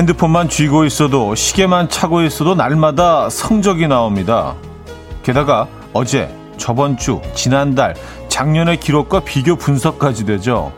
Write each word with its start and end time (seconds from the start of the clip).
핸드폰만 0.00 0.48
쥐고 0.48 0.86
있어도 0.86 1.34
시계만 1.34 1.90
차고 1.90 2.22
있어도 2.22 2.54
날마다 2.54 3.28
성적이 3.28 3.86
나옵니다. 3.86 4.54
게다가 5.22 5.68
어제, 5.92 6.34
저번 6.56 6.96
주, 6.96 7.20
지난달, 7.34 7.94
작년의 8.28 8.80
기록과 8.80 9.20
비교 9.20 9.56
분석까지 9.56 10.24
되죠. 10.24 10.72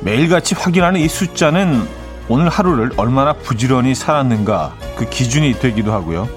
매일같이 0.00 0.56
확인하는 0.56 1.00
이 1.00 1.06
숫자는 1.06 1.86
오늘 2.28 2.48
하루를 2.48 2.90
얼마나 2.96 3.32
부지런히 3.32 3.94
살았는가 3.94 4.74
그 4.96 5.08
기준이 5.08 5.60
되기도 5.60 5.92
하고요. 5.92 6.28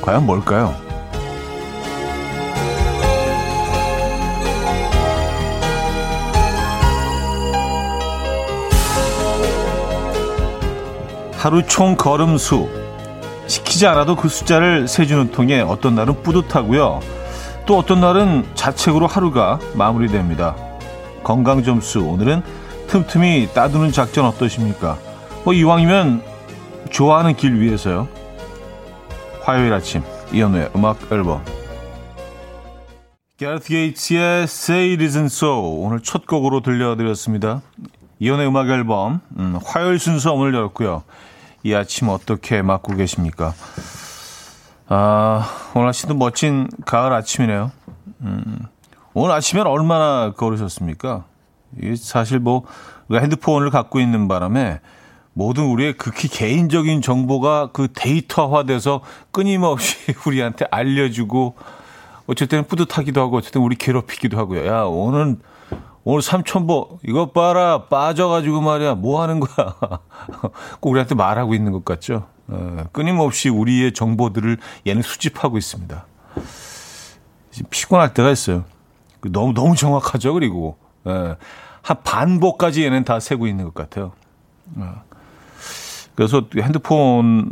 과연 0.00 0.26
뭘까요? 0.26 0.76
하루 11.42 11.66
총 11.66 11.96
걸음 11.96 12.38
수 12.38 12.68
시키지 13.48 13.88
않아도 13.88 14.14
그 14.14 14.28
숫자를 14.28 14.86
세주는 14.86 15.32
통에 15.32 15.58
어떤 15.60 15.96
날은 15.96 16.22
뿌듯하고요. 16.22 17.00
또 17.66 17.78
어떤 17.78 18.00
날은 18.00 18.46
자책으로 18.54 19.08
하루가 19.08 19.58
마무리됩니다. 19.74 20.54
건강 21.24 21.64
점수 21.64 21.98
오늘은 21.98 22.44
틈틈이 22.86 23.48
따두는 23.54 23.90
작전 23.90 24.24
어떠십니까? 24.26 24.98
뭐 25.44 25.52
이왕이면 25.52 26.22
좋아하는 26.90 27.34
길 27.34 27.60
위해서요. 27.60 28.06
화요일 29.40 29.72
아침 29.72 30.04
이연우의 30.32 30.70
음악 30.76 31.10
앨범 31.10 31.42
게르트 33.36 33.66
게이츠의 33.66 34.44
Say 34.44 34.90
It 34.90 35.04
Isn't 35.04 35.24
So 35.24 35.58
오늘 35.82 35.98
첫 36.04 36.24
곡으로 36.24 36.60
들려드렸습니다. 36.60 37.62
이연우의 38.20 38.46
음악 38.46 38.68
앨범 38.68 39.20
음, 39.36 39.58
화요일 39.64 39.98
순서 39.98 40.32
오늘 40.34 40.54
열었고요. 40.54 41.02
이 41.64 41.74
아침 41.74 42.08
어떻게 42.08 42.62
맞고 42.62 42.96
계십니까? 42.96 43.54
아, 44.88 45.48
오늘 45.74 45.88
아침도 45.88 46.14
멋진 46.14 46.68
가을 46.84 47.12
아침이네요. 47.12 47.70
음, 48.22 48.58
오늘 49.14 49.34
아침엔 49.34 49.66
얼마나 49.66 50.32
걸으셨습니까? 50.32 51.24
이게 51.78 51.94
사실 51.96 52.40
뭐, 52.40 52.64
핸드폰을 53.10 53.70
갖고 53.70 54.00
있는 54.00 54.26
바람에 54.28 54.80
모든 55.34 55.64
우리의 55.64 55.96
극히 55.96 56.28
개인적인 56.28 57.00
정보가 57.00 57.70
그 57.72 57.88
데이터화돼서 57.94 59.00
끊임없이 59.30 59.96
우리한테 60.26 60.66
알려주고, 60.70 61.56
어쨌든 62.26 62.64
뿌듯하기도 62.64 63.20
하고, 63.20 63.38
어쨌든 63.38 63.62
우리 63.62 63.76
괴롭히기도 63.76 64.36
하고요. 64.36 64.66
야, 64.66 64.82
오늘 64.82 65.36
오늘 66.04 66.20
삼천보 66.20 66.98
이것 67.06 67.32
봐라 67.32 67.84
빠져가지고 67.84 68.60
말이야. 68.60 68.94
뭐 68.96 69.22
하는 69.22 69.40
거야? 69.40 69.74
꼭 70.80 70.90
우리한테 70.90 71.14
말하고 71.14 71.54
있는 71.54 71.72
것 71.72 71.84
같죠? 71.84 72.26
어, 72.48 72.84
끊임없이 72.90 73.48
우리의 73.48 73.92
정보들을 73.92 74.58
얘는 74.86 75.02
수집하고 75.02 75.58
있습니다. 75.58 76.06
피곤할 77.70 78.14
때가 78.14 78.30
있어요. 78.30 78.64
그 79.20 79.30
너무 79.30 79.54
너무 79.54 79.76
정확하죠 79.76 80.34
그리고. 80.34 80.76
예, 81.06 81.36
한 81.82 81.96
반복까지 82.02 82.84
얘는 82.84 83.04
다 83.04 83.20
세고 83.20 83.46
있는 83.46 83.64
것 83.64 83.74
같아요. 83.74 84.12
어. 84.76 85.02
그래서 86.14 86.42
핸드폰이 86.56 87.48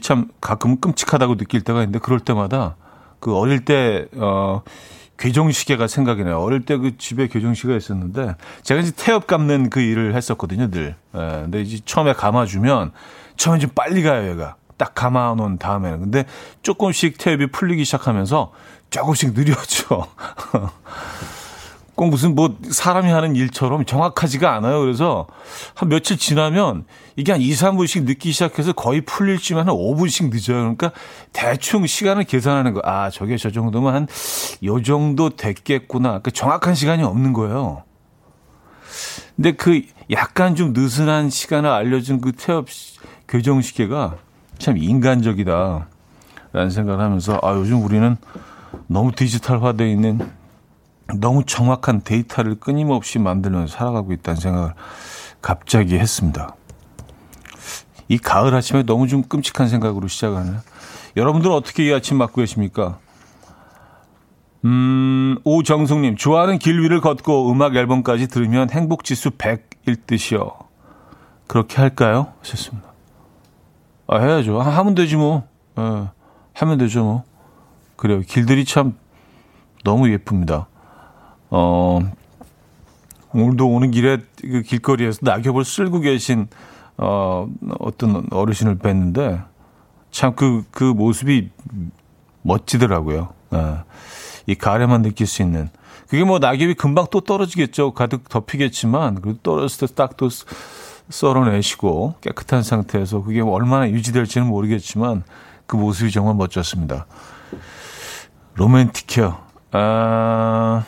참 0.00 0.28
가끔 0.40 0.78
끔찍하다고 0.80 1.36
느낄 1.36 1.62
때가 1.62 1.80
있는데 1.80 1.98
그럴 1.98 2.20
때마다 2.20 2.76
그 3.20 3.34
어릴 3.34 3.64
때 3.64 4.06
어. 4.16 4.62
괴종시계가 5.18 5.86
생각이 5.86 6.24
나요. 6.24 6.40
어릴 6.40 6.64
때 6.64 6.76
그 6.76 6.96
집에 6.98 7.28
괴종시계가 7.28 7.76
있었는데 7.76 8.34
제가 8.62 8.80
이제 8.80 8.92
태엽 8.96 9.26
감는 9.26 9.70
그 9.70 9.80
일을 9.80 10.14
했었거든요, 10.14 10.70
늘. 10.70 10.96
예, 11.14 11.18
근데 11.42 11.62
이제 11.62 11.78
처음에 11.84 12.12
감아주면 12.12 12.92
처음에 13.36 13.58
좀 13.58 13.70
빨리 13.74 14.02
가요, 14.02 14.30
얘가. 14.30 14.56
딱 14.76 14.94
감아놓은 14.94 15.58
다음에는. 15.58 16.00
근데 16.00 16.24
조금씩 16.62 17.18
태엽이 17.18 17.48
풀리기 17.52 17.84
시작하면서 17.84 18.52
조금씩 18.90 19.34
느려져. 19.34 20.08
꼭 21.94 22.08
무슨 22.08 22.34
뭐 22.34 22.56
사람이 22.62 23.10
하는 23.10 23.36
일처럼 23.36 23.84
정확하지가 23.84 24.54
않아요. 24.54 24.80
그래서 24.80 25.26
한 25.74 25.88
며칠 25.90 26.16
지나면 26.16 26.84
이게 27.16 27.32
한 27.32 27.40
2, 27.40 27.50
3분씩 27.50 28.04
늦기 28.04 28.32
시작해서 28.32 28.72
거의 28.72 29.02
풀릴 29.02 29.38
쯤한 29.38 29.66
5분씩 29.66 30.30
늦어요. 30.32 30.56
그러니까 30.74 30.92
대충 31.32 31.86
시간을 31.86 32.24
계산하는 32.24 32.72
거. 32.72 32.80
아, 32.84 33.10
저게 33.10 33.36
저 33.36 33.50
정도면 33.50 33.94
한 33.94 34.06
요 34.64 34.80
정도 34.82 35.30
됐겠구나. 35.30 36.08
그러니까 36.08 36.30
정확한 36.30 36.74
시간이 36.74 37.02
없는 37.02 37.32
거예요. 37.32 37.82
근데 39.36 39.52
그 39.52 39.82
약간 40.10 40.54
좀 40.54 40.72
느슨한 40.72 41.30
시간을 41.30 41.68
알려준 41.68 42.20
그 42.20 42.32
태엽 42.32 42.66
교정 43.28 43.60
시계가 43.60 44.16
참 44.58 44.76
인간적이다. 44.76 45.88
라는 46.52 46.70
생각을 46.70 47.02
하면서 47.02 47.38
아, 47.42 47.54
요즘 47.54 47.82
우리는 47.82 48.16
너무 48.86 49.12
디지털화되어 49.12 49.86
있는 49.86 50.20
너무 51.16 51.44
정확한 51.44 52.02
데이터를 52.02 52.56
끊임없이 52.56 53.18
만들면서 53.18 53.76
살아가고 53.76 54.12
있다는 54.12 54.40
생각을 54.40 54.74
갑자기 55.40 55.98
했습니다. 55.98 56.54
이 58.08 58.18
가을 58.18 58.54
아침에 58.54 58.82
너무 58.82 59.08
좀 59.08 59.22
끔찍한 59.22 59.68
생각으로 59.68 60.08
시작하네요. 60.08 60.60
여러분들은 61.16 61.54
어떻게 61.54 61.86
이 61.86 61.92
아침 61.92 62.18
맞고 62.18 62.40
계십니까? 62.40 62.98
음, 64.64 65.38
오정숙님, 65.44 66.16
좋아하는 66.16 66.58
길 66.58 66.80
위를 66.80 67.00
걷고 67.00 67.50
음악 67.50 67.74
앨범까지 67.74 68.28
들으면 68.28 68.70
행복 68.70 69.04
지수 69.04 69.30
100일 69.30 70.06
듯이요. 70.06 70.52
그렇게 71.46 71.76
할까요? 71.76 72.32
하셨습니다. 72.40 72.92
아, 74.06 74.18
해야죠. 74.18 74.60
하면 74.60 74.94
되지 74.94 75.16
뭐. 75.16 75.46
예, 75.78 76.08
하면 76.54 76.78
되죠 76.78 77.02
뭐. 77.02 77.24
그래요. 77.96 78.20
길들이 78.20 78.64
참 78.64 78.96
너무 79.84 80.10
예쁩니다. 80.10 80.68
어, 81.54 82.00
오늘도 83.34 83.68
오는 83.68 83.90
길에 83.90 84.18
그 84.40 84.62
길거리에서 84.62 85.18
낙엽을 85.22 85.64
쓸고 85.64 86.00
계신 86.00 86.48
어, 86.96 87.46
어떤 87.78 88.26
어르신을 88.30 88.78
뵀는데 88.78 89.44
참 90.10 90.34
그, 90.34 90.64
그 90.70 90.84
모습이 90.84 91.50
멋지더라고요. 92.40 93.28
네. 93.50 93.76
이 94.46 94.54
가을에만 94.54 95.02
느낄 95.02 95.26
수 95.26 95.42
있는. 95.42 95.68
그게 96.08 96.24
뭐 96.24 96.38
낙엽이 96.38 96.74
금방 96.74 97.06
또 97.10 97.20
떨어지겠죠. 97.20 97.92
가득 97.92 98.28
덮이겠지만, 98.28 99.20
그래도 99.20 99.38
떨어졌을 99.42 99.88
때 99.88 99.94
딱 99.94 100.16
또 100.16 100.28
썰어내시고 101.08 102.14
깨끗한 102.20 102.62
상태에서 102.62 103.22
그게 103.22 103.40
얼마나 103.40 103.88
유지될지는 103.90 104.46
모르겠지만 104.46 105.24
그 105.66 105.76
모습이 105.76 106.10
정말 106.10 106.34
멋졌습니다. 106.34 107.06
로맨틱해요. 108.54 109.36
아, 109.72 110.84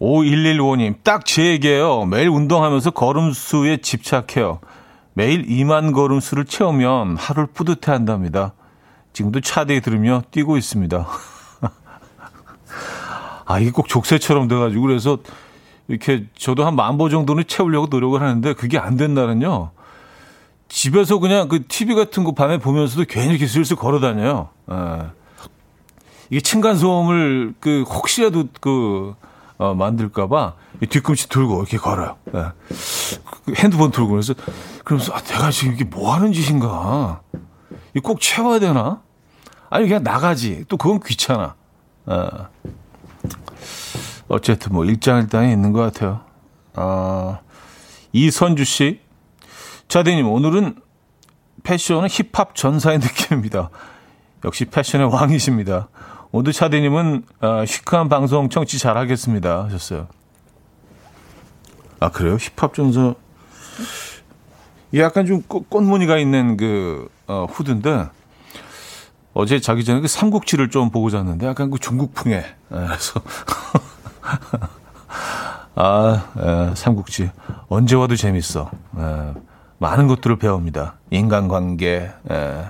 5115님, 0.00 1.02
딱 1.02 1.24
제 1.24 1.46
얘기예요. 1.46 2.04
매일 2.06 2.28
운동하면서 2.28 2.90
걸음수에 2.90 3.78
집착해요. 3.78 4.60
매일 5.14 5.46
2만 5.46 5.94
걸음수를 5.94 6.44
채우면 6.44 7.16
하루를 7.16 7.46
뿌듯해 7.54 7.92
한답니다. 7.92 8.52
지금도 9.14 9.40
차대에 9.40 9.80
들으며 9.80 10.22
뛰고 10.30 10.58
있습니다. 10.58 11.06
아, 13.46 13.58
이게 13.58 13.70
꼭 13.70 13.88
족쇄처럼 13.88 14.48
돼가지고, 14.48 14.82
그래서 14.82 15.18
이렇게 15.88 16.26
저도 16.36 16.66
한 16.66 16.74
만 16.74 16.98
보 16.98 17.08
정도는 17.08 17.44
채우려고 17.46 17.86
노력을 17.86 18.20
하는데 18.20 18.52
그게 18.54 18.78
안 18.78 18.96
된다는요. 18.96 19.70
집에서 20.68 21.18
그냥 21.18 21.48
그 21.48 21.66
TV 21.66 21.94
같은 21.94 22.24
거 22.24 22.32
밤에 22.32 22.58
보면서도 22.58 23.04
괜히 23.08 23.30
이렇게 23.30 23.46
슬슬 23.46 23.76
걸어 23.76 24.00
다녀요. 24.00 24.48
예. 24.70 25.06
이게 26.28 26.40
층간소음을 26.40 27.54
그 27.60 27.82
혹시라도 27.82 28.48
그 28.60 29.14
어, 29.58 29.74
만들까봐 29.74 30.54
뒤꿈치 30.90 31.28
들고 31.28 31.58
이렇게 31.60 31.78
걸어요. 31.78 32.16
네. 32.26 32.44
핸드폰 33.56 33.90
들고 33.90 34.10
그래서 34.10 34.34
그러면서 34.84 35.12
아, 35.12 35.20
내가 35.22 35.50
지금 35.50 35.74
이게 35.74 35.84
뭐 35.84 36.12
하는 36.14 36.32
짓인가? 36.32 37.22
이꼭 37.94 38.20
채워야 38.20 38.58
되나? 38.58 39.02
아니 39.70 39.88
그냥 39.88 40.02
나가지. 40.02 40.64
또 40.68 40.76
그건 40.76 41.00
귀찮아. 41.00 41.54
어. 42.06 42.28
어쨌든 44.28 44.72
뭐 44.72 44.84
일장일단이 44.84 45.52
있는 45.52 45.72
것 45.72 45.80
같아요. 45.80 46.20
아, 46.74 47.40
이선주 48.12 48.64
씨, 48.64 49.00
자대님 49.88 50.28
오늘은 50.28 50.76
패션은 51.62 52.08
힙합 52.08 52.54
전사의 52.54 52.98
느낌입니다. 53.02 53.70
역시 54.44 54.64
패션의 54.66 55.08
왕이십니다. 55.12 55.88
오드 56.32 56.52
차디님은 56.52 57.24
아, 57.40 57.64
시크한 57.64 58.08
방송 58.08 58.48
청취 58.48 58.78
잘하겠습니다 58.78 59.64
하셨어요. 59.64 60.08
아 62.00 62.10
그래요? 62.10 62.36
힙합 62.36 62.74
전서 62.74 63.14
약간 64.94 65.26
좀 65.26 65.42
꽃 65.48 65.82
무늬가 65.82 66.18
있는 66.18 66.56
그 66.56 67.08
어, 67.26 67.46
후드인데 67.50 68.08
어제 69.34 69.60
자기 69.60 69.84
전에 69.84 70.00
그 70.00 70.08
삼국지를 70.08 70.70
좀 70.70 70.90
보고 70.90 71.10
잤는데 71.10 71.46
약간 71.46 71.70
그 71.70 71.78
중국풍에 71.78 72.44
아, 72.70 72.86
그래서 72.86 73.20
아, 75.78 76.24
에, 76.38 76.74
삼국지. 76.74 77.30
언제 77.68 77.96
와도 77.96 78.16
재밌어. 78.16 78.70
에, 78.98 79.34
많은 79.78 80.06
것들을 80.06 80.36
배웁니다. 80.36 80.94
인간관계, 81.10 82.10
에, 82.30 82.64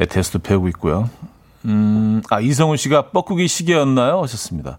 에 0.00 0.06
테스트 0.06 0.38
배우고 0.38 0.68
있고요. 0.68 1.10
음, 1.64 2.22
아, 2.30 2.40
이성훈 2.40 2.76
씨가 2.76 3.10
뻐꾸기 3.10 3.48
시계였나요? 3.48 4.22
하셨습니다. 4.22 4.78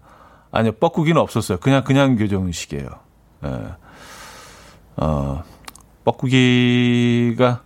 아니요, 0.50 0.72
뻐꾸기는 0.72 1.20
없었어요. 1.20 1.58
그냥, 1.58 1.84
그냥 1.84 2.16
교정 2.16 2.50
시계예요. 2.50 2.88
에, 3.44 3.48
어, 4.96 5.42
뻐꾸기가 6.04 7.62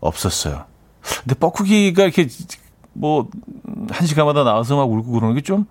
없었어요. 0.00 0.64
근데 1.22 1.34
뻐꾸기가 1.34 2.02
이렇게 2.02 2.28
뭐, 2.92 3.28
한 3.90 4.06
시간마다 4.06 4.42
나와서 4.44 4.76
막 4.76 4.90
울고 4.90 5.12
그러는 5.12 5.34
게 5.34 5.40
좀, 5.42 5.66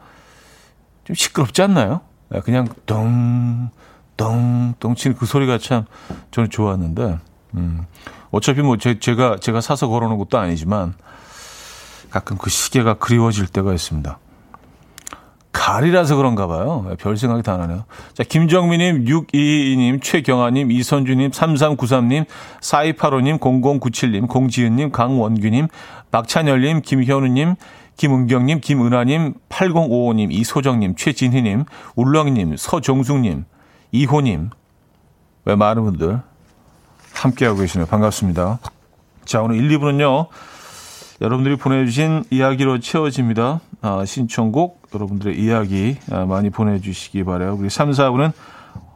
좀 1.04 1.16
시끄럽지 1.16 1.62
않나요? 1.62 2.02
예, 2.34 2.40
그냥 2.40 2.68
덩, 2.86 3.70
덩, 4.18 4.74
덩 4.80 4.96
치는 4.96 5.18
그 5.18 5.26
소리가 5.26 5.58
참 5.58 5.86
저는 6.32 6.50
좋았는데, 6.50 7.20
음, 7.56 7.86
어차피 8.32 8.62
뭐 8.62 8.78
제, 8.78 9.00
제가, 9.00 9.38
제가 9.40 9.62
사서 9.62 9.88
걸어놓은 9.88 10.18
것도 10.18 10.38
아니지만, 10.38 10.96
가끔 12.16 12.38
그 12.38 12.50
시계가 12.50 12.94
그리워질 12.94 13.48
때가 13.48 13.74
있습니다. 13.74 14.20
가을이라서 15.52 16.16
그런가 16.16 16.48
봐요. 16.48 16.88
예, 16.90 16.96
별 16.96 17.18
생각이 17.18 17.44
다 17.44 17.58
나네요. 17.58 17.84
자, 18.14 18.24
김정민님, 18.24 19.04
622님, 19.04 20.02
최경아님, 20.02 20.72
이선주님, 20.72 21.32
3393님, 21.32 22.26
4285님, 22.62 23.40
0097님, 23.40 24.30
공지은님, 24.30 24.92
강원규님, 24.92 25.68
박찬열님, 26.12 26.84
김현우님, 26.84 27.56
김은경님, 27.98 28.62
김은하님, 28.62 29.34
8055님, 29.50 30.32
이소정님, 30.32 30.96
최진희님, 30.96 31.66
울렁이님, 31.98 32.56
서정숙님, 32.56 33.44
이호님, 33.92 34.52
왜 35.44 35.56
많은 35.56 35.84
분들 35.84 36.22
함께하고 37.14 37.60
계시네요. 37.60 37.88
반갑습니다. 37.88 38.60
자, 39.26 39.42
오늘 39.42 39.58
1, 39.58 39.80
2부는요. 39.80 40.30
여러분들이 41.22 41.56
보내주신 41.56 42.26
이야기로 42.30 42.80
채워집니다. 42.80 43.62
아, 43.82 44.04
신청곡, 44.06 44.90
여러분들의 44.94 45.40
이야기 45.40 45.98
아, 46.12 46.26
많이 46.26 46.50
보내주시기 46.50 47.24
바래요. 47.24 47.56
우리 47.58 47.70
3, 47.70 47.92
4부는 47.92 48.34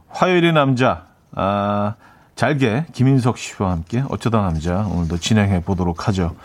화요일의 0.10 0.52
남자, 0.54 1.06
아, 1.32 1.96
잘게 2.36 2.86
김인석 2.94 3.38
씨와 3.38 3.72
함께 3.72 4.04
어쩌다 4.10 4.42
남자 4.42 4.86
오늘도 4.88 5.18
진행해 5.18 5.62
보도록 5.62 6.08
하죠. 6.08 6.36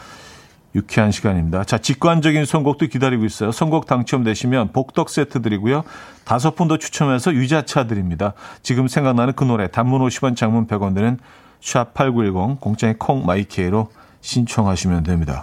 유쾌한 0.77 1.13
시간입니다. 1.13 1.63
자, 1.63 1.79
직관적인 1.79 2.45
선곡도 2.47 2.87
기다리고 2.87 3.25
있어요. 3.25 3.53
선곡 3.53 3.87
당첨되시면 3.87 4.73
복덕 4.73 5.09
세트 5.09 5.41
드리고요. 5.43 5.85
다섯 6.25 6.57
분 6.57 6.67
더 6.67 6.79
추첨해서 6.79 7.33
유자차 7.33 7.87
드립니다. 7.87 8.33
지금 8.63 8.89
생각나는 8.89 9.35
그 9.35 9.45
노래 9.45 9.69
단문 9.69 10.01
50원 10.01 10.37
장문 10.37 10.67
100원 10.67 10.95
드는 10.95 11.19
샵8910 11.61 12.61
공장의 12.61 12.97
콩 12.99 13.25
마이케이로 13.25 13.89
신청하시면 14.21 15.05
됩니다. 15.05 15.43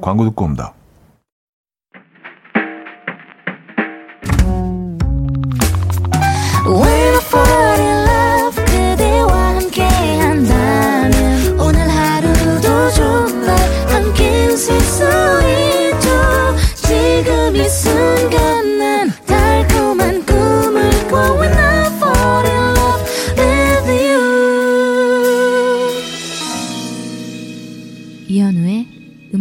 광고 0.00 0.24
듣고 0.24 0.44
옵니다. 0.44 0.74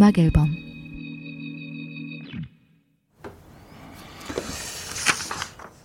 음악 0.10 0.18
앨범 0.18 0.56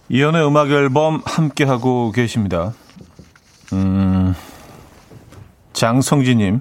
이연의 0.09 0.47
음악 0.47 0.71
앨범 0.71 1.23
함께 1.27 1.65
하고 1.65 2.11
계십니다. 2.13 2.73
음, 3.75 4.35
장성진님, 5.73 6.61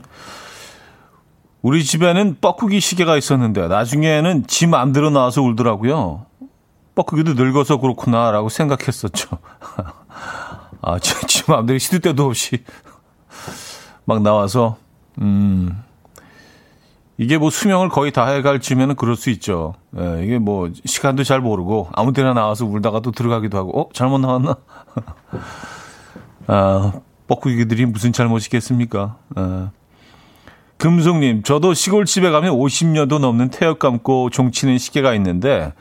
우리 1.61 1.83
집에는 1.85 2.37
뻐꾸기 2.41 2.79
시계가 2.81 3.15
있었는데 3.17 3.67
나중에는 3.67 4.47
지 4.47 4.67
맘대로 4.67 5.09
나와서 5.09 5.41
울더라고요. 5.41 6.25
뻐꾸기도 6.95 7.33
늙어서 7.35 7.77
그렇구나라고 7.77 8.49
생각했었죠. 8.49 9.37
아, 10.81 10.99
지, 10.99 11.27
지 11.27 11.43
맘대로 11.47 11.77
시도 11.77 11.99
때도 11.99 12.25
없이 12.25 12.63
막 14.05 14.21
나와서 14.21 14.77
음. 15.21 15.81
이게 17.23 17.37
뭐 17.37 17.49
수명을 17.49 17.87
거의 17.87 18.11
다 18.11 18.27
해갈 18.27 18.59
쯤에는 18.59 18.95
그럴 18.95 19.15
수 19.15 19.29
있죠. 19.29 19.73
예, 19.97 20.23
이게 20.23 20.39
뭐 20.39 20.69
시간도 20.85 21.23
잘 21.23 21.39
모르고 21.39 21.87
아무 21.93 22.11
데나 22.11 22.33
나와서 22.33 22.65
울다가 22.65 22.99
또 22.99 23.11
들어가기도 23.11 23.57
하고, 23.57 23.79
어? 23.79 23.89
잘못 23.93 24.19
나왔나? 24.19 24.57
아, 26.47 26.93
뻐꾸기들이 27.27 27.85
무슨 27.85 28.11
잘못이겠습니까? 28.11 29.17
아. 29.35 29.71
금송님, 30.77 31.43
저도 31.43 31.73
시골집에 31.73 32.29
가면 32.29 32.53
50년도 32.55 33.19
넘는 33.19 33.49
태엽 33.51 33.79
감고 33.79 34.29
종치는 34.29 34.77
시계가 34.77 35.13
있는데, 35.15 35.71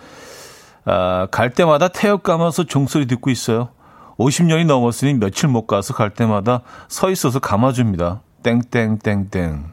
아, 0.84 1.26
갈 1.32 1.50
때마다 1.50 1.88
태엽 1.88 2.22
감아서 2.22 2.62
종소리 2.62 3.06
듣고 3.06 3.30
있어요. 3.30 3.70
50년이 4.18 4.66
넘었으니 4.66 5.14
며칠 5.14 5.48
못 5.48 5.66
가서 5.66 5.92
갈 5.92 6.10
때마다 6.10 6.62
서 6.86 7.10
있어서 7.10 7.40
감아줍니다. 7.40 8.20
땡땡땡땡. 8.44 9.64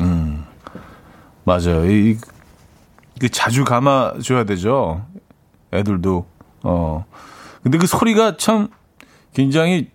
음. 0.00 0.47
맞아요. 1.48 1.90
이, 1.90 2.18
그 3.18 3.30
자주 3.30 3.64
감아줘야 3.64 4.44
되죠. 4.44 5.06
애들도. 5.72 6.26
어. 6.62 7.06
근데 7.62 7.78
그 7.78 7.86
소리가 7.86 8.36
참 8.36 8.68
굉장히 9.32 9.90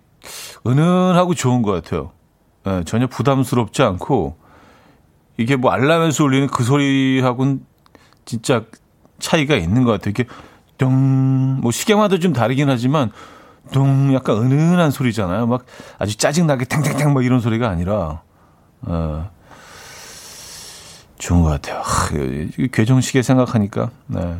은은하고 0.65 1.35
좋은 1.35 1.61
것 1.61 1.71
같아요. 1.71 2.11
예, 2.65 2.83
전혀 2.85 3.05
부담스럽지 3.05 3.83
않고 3.83 4.35
이게 5.37 5.55
뭐 5.55 5.69
알람에서 5.69 6.23
울리는 6.23 6.47
그 6.47 6.63
소리하고는 6.63 7.63
진짜 8.25 8.63
차이가 9.19 9.55
있는 9.55 9.83
것 9.83 9.91
같아요. 9.91 10.13
이렇게 10.15 10.25
뚱, 10.79 11.59
뭐 11.61 11.71
시계마다 11.71 12.17
좀 12.17 12.33
다르긴 12.33 12.69
하지만 12.69 13.11
뚱 13.71 14.11
약간 14.15 14.37
은은한 14.37 14.89
소리잖아요. 14.89 15.45
막 15.45 15.65
아주 15.99 16.17
짜증나게 16.17 16.65
탱탱탱 16.65 17.13
막 17.13 17.23
이런 17.23 17.41
소리가 17.41 17.69
아니라 17.69 18.21
어, 18.81 19.29
좋은 21.17 21.41
것 21.41 21.49
같아요. 21.49 21.81
하, 21.81 22.09
괴정시계 22.71 23.21
생각하니까, 23.21 23.91
네. 24.07 24.39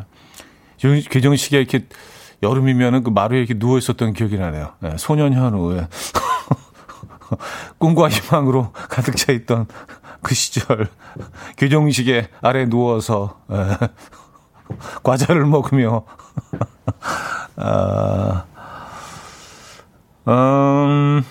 괴정시계 0.77 1.58
이렇게 1.58 1.88
여름이면은 2.42 3.03
그 3.03 3.10
마루에 3.10 3.39
이렇게 3.39 3.53
누워 3.53 3.77
있었던 3.77 4.13
기억이 4.13 4.38
나네요. 4.38 4.74
네, 4.80 4.96
소년 4.98 5.34
현우에 5.34 5.88
꿈과 7.80 8.10
희망으로 8.10 8.72
가득 8.74 9.15
차 9.15 9.32
있던 9.32 9.68
그 10.22 10.36
시절 10.36 10.89
괴정시계 11.56 12.30
아래 12.42 12.65
누워서 12.65 13.39
네. 13.48 13.77
과자를 15.03 15.46
먹으며 15.46 16.03
아, 17.56 18.46
음, 20.27 21.24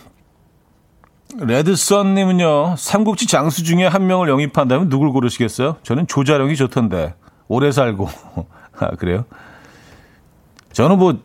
레드썬님은요, 1.39 2.77
삼국지 2.77 3.27
장수 3.27 3.65
중에 3.65 3.87
한 3.87 4.07
명을 4.07 4.29
영입한다면 4.29 4.89
누굴 4.89 5.13
고르시겠어요? 5.13 5.77
저는 5.83 6.07
조자룡이 6.07 6.57
좋던데, 6.57 7.15
오래 7.49 7.73
살고. 7.73 8.09
아, 8.79 8.91
그래요? 8.97 9.25
저는 10.73 10.99
뭐, 10.99 11.19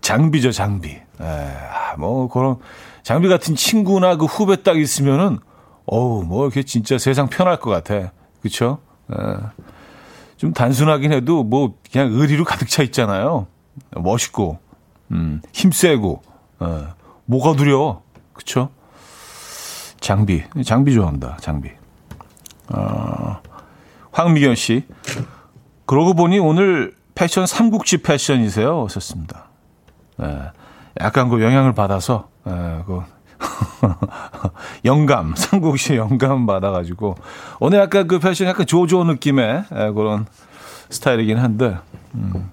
장비죠, 0.00 0.52
장비. 0.52 0.90
에, 0.90 1.02
아, 1.20 1.96
뭐, 1.96 2.28
그런, 2.28 2.56
장비 3.02 3.28
같은 3.28 3.54
친구나 3.54 4.16
그 4.16 4.26
후배 4.26 4.62
딱 4.62 4.78
있으면은, 4.78 5.38
어우, 5.86 6.24
뭐, 6.24 6.44
이렇게 6.44 6.62
진짜 6.62 6.98
세상 6.98 7.28
편할 7.28 7.58
것 7.58 7.70
같아. 7.70 8.12
그쵸? 8.42 8.78
에, 9.12 9.16
좀 10.36 10.52
단순하긴 10.52 11.12
해도, 11.12 11.42
뭐, 11.42 11.74
그냥 11.90 12.10
의리로 12.12 12.44
가득 12.44 12.68
차 12.68 12.82
있잖아요. 12.82 13.46
멋있고, 13.96 14.58
음, 15.12 15.40
힘세고, 15.52 16.22
에, 16.62 16.66
뭐가 17.26 17.56
두려워. 17.56 18.02
그쵸? 18.32 18.70
장비. 20.04 20.42
장비 20.66 20.92
좋아합니다. 20.92 21.38
장비. 21.40 21.70
어, 22.68 23.40
황미경 24.12 24.54
씨. 24.54 24.84
그러고 25.86 26.12
보니 26.12 26.38
오늘 26.38 26.94
패션 27.14 27.46
삼국지 27.46 28.02
패션이세요. 28.02 28.84
하셨습니다. 28.84 29.46
네, 30.18 30.40
약간 31.00 31.30
그 31.30 31.42
영향을 31.42 31.72
받아서, 31.72 32.28
네, 32.44 32.82
그 32.86 33.00
영감, 34.84 35.34
삼국지 35.36 35.96
영감 35.96 36.44
받아가지고, 36.44 37.14
오늘 37.58 37.78
약간 37.78 38.06
그 38.06 38.18
패션 38.18 38.46
약간 38.46 38.66
조조 38.66 39.04
느낌의 39.04 39.64
네, 39.70 39.90
그런 39.92 40.26
스타일이긴 40.90 41.38
한데, 41.38 41.78
음, 42.14 42.50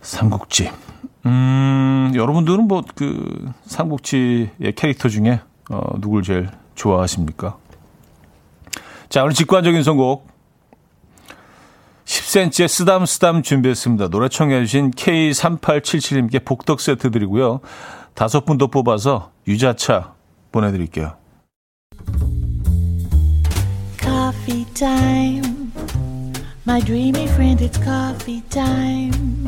삼국지. 0.00 0.72
음, 1.26 2.12
여러분들은 2.14 2.66
뭐 2.68 2.82
그 2.94 3.52
삼국지의 3.66 4.72
캐릭터 4.74 5.10
중에 5.10 5.42
어, 5.68 5.80
누굴 6.00 6.22
제일 6.22 6.48
좋아하십니까? 6.74 7.56
자, 9.08 9.22
오늘 9.22 9.34
직관적인 9.34 9.82
선곡 9.82 10.26
10cm의 12.04 12.68
쓰담쓰담 12.68 13.42
준비했습니다. 13.42 14.08
노래 14.08 14.28
청해주신 14.28 14.92
K3877님께 14.92 16.44
복덕 16.44 16.80
세트 16.80 17.10
드리고요. 17.10 17.60
다섯 18.14 18.44
분 18.44 18.58
더 18.58 18.66
뽑아서 18.66 19.30
유자차 19.46 20.14
보내드릴게요. 20.52 21.16
Coffee 24.00 24.64
time. 24.74 25.70
My 26.66 26.80
dreamy 26.80 27.24
friend, 27.28 27.62
it's 27.64 27.78
coffee 27.82 28.42
time. 28.50 29.46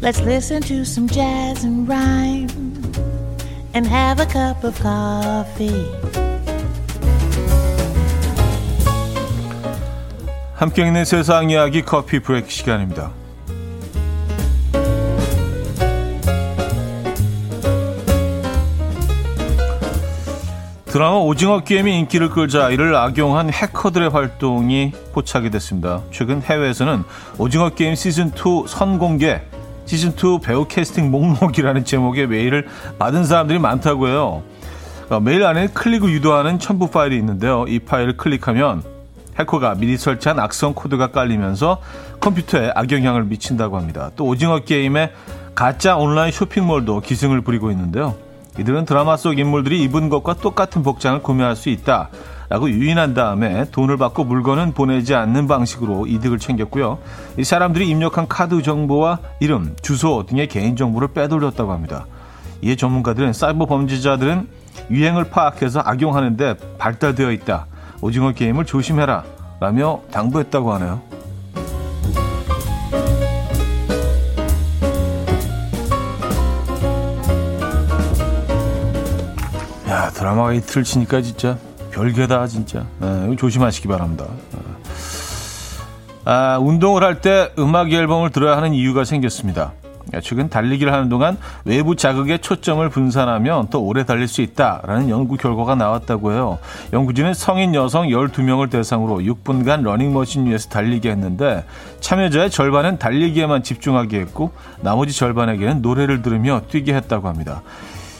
Let's 0.00 0.20
listen 0.20 0.60
to 0.62 0.82
some 0.82 1.08
jazz 1.08 1.64
and 1.64 1.88
rhyme 1.88 2.48
and 3.74 3.88
have 3.88 4.20
a 4.20 4.26
cup 4.26 4.64
of 4.66 4.78
coffee. 4.80 5.86
함께 10.54 10.86
있는 10.86 11.04
세상 11.04 11.50
이야기 11.50 11.82
coffee 11.82 12.20
break 12.20 12.48
시간입니다. 12.48 13.10
드라마 20.92 21.16
오징어 21.16 21.60
게임이 21.60 22.00
인기를 22.00 22.28
끌자 22.28 22.68
이를 22.68 22.94
악용한 22.94 23.50
해커들의 23.50 24.10
활동이 24.10 24.92
포착이 25.14 25.50
됐습니다. 25.50 26.02
최근 26.10 26.42
해외에서는 26.42 27.04
오징어 27.38 27.70
게임 27.70 27.94
시즌2 27.94 28.68
선공개, 28.68 29.40
시즌2 29.86 30.42
배우 30.42 30.66
캐스팅 30.66 31.10
목록이라는 31.10 31.84
제목의 31.84 32.26
메일을 32.28 32.66
받은 32.98 33.24
사람들이 33.24 33.58
많다고요. 33.58 34.42
어, 35.10 35.20
메일 35.20 35.44
안에 35.44 35.68
클릭을 35.68 36.10
유도하는 36.10 36.58
첨부 36.58 36.88
파일이 36.88 37.16
있는데요. 37.18 37.64
이 37.68 37.78
파일을 37.78 38.16
클릭하면 38.16 38.82
해커가 39.38 39.74
미리 39.74 39.96
설치한 39.96 40.38
악성 40.38 40.74
코드가 40.74 41.08
깔리면서 41.08 41.78
컴퓨터에 42.20 42.72
악영향을 42.74 43.24
미친다고 43.24 43.76
합니다. 43.76 44.10
또 44.16 44.26
오징어 44.26 44.60
게임의 44.60 45.12
가짜 45.54 45.96
온라인 45.96 46.32
쇼핑몰도 46.32 47.00
기승을 47.00 47.40
부리고 47.42 47.70
있는데요. 47.70 48.14
이들은 48.58 48.84
드라마 48.84 49.16
속 49.16 49.38
인물들이 49.38 49.82
입은 49.82 50.08
것과 50.08 50.34
똑같은 50.34 50.82
복장을 50.82 51.22
구매할 51.22 51.56
수 51.56 51.70
있다. 51.70 52.10
라고 52.52 52.68
유인한 52.68 53.14
다음에 53.14 53.64
돈을 53.70 53.96
받고 53.96 54.24
물건은 54.24 54.74
보내지 54.74 55.14
않는 55.14 55.48
방식으로 55.48 56.06
이득을 56.06 56.38
챙겼고요. 56.38 56.98
이 57.38 57.44
사람들이 57.44 57.88
입력한 57.88 58.28
카드 58.28 58.60
정보와 58.60 59.20
이름, 59.40 59.74
주소 59.80 60.26
등의 60.26 60.48
개인정보를 60.48 61.14
빼돌렸다고 61.14 61.72
합니다. 61.72 62.04
이에 62.60 62.76
전문가들은 62.76 63.32
사이버 63.32 63.64
범죄자들은 63.64 64.48
유행을 64.90 65.30
파악해서 65.30 65.80
악용하는데 65.82 66.76
발달되어 66.76 67.32
있다. 67.32 67.64
오징어 68.02 68.32
게임을 68.32 68.66
조심해라. 68.66 69.24
라며 69.58 70.02
당부했다고 70.10 70.74
하네요. 70.74 71.00
드라마가 80.14 80.52
이틀 80.52 80.84
치니까 80.84 81.22
진짜 81.22 81.56
별개다 81.92 82.46
진짜. 82.46 82.84
네, 83.00 83.36
조심하시기 83.36 83.86
바랍니다. 83.88 84.26
네. 84.52 84.58
아, 86.24 86.58
운동을 86.60 87.02
할 87.02 87.20
때 87.20 87.50
음악 87.58 87.92
앨범을 87.92 88.30
들어야 88.30 88.56
하는 88.56 88.74
이유가 88.74 89.04
생겼습니다. 89.04 89.72
최근 90.22 90.48
달리기를 90.50 90.92
하는 90.92 91.08
동안 91.08 91.38
외부 91.64 91.94
자극에 91.94 92.38
초점을 92.38 92.86
분산하면 92.88 93.68
더 93.70 93.78
오래 93.78 94.04
달릴 94.04 94.26
수 94.28 94.42
있다라는 94.42 95.08
연구 95.08 95.36
결과가 95.36 95.74
나왔다고 95.76 96.32
해요. 96.32 96.58
연구진은 96.92 97.34
성인 97.34 97.74
여성 97.74 98.08
12명을 98.08 98.68
대상으로 98.68 99.20
6분간 99.20 99.82
러닝머신 99.82 100.46
위에서 100.46 100.68
달리게 100.68 101.08
했는데 101.10 101.64
참여자의 102.00 102.50
절반은 102.50 102.98
달리기에만 102.98 103.62
집중하게 103.62 104.18
했고 104.20 104.50
나머지 104.80 105.16
절반에게는 105.16 105.82
노래를 105.82 106.20
들으며 106.22 106.62
뛰게 106.68 106.94
했다고 106.94 107.28
합니다. 107.28 107.62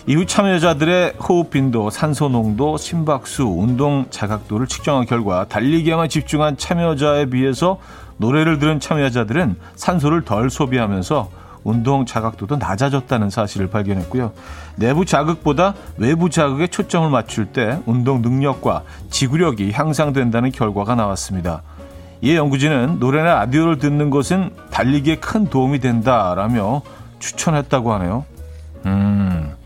이후 0.07 0.27
참여자들의 0.27 1.15
호흡 1.21 1.51
빈도, 1.51 1.89
산소 1.91 2.29
농도, 2.29 2.77
심박수, 2.77 3.45
운동 3.45 4.07
자각도를 4.11 4.67
측정한 4.67 5.07
결과 5.07 5.47
달리기에만 5.47 6.09
집중한 6.09 6.57
참여자에 6.57 7.27
비해서 7.27 7.79
노래를 8.17 8.59
들은 8.59 8.81
참여자들은 8.81 9.57
산소를 9.77 10.23
덜 10.23 10.51
소비하면서 10.51 11.31
운동 11.63 12.05
자각도도 12.05 12.57
낮아졌다는 12.57 13.31
사실을 13.31 13.71
발견했고요. 13.71 14.33
내부 14.75 15.05
자극보다 15.05 15.75
외부 15.97 16.29
자극에 16.29 16.67
초점을 16.67 17.09
맞출 17.09 17.47
때 17.47 17.79
운동 17.87 18.23
능력과 18.23 18.83
지구력이 19.11 19.71
향상된다는 19.71 20.51
결과가 20.51 20.97
나왔습니다. 20.97 21.63
이에 22.23 22.35
연구진은 22.37 22.99
노래나 22.99 23.35
라디오를 23.35 23.79
듣는 23.79 24.11
것은 24.11 24.51
달리기에 24.73 25.17
큰 25.17 25.49
도움이 25.49 25.79
된다라며 25.79 26.83
추천했다고 27.21 27.93
하네요. 27.93 28.25
음. 28.87 29.62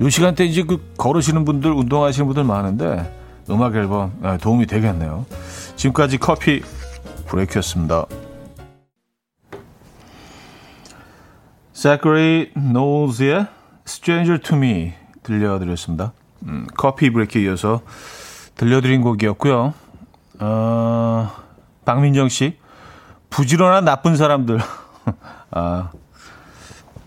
이 0.00 0.10
시간대 0.10 0.44
이제 0.44 0.62
그 0.62 0.92
걸으시는 0.98 1.44
분들, 1.44 1.70
운동하시는 1.72 2.26
분들 2.26 2.44
많은데 2.44 3.10
음악 3.48 3.74
앨범 3.74 4.12
아, 4.22 4.36
도움이 4.36 4.66
되겠네요. 4.66 5.24
지금까지 5.76 6.18
커피 6.18 6.62
브레이크였습니다. 7.26 8.06
Zachary 11.72 12.50
Knowles의 12.54 13.46
Stranger 13.86 14.42
to 14.42 14.56
Me 14.56 14.94
들려드렸습니다. 15.22 16.12
음, 16.46 16.66
커피 16.76 17.10
브레이크에 17.10 17.42
이어서 17.42 17.80
들려드린 18.56 19.00
곡이었고요. 19.00 19.74
어, 20.40 21.32
박민정 21.84 22.28
씨, 22.28 22.58
부지런한 23.30 23.84
나쁜 23.84 24.16
사람들. 24.16 24.58
아, 25.52 25.90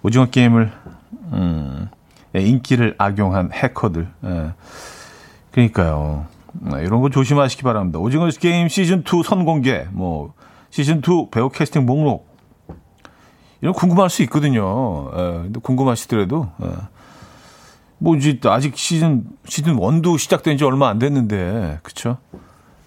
오징어 0.01 0.25
게임을 0.25 0.71
음, 1.33 1.89
예, 1.91 1.98
인기를 2.41 2.95
악용한 2.97 3.51
해커들. 3.53 4.07
예. 4.25 4.53
그러니까요. 5.51 6.25
네, 6.53 6.81
이런 6.81 7.01
거 7.01 7.09
조심하시기 7.09 7.63
바랍니다. 7.63 7.99
오징어 7.99 8.27
게임 8.29 8.67
시즌2 8.67 9.23
선공개, 9.23 9.87
뭐, 9.91 10.33
시즌2 10.71 11.31
배우 11.31 11.49
캐스팅 11.49 11.85
목록. 11.85 12.27
이런 13.61 13.73
궁금할 13.73 14.09
수 14.09 14.23
있거든요. 14.23 15.11
예, 15.15 15.49
궁금하시더라도, 15.61 16.49
예. 16.63 16.69
뭐, 17.97 18.15
이제 18.15 18.39
아직 18.45 18.77
시즌, 18.77 19.25
시즌 19.45 19.75
1도 19.75 20.17
시작된 20.17 20.57
지 20.57 20.63
얼마 20.63 20.87
안 20.89 20.99
됐는데, 20.99 21.79
그쵸? 21.83 22.17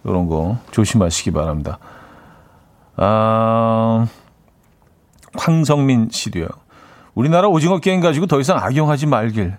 이런 0.04 0.26
거 0.26 0.56
조심하시기 0.71 1.30
바랍니다. 1.30 1.78
아, 2.97 4.06
황성민 5.35 6.09
씨도요. 6.11 6.47
우리나라 7.14 7.49
오징어 7.49 7.78
게임 7.78 8.00
가지고 8.00 8.26
더 8.26 8.40
이상 8.40 8.59
악용하지 8.59 9.07
말길. 9.07 9.57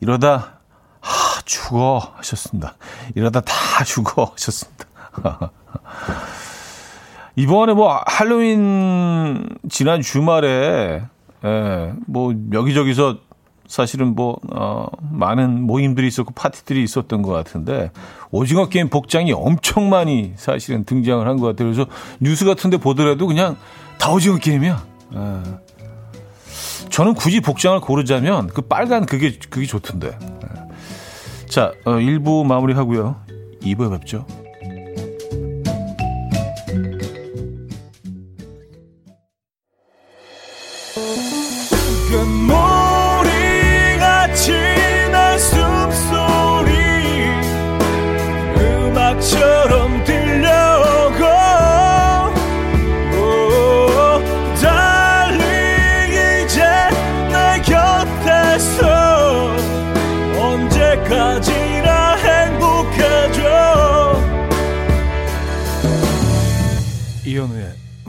이러다 0.00 0.58
하 1.00 1.40
죽어 1.44 2.12
하셨습니다. 2.16 2.74
이러다 3.14 3.40
다 3.40 3.84
죽어 3.84 4.32
하셨습니다. 4.32 4.84
이번에 7.36 7.72
뭐 7.72 8.00
할로윈 8.06 9.48
지난 9.68 10.00
주말에 10.02 11.02
예, 11.44 11.92
뭐 12.06 12.34
여기저기서 12.52 13.18
사실은 13.68 14.14
뭐 14.16 14.38
어, 14.52 14.86
많은 15.12 15.62
모임들이 15.62 16.08
있었고 16.08 16.32
파티들이 16.32 16.82
있었던 16.82 17.22
것 17.22 17.30
같은데 17.32 17.92
오징어 18.32 18.68
게임 18.68 18.88
복장이 18.88 19.32
엄청 19.32 19.88
많이 19.88 20.32
사실은 20.36 20.84
등장을 20.84 21.26
한 21.28 21.36
것 21.36 21.46
같아요. 21.46 21.70
그래서 21.72 21.88
뉴스 22.18 22.44
같은데 22.44 22.76
보더라도 22.78 23.26
그냥 23.28 23.56
다 23.98 24.10
오징어 24.10 24.36
게임이야. 24.38 24.84
예. 25.14 25.42
저는 26.90 27.14
굳이 27.14 27.40
복장을 27.40 27.80
고르자면 27.80 28.48
그 28.48 28.62
빨간 28.62 29.06
그게 29.06 29.38
그게 29.50 29.66
좋던데. 29.66 30.18
네. 30.18 30.48
자, 31.48 31.72
어, 31.84 31.92
1부 31.92 32.44
마무리하고요. 32.46 33.16
2부에 33.62 33.90
뵙죠. 33.90 34.26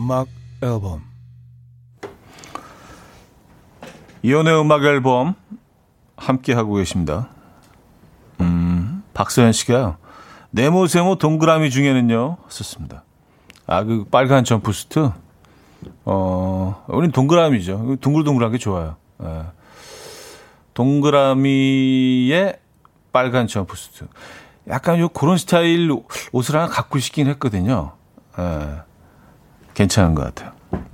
음악 0.10 0.28
앨범 0.64 1.04
이현우의 4.24 4.60
음악 4.60 4.84
앨범 4.84 5.36
함께 6.18 6.52
하고 6.54 6.74
계십니다. 6.74 7.30
음, 8.42 9.04
박서연 9.14 9.52
씨가요. 9.52 9.98
네모 10.50 10.88
세모 10.88 11.18
동그라미 11.18 11.70
중에는요. 11.70 12.38
썼습니다. 12.48 13.04
아, 13.68 13.84
그 13.84 14.04
빨간 14.06 14.44
점프스트. 14.44 15.12
어, 16.06 16.86
우린 16.88 17.12
동그라미죠. 17.12 17.98
둥글둥글한 18.02 18.52
게 18.52 18.58
좋아요. 18.58 18.96
예. 19.22 19.44
동그라미에 20.74 22.60
빨간 23.12 23.46
점프스트. 23.46 24.08
약간 24.70 24.98
요 24.98 25.10
그런 25.10 25.38
스타일 25.38 25.92
옷을 26.32 26.56
하나 26.56 26.66
갖고 26.66 26.98
싶긴 26.98 27.28
했거든요. 27.28 27.92
예. 28.40 28.89
괜찮은 29.80 30.14
것 30.14 30.26
같아요. 30.26 30.52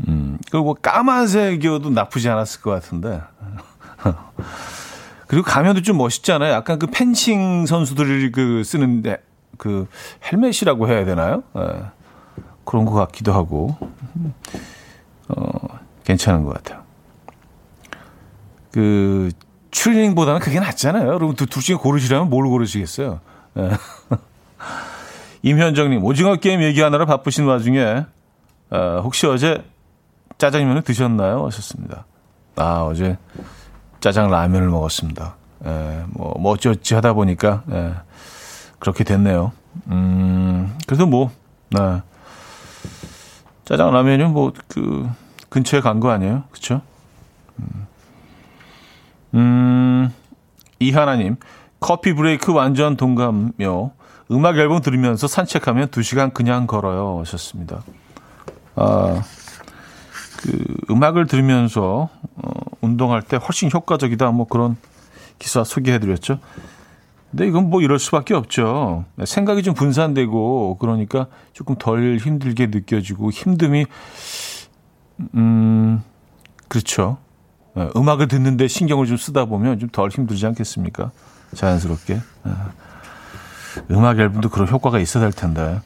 음, 0.08 0.38
그리고 0.52 0.66
뭐 0.66 0.74
까만색이어도 0.76 1.90
나쁘지 1.90 2.30
않았을 2.30 2.62
것 2.62 2.70
같은데. 2.70 3.20
그리고 5.26 5.44
가면도 5.44 5.82
좀 5.82 5.98
멋있잖아요. 5.98 6.54
약간 6.54 6.78
그 6.78 6.86
펜싱 6.86 7.66
선수들이 7.66 8.32
그 8.32 8.64
쓰는데 8.64 9.24
그 9.58 9.88
헬멧이라고 10.32 10.88
해야 10.88 11.04
되나요? 11.04 11.42
예. 11.58 11.86
그런 12.64 12.86
것 12.86 12.94
같기도 12.94 13.34
하고. 13.34 13.76
어, 15.30 15.80
괜찮은 16.04 16.44
것 16.44 16.54
같아요. 16.54 16.84
그, 18.72 19.32
추리닝보다는 19.72 20.42
그게 20.42 20.60
낫잖아요. 20.60 21.08
여러분, 21.08 21.36
둘 21.36 21.48
중에 21.48 21.76
고르시라면 21.76 22.30
뭘 22.30 22.48
고르시겠어요? 22.48 23.20
예. 23.58 23.72
임현정님, 25.42 26.04
오징어 26.04 26.36
게임 26.36 26.62
얘기하느라 26.62 27.06
바쁘신 27.06 27.46
와중에, 27.46 28.06
어, 28.76 29.02
혹시 29.02 29.26
어제 29.26 29.64
짜장면을 30.38 30.82
드셨나요? 30.82 31.46
하셨습니다. 31.46 32.06
아, 32.58 32.82
어제 32.84 33.18
짜장 34.02 34.30
라면을 34.30 34.70
먹었습니다. 34.70 35.36
예, 35.66 36.04
뭐, 36.10 36.34
뭐 36.40 36.52
어찌어찌 36.54 36.94
하다 36.96 37.14
보니까, 37.14 37.64
예, 37.72 37.94
그렇게 38.80 39.04
됐네요. 39.04 39.52
음, 39.88 40.78
그래도 40.86 41.06
뭐, 41.06 41.32
네. 41.70 42.02
짜장 43.64 43.92
라면이 43.92 44.26
뭐, 44.26 44.52
그, 44.68 45.10
근처에 45.50 45.80
간 45.80 46.00
거 46.00 46.10
아니에요? 46.12 46.44
그쵸? 46.52 46.82
음, 47.60 47.88
음 49.36 50.14
이하나님, 50.80 51.38
커피 51.80 52.14
브레이크 52.14 52.52
완전 52.52 52.98
동감요. 52.98 53.92
음악 54.32 54.58
앨범 54.58 54.82
들으면서 54.82 55.28
산책하면 55.28 55.88
2시간 55.90 56.34
그냥 56.34 56.68
걸어요. 56.68 57.20
하셨습니다. 57.22 57.82
아, 58.76 59.22
그 60.42 60.76
음악을 60.90 61.28
들으면서 61.28 62.10
어, 62.36 62.50
운동할 62.82 63.22
때 63.22 63.38
훨씬 63.38 63.70
효과적이다. 63.74 64.32
뭐 64.32 64.48
그런 64.48 64.78
기사 65.40 65.64
소개해드렸죠. 65.64 66.40
근데 67.32 67.48
이건 67.48 67.70
뭐 67.70 67.82
이럴 67.82 68.00
수밖에 68.00 68.34
없죠. 68.34 69.06
생각이 69.26 69.64
좀 69.64 69.74
분산되고 69.74 70.78
그러니까 70.80 71.28
조금 71.54 71.76
덜 71.76 72.18
힘들게 72.18 72.68
느껴지고 72.68 73.32
힘듦이 73.32 73.88
음 75.36 76.02
그렇죠. 76.68 77.18
예, 77.78 77.90
음악을 77.96 78.28
듣는데 78.30 78.68
신경을 78.68 79.06
좀 79.08 79.18
쓰다 79.18 79.46
보면 79.46 79.80
좀 79.80 79.90
덜 79.92 80.10
힘들지 80.10 80.46
않겠습니까? 80.46 81.12
자연스럽게. 81.56 82.14
예. 82.14 82.52
음악 83.92 84.20
앨범도 84.20 84.50
그런 84.50 84.70
효과가 84.70 85.00
있어야 85.00 85.24
될 85.24 85.34
텐데. 85.34 85.82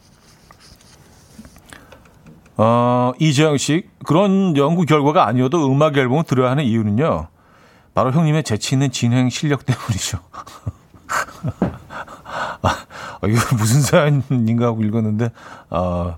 어, 2.61 3.13
이재영 3.19 3.55
씨, 3.55 3.87
그런 4.05 4.57
연구 4.57 4.83
결과가 4.85 5.25
아니어도 5.25 5.71
음악 5.71 5.97
앨범을 5.97 6.25
들어야 6.25 6.51
하는 6.51 6.65
이유는요. 6.65 7.27
바로 7.93 8.11
형님의 8.11 8.43
재치 8.43 8.75
있는 8.75 8.91
진행 8.91 9.29
실력 9.29 9.65
때문이죠. 9.65 10.19
아, 12.61 12.85
이거 13.25 13.55
무슨 13.55 13.81
사연인가 13.81 14.65
하고 14.65 14.83
읽었는데, 14.83 15.31
아, 15.69 16.17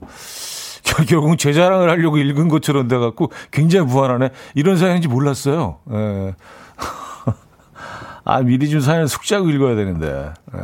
결국은 1.07 1.37
제 1.37 1.53
자랑을 1.53 1.91
하려고 1.91 2.17
읽은 2.17 2.47
것처럼 2.47 2.87
돼갖고 2.87 3.31
굉장히 3.51 3.85
무한하네. 3.85 4.31
이런 4.55 4.77
사연인지 4.77 5.07
몰랐어요. 5.09 5.77
예. 5.91 6.33
아, 8.25 8.41
미리 8.41 8.67
준 8.67 8.81
사연을 8.81 9.07
숙지하고 9.07 9.51
읽어야 9.51 9.75
되는데. 9.75 10.33
예. 10.55 10.59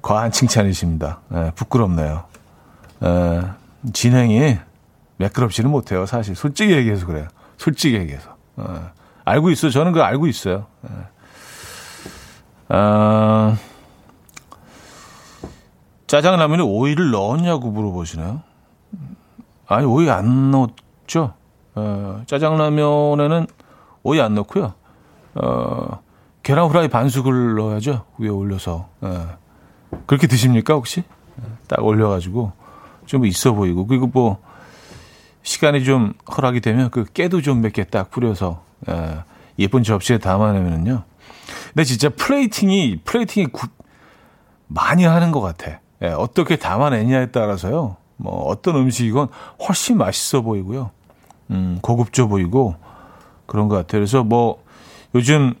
과한 0.00 0.32
칭찬이십니다. 0.32 1.20
예, 1.34 1.52
부끄럽네요. 1.54 2.24
예, 3.04 3.42
진행이 3.92 4.58
매끄럽지는 5.16 5.70
못해요. 5.70 6.06
사실. 6.06 6.34
솔직히 6.34 6.72
얘기해서 6.72 7.06
그래요. 7.06 7.28
솔직히 7.56 7.96
얘기해서. 7.96 8.36
예, 8.60 8.64
알고 9.24 9.50
있어요. 9.50 9.70
저는 9.70 9.92
그거 9.92 10.04
알고 10.04 10.26
있어요. 10.26 10.66
예. 10.88 10.94
아, 12.68 13.56
짜장라면에 16.06 16.62
오이를 16.62 17.10
넣었냐고 17.10 17.70
물어보시네요. 17.70 18.42
아니, 19.66 19.86
오이 19.86 20.10
안 20.10 20.50
넣었죠. 20.50 21.34
어, 21.74 22.22
짜장라면에는 22.26 23.46
오이 24.02 24.20
안 24.20 24.34
넣고요. 24.34 24.74
어, 25.34 26.00
계란 26.42 26.68
후라이 26.68 26.88
반숙을 26.88 27.54
넣어야죠. 27.54 28.04
위에 28.18 28.28
올려서. 28.28 28.88
예. 29.04 29.26
그렇게 30.06 30.26
드십니까, 30.26 30.74
혹시? 30.74 31.04
딱 31.68 31.82
올려가지고 31.84 32.52
좀 33.06 33.26
있어 33.26 33.52
보이고. 33.52 33.86
그리고 33.86 34.06
뭐, 34.06 34.38
시간이 35.42 35.84
좀 35.84 36.14
허락이 36.36 36.60
되면 36.60 36.90
그 36.90 37.04
깨도 37.04 37.42
좀 37.42 37.60
몇 37.60 37.72
개 37.72 37.84
딱 37.84 38.10
뿌려서, 38.10 38.62
예, 38.88 39.18
예쁜 39.58 39.82
접시에 39.82 40.18
담아내면은요. 40.18 41.02
근데 41.68 41.84
진짜 41.84 42.08
플레이팅이, 42.08 43.00
플레이팅이 43.04 43.46
구, 43.46 43.68
많이 44.66 45.04
하는 45.04 45.30
것 45.32 45.40
같아. 45.40 45.80
예, 46.02 46.08
어떻게 46.08 46.56
담아내냐에 46.56 47.26
따라서요. 47.30 47.96
뭐, 48.16 48.44
어떤 48.46 48.76
음식이건 48.76 49.28
훨씬 49.68 49.98
맛있어 49.98 50.40
보이고요. 50.42 50.90
음, 51.50 51.78
고급져 51.82 52.26
보이고 52.26 52.74
그런 53.46 53.68
것 53.68 53.76
같아요. 53.76 54.00
그래서 54.00 54.24
뭐, 54.24 54.62
요즘 55.14 55.54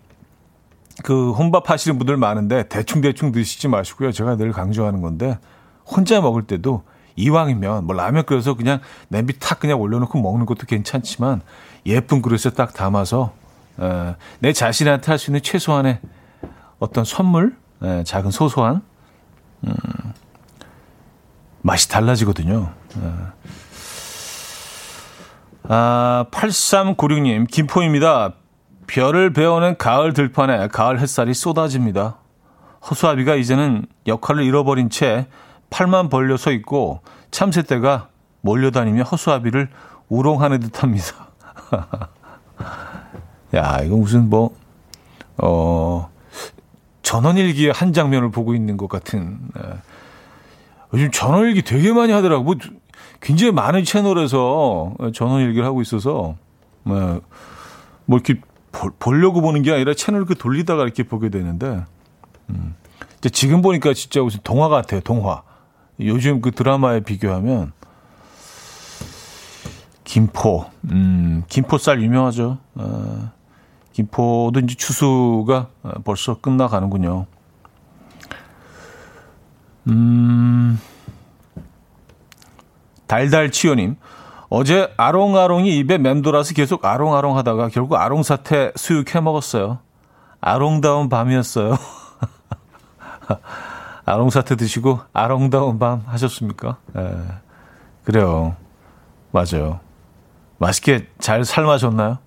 그 1.02 1.32
혼밥 1.32 1.70
하시는 1.70 1.98
분들 1.98 2.16
많은데 2.16 2.68
대충대충 2.68 3.32
드시지 3.32 3.68
마시고요. 3.68 4.12
제가 4.12 4.36
늘 4.36 4.52
강조하는 4.52 5.02
건데 5.02 5.38
혼자 5.84 6.20
먹을 6.20 6.42
때도 6.46 6.82
이왕이면 7.16 7.86
뭐 7.86 7.94
라면 7.96 8.24
끓여서 8.24 8.54
그냥 8.54 8.80
냄비 9.08 9.38
탁 9.38 9.60
그냥 9.60 9.80
올려놓고 9.80 10.20
먹는 10.20 10.46
것도 10.46 10.66
괜찮지만 10.66 11.42
예쁜 11.86 12.22
그릇에 12.22 12.52
딱 12.54 12.74
담아서 12.74 13.32
에, 13.80 14.14
내 14.40 14.52
자신한테 14.52 15.10
할 15.10 15.18
수 15.18 15.30
있는 15.30 15.42
최소한의 15.42 16.00
어떤 16.78 17.04
선물, 17.04 17.56
에, 17.82 18.04
작은 18.04 18.30
소소한 18.30 18.82
음, 19.66 19.74
맛이 21.62 21.88
달라지거든요. 21.88 22.72
에. 22.96 23.00
아, 25.68 26.26
8396님, 26.30 27.48
김포입니다. 27.50 28.34
별을 28.86 29.32
베어는 29.32 29.78
가을 29.78 30.12
들판에 30.12 30.68
가을 30.68 31.00
햇살이 31.00 31.32
쏟아집니다. 31.32 32.18
허수아비가 32.90 33.34
이제는 33.34 33.86
역할을 34.06 34.44
잃어버린 34.44 34.90
채 34.90 35.26
팔만 35.74 36.08
벌려 36.08 36.36
서 36.36 36.52
있고 36.52 37.00
참새떼가 37.32 38.08
몰려다니며 38.42 39.02
허수아비를 39.02 39.68
우롱하는 40.08 40.60
듯합니다. 40.60 41.30
야, 43.56 43.80
이거 43.82 43.96
무슨 43.96 44.30
뭐, 44.30 44.54
어, 45.36 46.08
전원일기의 47.02 47.72
한 47.72 47.92
장면을 47.92 48.30
보고 48.30 48.54
있는 48.54 48.76
것 48.76 48.88
같은. 48.88 49.40
예. 49.58 49.62
요즘 50.92 51.10
전원일기 51.10 51.62
되게 51.62 51.92
많이 51.92 52.12
하더라고. 52.12 52.44
뭐, 52.44 52.54
굉장히 53.20 53.50
많은 53.50 53.82
채널에서 53.82 54.94
전원일기를 55.12 55.66
하고 55.66 55.82
있어서, 55.82 56.36
뭐, 56.84 57.20
뭐 58.04 58.20
이렇게 58.20 58.40
보, 58.70 59.12
려고 59.12 59.40
보는 59.40 59.62
게 59.62 59.72
아니라 59.72 59.92
채널 59.94 60.24
그 60.24 60.36
돌리다가 60.36 60.84
이렇게 60.84 61.02
보게 61.02 61.30
되는데, 61.30 61.84
음. 62.50 62.76
지금 63.32 63.60
보니까 63.60 63.92
진짜 63.92 64.20
무슨 64.22 64.38
동화 64.44 64.68
같아요, 64.68 65.00
동화. 65.00 65.42
요즘 66.00 66.40
그 66.40 66.50
드라마에 66.50 67.00
비교하면, 67.00 67.72
김포, 70.04 70.66
음, 70.90 71.42
김포 71.48 71.78
쌀 71.78 72.02
유명하죠. 72.02 72.58
어, 72.74 73.32
김포도 73.92 74.60
이제 74.60 74.74
추수가 74.74 75.68
벌써 76.04 76.34
끝나가는군요. 76.40 77.26
음, 79.88 80.80
달달치요님, 83.06 83.96
어제 84.48 84.92
아롱아롱이 84.96 85.76
입에 85.78 85.98
맴돌아서 85.98 86.54
계속 86.54 86.84
아롱아롱 86.84 87.36
하다가 87.38 87.68
결국 87.68 87.96
아롱사태 87.96 88.72
수육 88.76 89.14
해 89.14 89.20
먹었어요. 89.20 89.78
아롱다운 90.40 91.08
밤이었어요. 91.08 91.76
아롱사태 94.04 94.56
드시고 94.56 95.00
아롱다운 95.12 95.78
밤 95.78 96.02
하셨습니까? 96.06 96.78
예. 96.96 97.16
그래요. 98.04 98.56
맞아요. 99.32 99.80
맛있게 100.58 101.08
잘 101.18 101.44
삶아졌나요? 101.44 102.18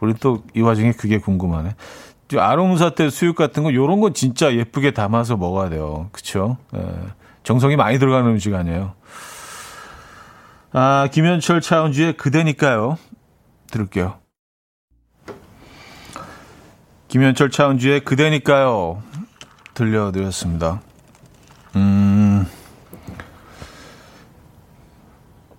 우리 0.00 0.14
또 0.14 0.42
이 0.54 0.60
와중에 0.60 0.92
그게 0.92 1.18
궁금하네. 1.18 1.74
아롱사태 2.36 3.10
수육 3.10 3.36
같은 3.36 3.62
거 3.62 3.72
요런 3.74 4.00
건 4.00 4.14
진짜 4.14 4.54
예쁘게 4.54 4.92
담아서 4.92 5.36
먹어야 5.36 5.68
돼요. 5.68 6.08
그쵸? 6.12 6.56
예. 6.76 6.80
정성이 7.42 7.76
많이 7.76 7.98
들어가는 7.98 8.28
음식 8.30 8.54
아니에요. 8.54 8.94
아, 10.72 11.08
김현철 11.12 11.60
차은주의 11.60 12.16
그대니까요. 12.16 12.98
들을게요. 13.70 14.18
김현철 17.08 17.50
차은주의 17.50 18.00
그대니까요. 18.00 19.02
들려드렸습니다. 19.74 20.80
음, 21.76 22.46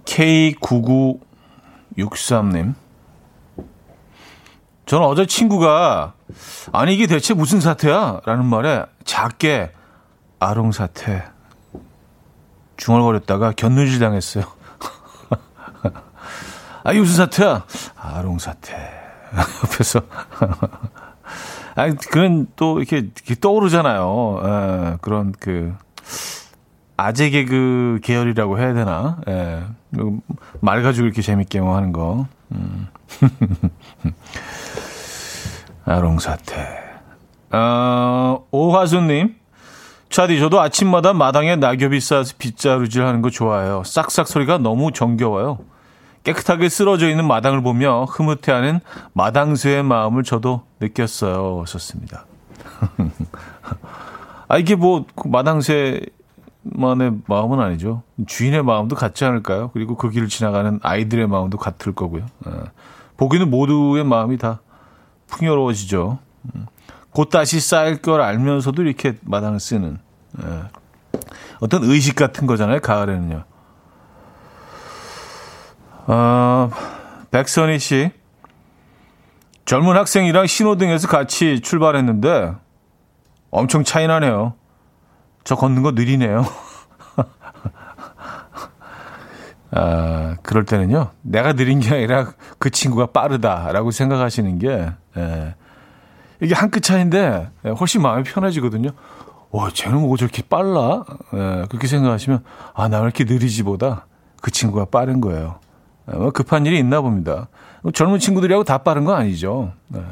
K9963님. 0.05 2.75
저는 4.85 5.07
어제 5.07 5.25
친구가, 5.25 6.13
아니, 6.71 6.93
이게 6.93 7.07
대체 7.07 7.33
무슨 7.33 7.59
사태야? 7.59 8.21
라는 8.25 8.45
말에 8.45 8.85
작게, 9.03 9.71
아롱 10.39 10.71
사태. 10.71 11.25
중얼거렸다가 12.77 13.51
견눈질 13.53 13.99
당했어요. 13.99 14.45
아, 16.83 16.93
이 16.93 16.99
무슨 16.99 17.15
사태야? 17.15 17.65
아롱 17.97 18.37
사태. 18.37 18.75
옆에서. 19.63 20.01
아, 21.75 21.89
그런 22.11 22.47
또 22.55 22.79
이렇게, 22.79 22.97
이렇게 22.97 23.35
떠오르잖아요. 23.39 24.41
에, 24.43 24.97
그런 25.01 25.33
그, 25.39 25.73
아재 26.97 27.29
개그 27.29 27.99
계열이라고 28.01 28.59
해야 28.59 28.73
되나? 28.73 29.17
예. 29.27 29.63
말 30.61 30.81
가지고 30.83 31.05
이렇게 31.07 31.21
재밌게 31.21 31.59
뭐 31.59 31.75
하는 31.75 31.91
거. 31.91 32.27
음. 32.53 32.87
아롱 35.85 36.19
사태. 36.19 36.67
어, 37.51 38.45
오화수님. 38.51 39.35
차디, 40.09 40.39
저도 40.39 40.61
아침마다 40.61 41.13
마당에 41.13 41.57
낙엽이 41.57 41.99
쌓여서 41.99 42.35
빗자루질 42.37 43.05
하는 43.05 43.21
거 43.21 43.29
좋아해요. 43.29 43.83
싹싹 43.85 44.27
소리가 44.27 44.57
너무 44.59 44.91
정겨워요. 44.91 45.59
깨끗하게 46.25 46.69
쓰러져 46.69 47.07
있는 47.07 47.25
마당을 47.27 47.61
보며 47.61 48.05
흐뭇해하는 48.05 48.81
마당새의 49.13 49.83
마음을 49.83 50.23
저도 50.23 50.63
느꼈어요. 50.81 51.63
썼습니다. 51.67 52.25
아, 54.49 54.57
이게 54.57 54.75
뭐, 54.75 55.05
그 55.15 55.27
마당새만의 55.27 56.09
마음은 57.27 57.59
아니죠. 57.59 58.01
주인의 58.25 58.63
마음도 58.63 58.95
같지 58.95 59.23
않을까요? 59.23 59.69
그리고 59.73 59.95
그 59.95 60.09
길을 60.09 60.27
지나가는 60.27 60.79
아이들의 60.81 61.27
마음도 61.27 61.57
같을 61.57 61.93
거고요. 61.93 62.25
예. 62.47 62.51
보기는 63.17 63.49
모두의 63.49 64.03
마음이 64.03 64.37
다 64.37 64.61
풍요로워지죠. 65.27 66.17
음. 66.55 66.65
곧 67.11 67.29
다시 67.29 67.59
쌓일 67.59 68.01
걸 68.01 68.21
알면서도 68.21 68.81
이렇게 68.81 69.15
마당을 69.21 69.59
쓰는 69.59 69.99
예. 70.41 70.63
어떤 71.59 71.83
의식 71.83 72.15
같은 72.15 72.47
거잖아요. 72.47 72.79
가을에는요. 72.81 73.43
어, 76.07 76.69
백선희 77.31 77.79
씨. 77.79 78.11
젊은 79.65 79.97
학생이랑 79.97 80.45
신호등에서 80.45 81.07
같이 81.07 81.59
출발했는데 81.59 82.53
엄청 83.49 83.83
차이 83.83 84.05
나네요. 84.05 84.53
저 85.43 85.55
걷는 85.55 85.81
거 85.81 85.91
느리네요. 85.91 86.45
아, 89.71 90.35
그럴 90.43 90.65
때는요, 90.65 91.11
내가 91.21 91.53
느린 91.53 91.79
게 91.79 91.93
아니라 91.95 92.31
그 92.59 92.69
친구가 92.69 93.07
빠르다라고 93.07 93.91
생각하시는 93.91 94.59
게, 94.59 94.91
예. 95.17 95.55
이게 96.41 96.53
한 96.53 96.69
끗 96.69 96.81
차인데 96.81 97.49
훨씬 97.79 98.01
마음이 98.01 98.23
편해지거든요. 98.23 98.91
와, 99.51 99.69
쟤는 99.73 100.01
뭐 100.01 100.15
저렇게 100.17 100.43
빨라? 100.47 101.03
예, 101.33 101.65
그렇게 101.69 101.87
생각하시면, 101.87 102.43
아, 102.73 102.87
나 102.87 102.99
왜 102.99 103.03
이렇게 103.05 103.23
느리지보다 103.23 104.05
그 104.41 104.51
친구가 104.51 104.85
빠른 104.85 105.21
거예요. 105.21 105.59
예, 106.11 106.17
뭐 106.17 106.31
급한 106.31 106.65
일이 106.65 106.79
있나 106.79 107.01
봅니다. 107.01 107.47
젊은 107.93 108.19
친구들이하고 108.19 108.63
다 108.63 108.79
빠른 108.79 109.05
건 109.05 109.17
아니죠. 109.17 109.73
예. 109.95 110.03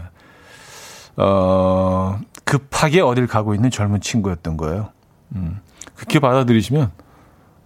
어, 1.17 2.19
급하게 2.43 3.01
어딜 3.01 3.27
가고 3.27 3.53
있는 3.53 3.69
젊은 3.69 4.01
친구였던 4.01 4.57
거예요. 4.57 4.89
음, 5.35 5.59
그렇게 5.95 6.19
받아들이시면 6.19 6.91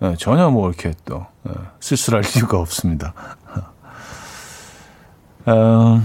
예, 0.04 0.16
전혀 0.18 0.50
뭐 0.50 0.70
이렇게 0.70 0.94
또 1.06 1.26
예, 1.48 1.54
쓸쓸할 1.80 2.24
이유가 2.36 2.60
없습니다. 2.60 3.14
어, 5.46 6.02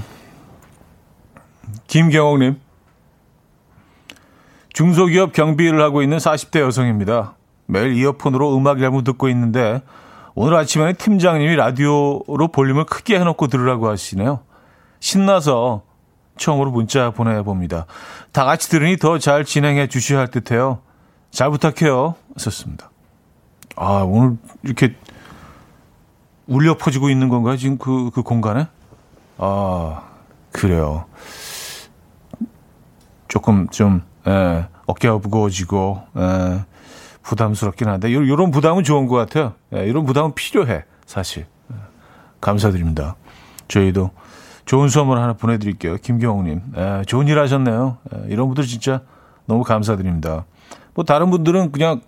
김경옥님. 1.87 2.61
중소기업 4.73 5.35
경비를 5.35 5.83
하고 5.83 6.03
있는 6.03 6.17
40대 6.17 6.61
여성입니다. 6.61 7.35
매일 7.67 7.93
이어폰으로 7.95 8.57
음악 8.57 8.81
앨범 8.81 9.05
듣고 9.05 9.29
있는데 9.29 9.83
오늘 10.35 10.57
아침에는 10.57 10.95
팀장님이 10.95 11.57
라디오로 11.57 12.49
볼륨을 12.53 12.85
크게 12.87 13.19
해놓고 13.19 13.49
들으라고 13.49 13.89
하시네요. 13.89 14.41
신나서 15.01 15.83
처음으로 16.39 16.71
문자 16.71 17.11
보내봅니다. 17.11 17.87
다 18.33 18.45
같이 18.45 18.71
들으니 18.71 18.97
더 18.97 19.19
잘 19.19 19.45
진행해 19.45 19.89
주셔야 19.89 20.21
할 20.21 20.29
듯해요. 20.29 20.81
잘 21.31 21.51
부탁해요. 21.51 22.15
썼습니다. 22.37 22.91
아, 23.77 24.05
오늘 24.07 24.37
이렇게 24.63 24.97
울려 26.47 26.77
퍼지고 26.77 27.11
있는 27.11 27.29
건가요? 27.29 27.57
지금 27.57 27.79
그, 27.79 28.11
그 28.13 28.23
공간에? 28.23 28.67
아, 29.39 30.03
그래요. 30.51 31.05
조금 33.29 33.69
좀, 33.69 34.03
예, 34.27 34.67
어깨가 34.87 35.19
무거워지고, 35.19 36.03
예, 36.19 36.65
부담스럽긴 37.23 37.89
한데, 37.89 38.13
요, 38.13 38.37
런 38.37 38.51
부담은 38.51 38.85
좋은 38.85 39.07
것 39.07 39.17
같아요. 39.17 39.55
예, 39.75 39.87
이런 39.87 40.05
부담은 40.05 40.35
필요해, 40.35 40.85
사실. 41.07 41.47
예, 41.73 41.77
감사드립니다. 42.41 43.17
저희도 43.69 44.11
좋은 44.65 44.89
선물 44.89 45.19
하나 45.19 45.33
보내드릴게요. 45.33 45.97
김경욱님. 45.97 46.61
예, 46.77 47.03
좋은 47.07 47.29
일 47.29 47.39
하셨네요. 47.39 47.99
예, 48.15 48.27
이런 48.29 48.49
분들 48.49 48.65
진짜 48.65 49.03
너무 49.47 49.63
감사드립니다. 49.63 50.45
뭐, 50.95 51.05
다른 51.05 51.31
분들은 51.31 51.73
그냥 51.73 52.01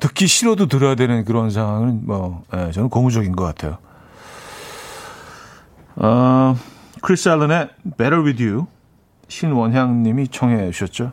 듣기 0.00 0.26
싫어도 0.26 0.66
들어야 0.66 0.94
되는 0.94 1.24
그런 1.24 1.50
상황은 1.50 2.06
뭐, 2.06 2.44
예, 2.54 2.70
저는 2.70 2.90
고무적인 2.90 3.34
것 3.34 3.44
같아요. 3.44 3.78
어, 5.96 6.54
크리스 7.00 7.28
알른의 7.30 7.70
Better 7.96 8.22
With 8.22 8.44
You 8.44 8.66
신원향 9.28 10.02
님이 10.02 10.28
청해 10.28 10.70
주셨죠. 10.70 11.12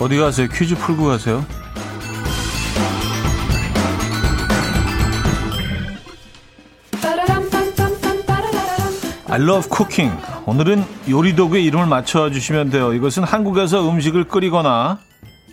어디 0.00 0.18
가세요? 0.18 0.48
퀴즈 0.52 0.74
풀고 0.74 1.06
가세요. 1.06 1.46
I 9.30 9.40
love 9.40 9.68
cooking. 9.74 10.14
오늘은 10.44 10.84
요리 11.08 11.34
도구의 11.34 11.64
이름을 11.64 11.86
맞춰 11.86 12.30
주시면 12.30 12.68
돼요. 12.68 12.92
이것은 12.92 13.24
한국에서 13.24 13.88
음식을 13.88 14.24
끓이거나 14.24 14.98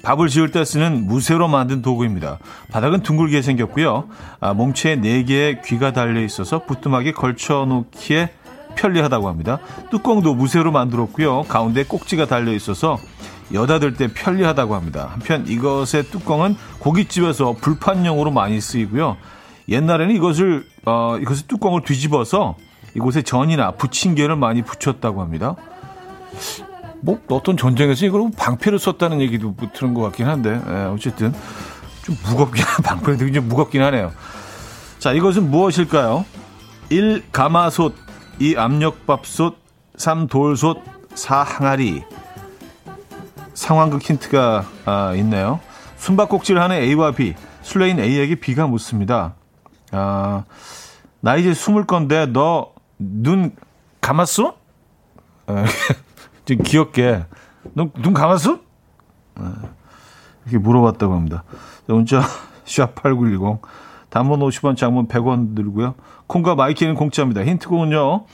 밥을 0.04 0.28
지을 0.28 0.52
때 0.52 0.66
쓰는 0.66 1.06
무쇠로 1.06 1.48
만든 1.48 1.82
도구입니다. 1.82 2.40
바닥은 2.72 3.04
둥글게 3.04 3.42
생겼고요. 3.42 4.08
아, 4.40 4.54
몸체에 4.54 4.98
4개의 4.98 5.64
귀가 5.64 5.94
달려 5.94 6.22
있어서 6.22 6.66
부뚜막에 6.66 7.12
걸쳐 7.12 7.66
놓기에 7.66 8.32
편리하다고 8.76 9.28
합니다. 9.28 9.60
뚜껑도 9.90 10.34
무쇠로 10.34 10.72
만들었고요. 10.72 11.44
가운데 11.44 11.84
꼭지가 11.84 12.26
달려 12.26 12.54
있어서 12.54 12.98
들때 13.80 14.08
편리하다고 14.14 14.76
합니다. 14.76 15.10
한편 15.12 15.46
이것의 15.48 16.06
뚜껑은 16.12 16.56
고깃집에서 16.80 17.58
불판용으로 17.60 18.32
많이 18.32 18.62
쓰이고요. 18.62 19.18
옛날에는 19.70 20.16
이것을 20.16 20.66
어, 20.86 21.18
이것의 21.22 21.44
뚜껑을 21.48 21.82
뒤집어서 21.84 22.56
이곳에 22.96 23.22
전이나 23.22 23.72
부침개를 23.72 24.36
많이 24.36 24.62
붙였다고 24.62 25.22
합니다. 25.22 25.56
뭐 27.02 27.20
어떤 27.30 27.58
전쟁에서 27.58 28.06
이걸 28.06 28.30
방패를 28.36 28.80
썼다는 28.80 29.22
얘기도 29.22 29.56
들은 29.74 29.94
것 29.94 30.02
같긴 30.02 30.28
한데 30.28 30.62
예, 30.68 30.74
어쨌든 30.86 31.34
좀 32.04 32.16
무겁긴 32.26 32.64
방패는 32.84 33.20
되게 33.20 33.32
좀 33.32 33.48
무겁긴 33.48 33.82
하네요. 33.84 34.12
자 35.00 35.12
이것은 35.14 35.50
무엇일까요? 35.50 36.26
1. 36.90 37.24
가마솥 37.32 37.96
2. 38.40 38.56
압력밥솥 38.58 39.58
3. 39.96 40.28
돌솥 40.28 40.82
4. 41.16 41.44
항아리 41.44 42.04
상황극 43.54 44.02
힌트가 44.02 44.66
아, 44.86 45.14
있네요. 45.16 45.60
숨바꼭질을 45.98 46.62
하는 46.62 46.78
A와 46.78 47.12
B 47.12 47.36
술래인 47.62 48.00
A에게 48.00 48.36
B가 48.36 48.68
묻습니다. 48.68 49.36
아, 49.92 50.46
나 51.20 51.36
이제 51.36 51.54
숨을 51.54 51.86
건데 51.86 52.26
너 52.28 52.72
눈 53.02 53.56
감았어? 54.00 54.56
좀 56.46 56.58
귀엽게. 56.64 57.26
눈, 57.76 57.92
눈 58.02 58.14
감았어? 58.14 58.60
이렇게 60.44 60.58
물어봤다고 60.58 61.14
합니다. 61.14 61.44
문자, 61.88 62.22
샵8910. 62.66 63.60
단문 64.10 64.42
50원, 64.42 64.76
장문 64.76 65.08
100원 65.08 65.56
들고요. 65.56 65.96
콩과 66.28 66.56
마이케이는 66.56 66.96
공짜입니다. 66.96 67.44
힌트곡은요, 67.46 68.26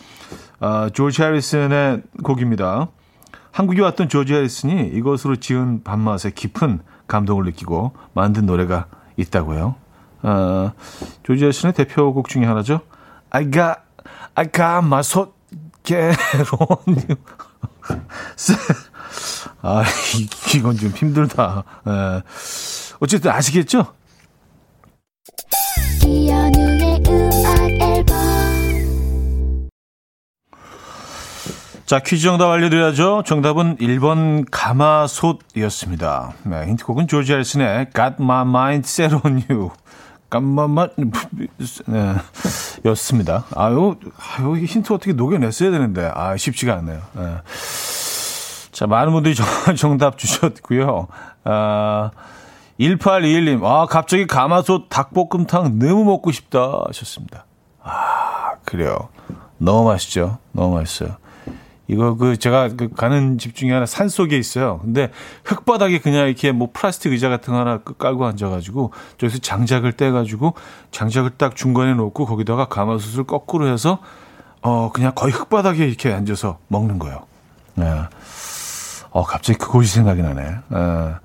아, 0.59 0.89
조지 0.91 1.21
해리슨의 1.21 2.01
곡입니다. 2.23 2.87
한국에 3.51 3.81
왔던 3.81 4.09
조지 4.09 4.33
해리슨이 4.33 4.87
이것으로 4.89 5.35
지은 5.35 5.83
밥맛에 5.83 6.31
깊은 6.31 6.79
감동을 7.07 7.45
느끼고 7.45 7.93
만든 8.13 8.45
노래가 8.45 8.87
있다고요. 9.17 9.75
아, 10.23 10.73
조지 11.23 11.43
해리슨의 11.43 11.73
대표곡 11.73 12.27
중에 12.27 12.45
하나죠. 12.45 12.81
I 13.29 13.43
got, 13.51 13.79
I 14.33 14.45
got 14.51 14.85
my 14.85 15.01
on 16.59 16.95
you. 17.07 17.17
아, 19.61 19.83
이건 20.55 20.77
좀 20.77 20.89
힘들다. 20.91 21.63
에. 21.87 22.21
어쨌든 22.99 23.31
아시겠죠? 23.31 23.93
자, 31.87 31.99
퀴즈 31.99 32.23
정답 32.23 32.51
알려드려야죠. 32.51 33.23
정답은 33.25 33.77
1번 33.77 34.45
가마솥이었습니다. 34.51 36.33
네, 36.43 36.67
힌트곡은 36.67 37.07
조지 37.07 37.31
할슨의 37.31 37.91
Got 37.95 38.15
My 38.19 38.41
Mind 38.41 38.85
Set 38.85 39.15
On 39.23 39.41
You. 39.49 39.71
깜깜만, 40.29 40.89
네, 41.85 42.15
였습니다. 42.85 43.45
아유, 43.55 43.95
아유, 44.17 44.57
힌트 44.57 44.93
어떻게 44.93 45.13
녹여냈어야 45.13 45.71
되는데. 45.71 46.11
아, 46.13 46.35
쉽지가 46.35 46.73
않네요. 46.75 47.01
네. 47.13 47.37
자, 48.71 48.87
많은 48.87 49.11
분들이 49.13 49.35
정답 49.77 50.17
주셨고요. 50.17 51.07
아, 51.45 52.11
1821님, 52.79 53.63
아, 53.63 53.85
갑자기 53.87 54.27
가마솥 54.27 54.87
닭볶음탕 54.89 55.79
너무 55.79 56.03
먹고 56.03 56.31
싶다 56.31 56.83
하셨습니다. 56.87 57.45
아, 57.81 58.55
그래요. 58.65 59.09
너무 59.57 59.87
맛있죠? 59.89 60.37
너무 60.51 60.75
맛있어요. 60.75 61.15
이거 61.87 62.15
그 62.15 62.37
제가 62.37 62.69
그 62.75 62.89
가는 62.89 63.37
집 63.37 63.55
중에 63.55 63.71
하나 63.71 63.85
산 63.85 64.09
속에 64.09 64.37
있어요. 64.37 64.79
근데 64.83 65.11
흙바닥에 65.43 65.99
그냥 65.99 66.27
이렇게 66.27 66.51
뭐 66.51 66.69
플라스틱 66.73 67.11
의자 67.11 67.29
같은 67.29 67.53
거 67.53 67.59
하나 67.59 67.79
깔고 67.79 68.25
앉아가지고 68.25 68.91
저기서 69.17 69.39
장작을 69.39 69.93
떼가지고 69.93 70.53
장작을 70.91 71.31
딱 71.37 71.55
중간에 71.55 71.93
놓고 71.93 72.25
거기다가 72.25 72.67
가마솥을 72.67 73.23
거꾸로 73.23 73.67
해서 73.67 73.99
어 74.61 74.91
그냥 74.91 75.13
거의 75.15 75.31
흙바닥에 75.31 75.87
이렇게 75.87 76.11
앉아서 76.11 76.59
먹는 76.67 76.99
거예요. 76.99 77.25
네. 77.75 77.89
어 79.11 79.23
갑자기 79.23 79.57
그곳이 79.57 79.93
생각이 79.93 80.21
나네. 80.21 80.43
네. 80.67 81.15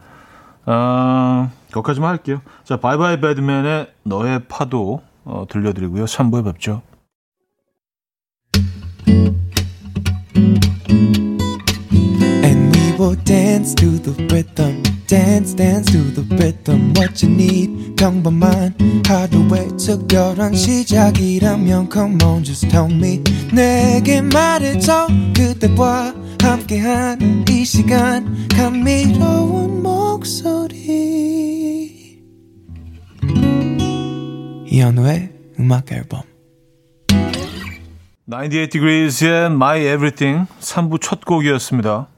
어, 0.66 1.50
거기까지만 1.72 2.10
할게요. 2.10 2.40
자, 2.64 2.76
바이바이 2.76 3.20
배드맨의 3.20 3.92
너의 4.04 4.44
파도 4.48 5.02
어, 5.24 5.44
들려드리고요. 5.48 6.04
3부에 6.04 6.44
뵙죠. 6.44 6.82
Will 13.02 13.16
dance 13.24 13.74
to 13.74 13.98
the 13.98 14.12
rhythm. 14.32 14.80
Dance, 15.08 15.54
dance 15.54 15.90
to 15.90 15.98
the 16.14 16.22
rhythm. 16.36 16.94
What 16.94 17.20
you 17.20 17.34
need, 17.34 17.96
평범한 17.96 19.02
하루의 19.04 19.76
특별한 19.76 20.54
시작이라면 20.54 21.88
Come 21.92 22.22
on, 22.22 22.44
just 22.44 22.68
tell 22.68 22.88
me. 22.88 23.20
내게 23.52 24.22
말해줘. 24.22 25.08
그대와 25.36 26.14
함께한 26.40 27.44
이 27.50 27.64
시간. 27.64 28.46
감미로운 28.48 29.82
목소리. 29.82 30.78
이현우의 34.70 35.32
음악 35.58 35.90
앨범. 35.90 36.22
98 38.26 38.68
Degrees의 38.70 39.46
My 39.46 39.80
Everything 39.80 40.46
3부 40.60 41.00
첫 41.00 41.24
곡이었습니다. 41.24 42.11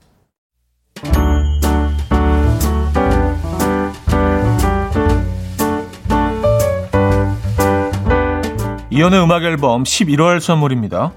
이현우의 8.95 9.25
음악 9.25 9.43
앨범 9.43 9.83
11월 9.83 10.39
선물입니다. 10.39 11.11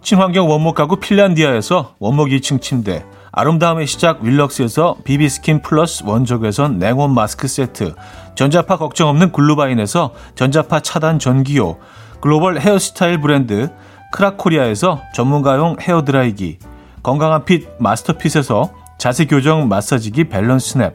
친환경 0.00 0.48
원목 0.48 0.74
가구 0.74 0.96
핀란디아에서 0.96 1.96
원목 1.98 2.28
2층 2.28 2.62
침대, 2.62 3.04
아름다움의 3.32 3.86
시작 3.86 4.22
윌럭스에서 4.22 4.96
비비스킨 5.04 5.60
플러스 5.60 6.04
원적외선 6.06 6.78
냉온 6.78 7.12
마스크 7.12 7.48
세트, 7.48 7.94
전자파 8.34 8.78
걱정 8.78 9.10
없는 9.10 9.32
글루바인에서 9.32 10.14
전자파 10.36 10.80
차단 10.80 11.18
전기요, 11.18 11.76
글로벌 12.22 12.60
헤어스타일 12.60 13.20
브랜드 13.20 13.68
크라코리아에서 14.12 15.02
전문가용 15.12 15.76
헤어드라이기, 15.78 16.60
건강한 17.02 17.44
fit 17.44 17.68
마스터핏에서 17.78 18.70
자세 18.96 19.26
교정 19.26 19.68
마사지기 19.68 20.30
밸런스 20.30 20.70
스냅, 20.70 20.94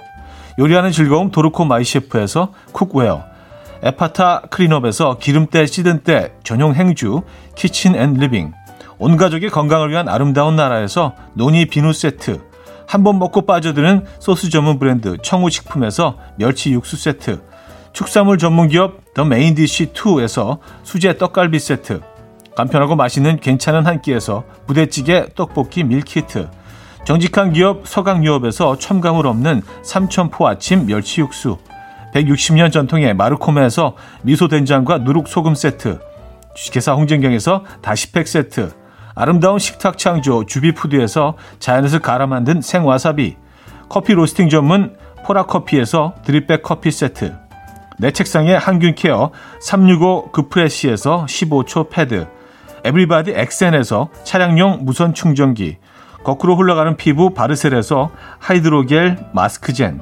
요리하는 0.57 0.91
즐거움 0.91 1.29
도르코 1.29 1.65
마이셰프에서 1.65 2.53
쿡웨어, 2.71 3.29
에파타 3.83 4.41
클린업에서 4.49 5.17
기름때 5.17 5.65
찌든 5.65 5.99
때 6.03 6.33
전용 6.43 6.75
행주 6.75 7.21
키친 7.55 7.95
앤 7.95 8.13
리빙. 8.13 8.53
온 8.99 9.17
가족의 9.17 9.49
건강을 9.49 9.89
위한 9.89 10.07
아름다운 10.07 10.55
나라에서 10.55 11.15
노니 11.33 11.65
비누 11.65 11.93
세트. 11.93 12.41
한 12.87 13.03
번 13.03 13.19
먹고 13.19 13.45
빠져드는 13.45 14.05
소스 14.19 14.49
전문 14.49 14.77
브랜드 14.77 15.17
청우식품에서 15.23 16.17
멸치 16.37 16.71
육수 16.73 16.97
세트. 16.97 17.41
축산물 17.93 18.37
전문 18.37 18.67
기업 18.67 19.13
더 19.13 19.25
메인디시 19.25 19.93
2에서 19.93 20.59
수제 20.83 21.17
떡갈비 21.17 21.57
세트. 21.57 22.01
간편하고 22.55 22.95
맛있는 22.95 23.39
괜찮은 23.39 23.87
한 23.87 24.01
끼에서 24.01 24.43
부대찌개 24.67 25.25
떡볶이 25.35 25.83
밀키트. 25.83 26.49
정직한 27.05 27.53
기업 27.53 27.87
서강유업에서 27.87 28.77
첨가물 28.77 29.25
없는 29.25 29.63
삼천포 29.81 30.47
아침 30.47 30.85
멸치 30.85 31.21
육수 31.21 31.57
160년 32.13 32.71
전통의 32.71 33.13
마루코메에서 33.13 33.95
미소된장과 34.23 34.99
누룩소금 34.99 35.55
세트, 35.55 35.99
주식회사 36.55 36.93
홍진경에서 36.93 37.63
다시팩 37.81 38.27
세트, 38.27 38.71
아름다운 39.15 39.59
식탁 39.59 39.97
창조 39.97 40.45
주비푸드에서 40.45 41.35
자연에서 41.59 41.99
갈아 41.99 42.27
만든 42.27 42.61
생와사비, 42.61 43.37
커피 43.89 44.13
로스팅 44.13 44.49
전문 44.49 44.95
포라커피에서 45.25 46.15
drip 46.25 46.47
bag 46.47 46.63
커피 46.63 46.91
세트, 46.91 47.35
내 47.99 48.11
책상에 48.11 48.55
항균 48.55 48.95
케어 48.95 49.31
365 49.61 50.31
그프레시에서 50.31 51.25
15초 51.27 51.89
패드, 51.89 52.27
에브리바디 52.83 53.33
엑센에서 53.35 54.09
차량용 54.23 54.79
무선 54.85 55.13
충전기, 55.13 55.77
거꾸로 56.23 56.55
흘러가는 56.55 56.97
피부 56.97 57.33
바르셀에서 57.33 58.11
하이드로겔 58.39 59.17
마스크젠, 59.33 60.01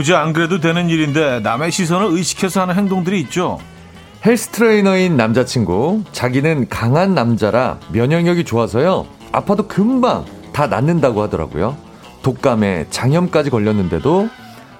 굳이 0.00 0.14
안 0.14 0.32
그래도 0.32 0.60
되는 0.60 0.88
일인데 0.88 1.40
남의 1.40 1.70
시선을 1.70 2.06
의식해서 2.12 2.62
하는 2.62 2.74
행동들이 2.74 3.20
있죠. 3.20 3.58
헬스 4.24 4.48
트레이너인 4.48 5.18
남자친구, 5.18 6.04
자기는 6.10 6.70
강한 6.70 7.14
남자라 7.14 7.78
면역력이 7.92 8.44
좋아서요. 8.44 9.04
아파도 9.30 9.68
금방 9.68 10.24
다 10.54 10.68
낫는다고 10.68 11.20
하더라고요. 11.20 11.76
독감에 12.22 12.86
장염까지 12.88 13.50
걸렸는데도 13.50 14.30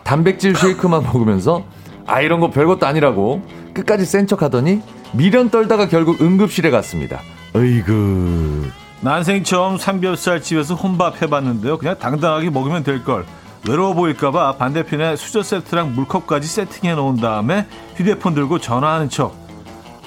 단백질 0.04 0.56
쉐이크만 0.56 1.02
먹으면서 1.02 1.64
아 2.06 2.22
이런 2.22 2.40
거 2.40 2.48
별것도 2.48 2.86
아니라고 2.86 3.42
끝까지 3.74 4.06
센 4.06 4.26
척하더니 4.26 4.80
미련 5.12 5.50
떨다가 5.50 5.88
결국 5.88 6.22
응급실에 6.22 6.70
갔습니다. 6.70 7.20
어이구 7.54 8.68
난생 9.02 9.44
처음 9.44 9.76
삼겹살 9.76 10.40
집에서 10.40 10.74
혼밥 10.74 11.20
해봤는데요. 11.20 11.76
그냥 11.76 11.98
당당하게 11.98 12.48
먹으면 12.48 12.84
될 12.84 13.04
걸. 13.04 13.26
외로워 13.68 13.94
보일까봐 13.94 14.56
반대편에 14.56 15.16
수저 15.16 15.42
세트랑 15.42 15.94
물컵까지 15.94 16.48
세팅해 16.48 16.94
놓은 16.94 17.16
다음에 17.16 17.66
휴대폰 17.96 18.34
들고 18.34 18.58
전화하는 18.58 19.08
척. 19.10 19.34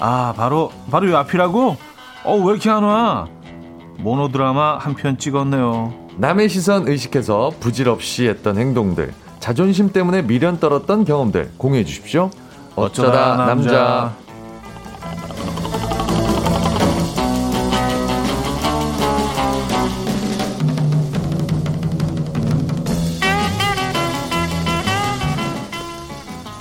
아, 0.00 0.34
바로, 0.36 0.72
바로 0.90 1.10
요 1.10 1.16
앞이라고? 1.18 1.76
어, 2.24 2.36
왜 2.36 2.52
이렇게 2.52 2.68
안 2.70 2.82
와? 2.82 3.28
모노드라마 3.98 4.78
한 4.78 4.94
편 4.94 5.16
찍었네요. 5.18 5.92
남의 6.16 6.48
시선 6.48 6.88
의식해서 6.88 7.52
부질없이 7.60 8.26
했던 8.28 8.58
행동들, 8.58 9.12
자존심 9.40 9.92
때문에 9.92 10.22
미련 10.22 10.58
떨었던 10.58 11.04
경험들 11.04 11.52
공유해 11.56 11.84
주십시오. 11.84 12.30
어쩌다, 12.76 13.08
어쩌다 13.34 13.36
남자. 13.46 13.70
남자. 13.72 14.12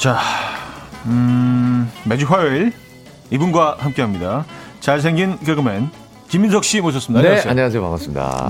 자, 0.04 0.20
음, 1.06 1.90
매주 2.04 2.26
화요일 2.26 2.74
이분과 3.32 3.78
함께합니다. 3.80 4.44
잘생긴 4.82 5.40
개그맨 5.40 5.90
김민석 6.28 6.66
씨 6.66 6.82
모셨습니다. 6.82 7.22
네, 7.22 7.30
안녕하세요. 7.30 7.52
안녕하세요. 7.52 7.82
반갑습니다. 7.82 8.50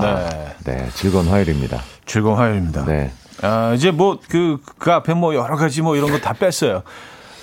네. 0.64 0.72
네, 0.78 0.88
즐거운 0.94 1.28
화요일입니다. 1.28 1.80
즐거운 2.06 2.38
화요일입니다. 2.38 2.84
네. 2.86 3.12
아, 3.42 3.72
이제 3.72 3.92
뭐, 3.92 4.18
그, 4.28 4.58
그 4.78 4.90
앞에 4.90 5.14
뭐 5.14 5.32
여러 5.36 5.54
가지 5.54 5.80
뭐 5.80 5.94
이런 5.94 6.10
거 6.10 6.18
다 6.18 6.32
뺐어요. 6.32 6.82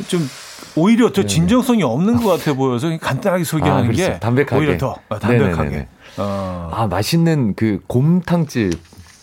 좀 0.10 0.28
오히려 0.76 1.08
더 1.14 1.22
네, 1.22 1.22
네. 1.22 1.28
진정성이 1.28 1.84
없는 1.84 2.18
것 2.22 2.38
같아 2.38 2.54
보여서 2.54 2.90
간단하게 2.98 3.46
소개하는 3.46 3.88
아, 3.92 3.92
게 3.94 4.20
담백하게. 4.20 4.58
오히려 4.58 4.78
더 4.78 4.98
어, 5.08 5.20
담백하게. 5.20 5.70
네네네. 5.70 5.88
어. 6.18 6.70
아, 6.74 6.86
맛있는 6.88 7.54
그 7.56 7.80
곰탕집 7.88 8.78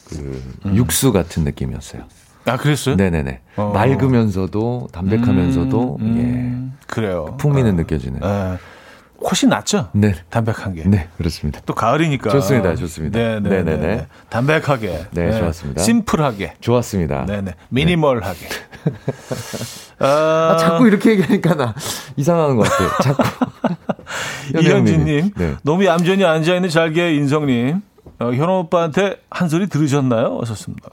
그 0.08 0.42
음. 0.64 0.76
육수 0.76 1.12
같은 1.12 1.44
느낌이었어요. 1.44 2.04
아, 2.48 2.56
그랬어요? 2.56 2.96
네네네. 2.96 3.40
어. 3.56 3.72
맑으면서도 3.74 4.88
담백하면서도 4.92 5.96
음, 6.00 6.04
음, 6.04 6.72
예. 6.72 6.78
그래요. 6.86 7.26
그 7.30 7.36
풍미는 7.36 7.70
어. 7.70 7.74
느껴지는. 7.74 8.20
예. 8.22 8.58
훨씬 9.20 9.48
낫죠? 9.48 9.88
네. 9.92 10.14
담백한 10.30 10.74
게. 10.74 10.84
네, 10.84 11.08
그렇습니다. 11.16 11.60
또 11.66 11.74
가을이니까. 11.74 12.30
좋습니다. 12.30 12.76
좋습니다. 12.76 13.18
네, 13.18 13.40
네, 13.40 13.62
네. 13.64 13.76
네. 13.76 14.06
담백하게. 14.28 15.06
네, 15.10 15.26
네, 15.26 15.38
좋았습니다. 15.38 15.82
심플하게. 15.82 16.54
좋았습니다. 16.60 17.24
네, 17.26 17.40
네. 17.42 17.54
미니멀하게. 17.68 18.46
아, 19.98 20.06
아, 20.06 20.56
자꾸 20.56 20.86
이렇게 20.86 21.10
얘기하니까 21.10 21.54
나 21.56 21.74
이상한 22.16 22.56
것 22.56 22.62
같아요. 22.62 22.90
자꾸. 23.02 23.22
이현진님, 24.62 25.32
네. 25.36 25.54
너무 25.62 25.84
얌전히 25.84 26.24
앉아있는 26.24 26.68
잘게 26.68 27.14
인성님, 27.16 27.82
어, 28.20 28.32
현우 28.32 28.60
오빠한테 28.60 29.16
한 29.30 29.48
소리 29.48 29.66
들으셨나요? 29.66 30.38
하셨습니다. 30.40 30.90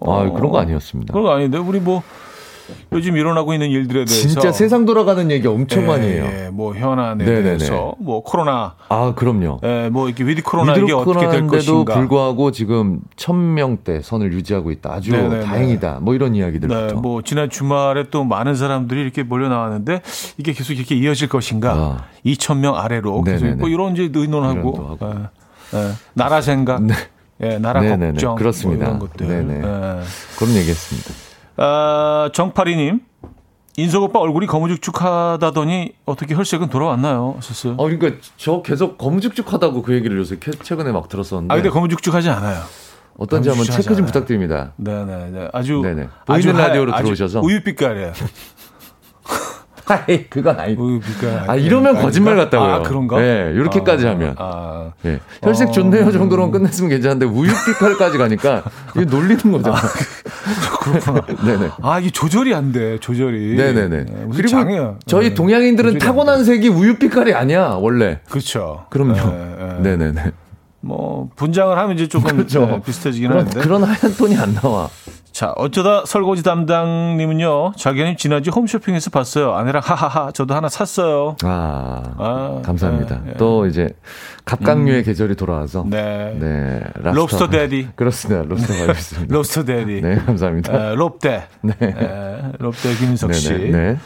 어, 0.00 0.20
아, 0.20 0.30
그런 0.30 0.50
거 0.50 0.58
아니었습니다. 0.58 1.12
그런 1.12 1.24
거 1.24 1.32
아닌데, 1.32 1.58
우리 1.58 1.80
뭐, 1.80 2.02
요즘 2.92 3.16
일어나고 3.16 3.52
있는 3.52 3.70
일들에 3.70 4.04
대해서 4.04 4.28
진짜 4.28 4.52
세상 4.52 4.84
돌아가는 4.84 5.30
얘기 5.30 5.46
엄청 5.46 5.84
예, 5.84 5.86
많이 5.86 6.06
해요. 6.06 6.24
예, 6.26 6.48
뭐 6.50 6.74
현안에 6.74 7.24
네네네. 7.24 7.42
대해서 7.42 7.94
뭐 7.98 8.22
코로나 8.22 8.74
아 8.88 9.14
그럼요. 9.14 9.60
예, 9.62 9.88
뭐 9.90 10.08
이렇게 10.08 10.24
with 10.24 10.42
코로나 10.42 10.72
with 10.72 10.84
이게 10.84 10.92
어떻게 10.92 11.28
될 11.28 11.46
것인가. 11.46 11.94
불구하고 11.94 12.50
지금 12.50 13.00
천 13.16 13.54
명대 13.54 14.00
선을 14.02 14.32
유지하고 14.32 14.70
있다. 14.70 14.92
아주 14.92 15.12
네네네. 15.12 15.44
다행이다. 15.44 15.98
뭐 16.02 16.14
이런 16.14 16.34
이야기들부터. 16.34 16.86
네, 16.86 16.92
뭐 16.94 17.22
지난 17.22 17.50
주말에 17.50 18.04
또 18.10 18.24
많은 18.24 18.54
사람들이 18.54 19.00
이렇게 19.00 19.22
몰려 19.22 19.48
나왔는데 19.48 20.02
이게 20.38 20.52
계속 20.52 20.74
이렇게 20.74 20.94
이어질 20.96 21.28
것인가? 21.28 21.72
아. 21.72 22.04
2천 22.24 22.58
명 22.58 22.76
아래로 22.76 23.22
계속 23.22 23.46
뭐 23.56 23.68
이런 23.68 23.92
이제 23.92 24.10
의논하고 24.12 24.98
예, 25.02 25.78
예, 25.78 25.92
나라 26.14 26.40
생각. 26.40 26.82
네. 26.82 26.94
예, 27.42 27.58
나라 27.58 27.80
네네네. 27.80 28.12
걱정. 28.12 28.34
그렇습니다. 28.36 28.86
뭐 28.86 28.96
이런 28.96 28.98
것들. 29.00 29.28
네네. 29.28 29.54
예. 29.58 30.02
그런 30.38 30.54
얘기했습니다. 30.54 31.10
아, 31.58 32.30
정파리님. 32.32 33.00
인석 33.78 34.02
오빠 34.04 34.20
얼굴이 34.20 34.46
거무죽죽하다더니 34.46 35.96
어떻게 36.06 36.34
혈색은 36.34 36.70
돌아왔나요? 36.70 37.36
썼어요. 37.42 37.74
어, 37.74 37.84
그러니까 37.84 38.12
저 38.38 38.62
계속 38.62 38.96
거무죽죽하다고 38.96 39.82
그 39.82 39.92
얘기를 39.94 40.16
요새 40.16 40.38
최근에 40.62 40.92
막 40.92 41.08
들었었는데. 41.10 41.52
아, 41.52 41.56
근데 41.56 41.68
거무죽죽하지 41.68 42.30
않아요. 42.30 42.62
어떤지 43.18 43.50
한번 43.50 43.66
체크 43.66 43.94
좀 43.94 44.06
부탁드립니다. 44.06 44.72
네네. 44.76 45.30
네. 45.30 45.48
아주 45.52 45.80
네네. 45.82 46.08
보이는 46.26 46.50
아주 46.50 46.52
라디오로 46.52 46.92
하, 46.92 46.98
들어오셔서 46.98 47.40
우유빛깔이에요. 47.40 48.12
아이, 49.88 50.26
그건 50.28 50.58
아니고. 50.58 51.00
아, 51.46 51.54
이러면 51.54 51.94
거짓말 51.94 52.34
같다고요. 52.36 52.68
아, 52.68 52.82
그런가? 52.82 53.20
네, 53.20 53.52
이렇게까지 53.54 54.06
아, 54.06 54.10
하면. 54.10 54.34
아, 54.36 54.90
네. 55.02 55.20
혈색 55.42 55.72
좋네요 55.72 56.10
정도로는 56.10 56.50
끝냈으면 56.50 56.90
괜찮은데 56.90 57.26
우유빛깔까지 57.26 58.18
가니까 58.18 58.64
이게 58.96 59.04
놀리는 59.04 59.52
거잖아. 59.52 59.76
아, 59.76 60.78
그렇구나. 60.80 61.24
네네. 61.44 61.70
아, 61.82 62.00
이게 62.00 62.10
조절이 62.10 62.52
안 62.52 62.72
돼, 62.72 62.98
조절이. 62.98 63.54
네네네. 63.56 64.04
네, 64.04 64.26
그리고 64.32 64.48
장애야. 64.48 64.94
저희 65.06 65.28
네. 65.28 65.34
동양인들은 65.34 65.98
타고난 65.98 66.44
색이 66.44 66.68
우유빛깔이 66.68 67.32
아니야, 67.34 67.76
원래. 67.80 68.18
그렇죠. 68.28 68.86
그럼요. 68.90 69.14
네, 69.14 69.56
네. 69.58 69.96
네네네. 69.96 70.32
뭐, 70.80 71.30
분장을 71.36 71.76
하면 71.76 71.94
이제 71.94 72.08
조금 72.08 72.36
그렇죠. 72.36 72.66
네, 72.66 72.80
비슷해지긴 72.84 73.28
그런, 73.28 73.40
하는데. 73.46 73.60
그런 73.60 73.84
하얀 73.84 74.16
톤이 74.16 74.36
안 74.36 74.54
나와. 74.54 74.88
자, 75.36 75.52
어쩌다 75.56 76.02
설거지 76.06 76.42
담당님은요, 76.42 77.72
자기는 77.76 78.16
지난주 78.16 78.50
홈쇼핑에서 78.52 79.10
봤어요. 79.10 79.52
아내랑 79.54 79.82
하하하, 79.84 80.32
저도 80.32 80.54
하나 80.54 80.70
샀어요. 80.70 81.36
아, 81.44 82.02
아 82.16 82.62
감사합니다. 82.64 83.16
네, 83.22 83.32
네. 83.32 83.36
또 83.36 83.66
이제 83.66 83.90
갑각류의 84.46 85.00
음. 85.00 85.04
계절이 85.04 85.34
돌아와서. 85.34 85.84
네. 85.86 86.34
네. 86.40 86.80
랍스터. 86.94 87.10
롭스터 87.12 87.48
데디. 87.50 87.88
그렇습니다. 87.96 88.44
롭스터가 88.48 88.92
있습니다. 88.92 89.28
롭스터 89.36 89.64
데디. 89.66 90.00
네, 90.00 90.16
감사합니다. 90.16 90.72
에, 90.92 90.94
롭대. 90.94 91.42
네. 91.60 91.74
에, 91.82 92.52
롭대 92.58 92.94
김인석 92.94 93.34
씨. 93.34 93.50
네네. 93.50 93.70
네. 93.72 93.98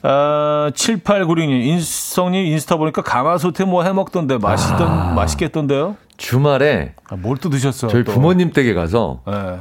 아, 0.00 0.70
7896님, 0.74 1.50
인성님 1.66 2.46
인스타 2.46 2.76
보니까 2.76 3.02
가마솥에 3.02 3.66
뭐 3.66 3.82
해 3.84 3.92
먹던데 3.92 4.38
맛있던, 4.38 4.88
아, 4.88 5.12
맛있겠던데요? 5.12 5.96
주말에. 6.16 6.94
아, 7.10 7.16
뭘 7.16 7.36
또 7.36 7.50
드셨어요? 7.50 7.90
저희 7.90 8.04
또. 8.04 8.12
부모님 8.12 8.52
댁에 8.52 8.72
가서. 8.72 9.20
네. 9.26 9.58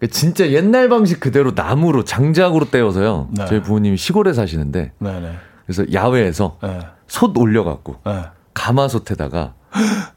그러니까 0.00 0.18
진짜 0.18 0.50
옛날 0.50 0.88
방식 0.88 1.20
그대로 1.20 1.52
나무로 1.54 2.04
장작으로 2.04 2.70
떼어서요. 2.70 3.28
네. 3.32 3.44
저희 3.46 3.62
부모님이 3.62 3.98
시골에 3.98 4.32
사시는데 4.32 4.92
네, 4.98 5.20
네. 5.20 5.32
그래서 5.66 5.84
야외에서 5.92 6.58
네. 6.62 6.80
솥 7.06 7.36
올려갖고 7.36 7.96
네. 8.06 8.24
가마솥에다가 8.54 9.54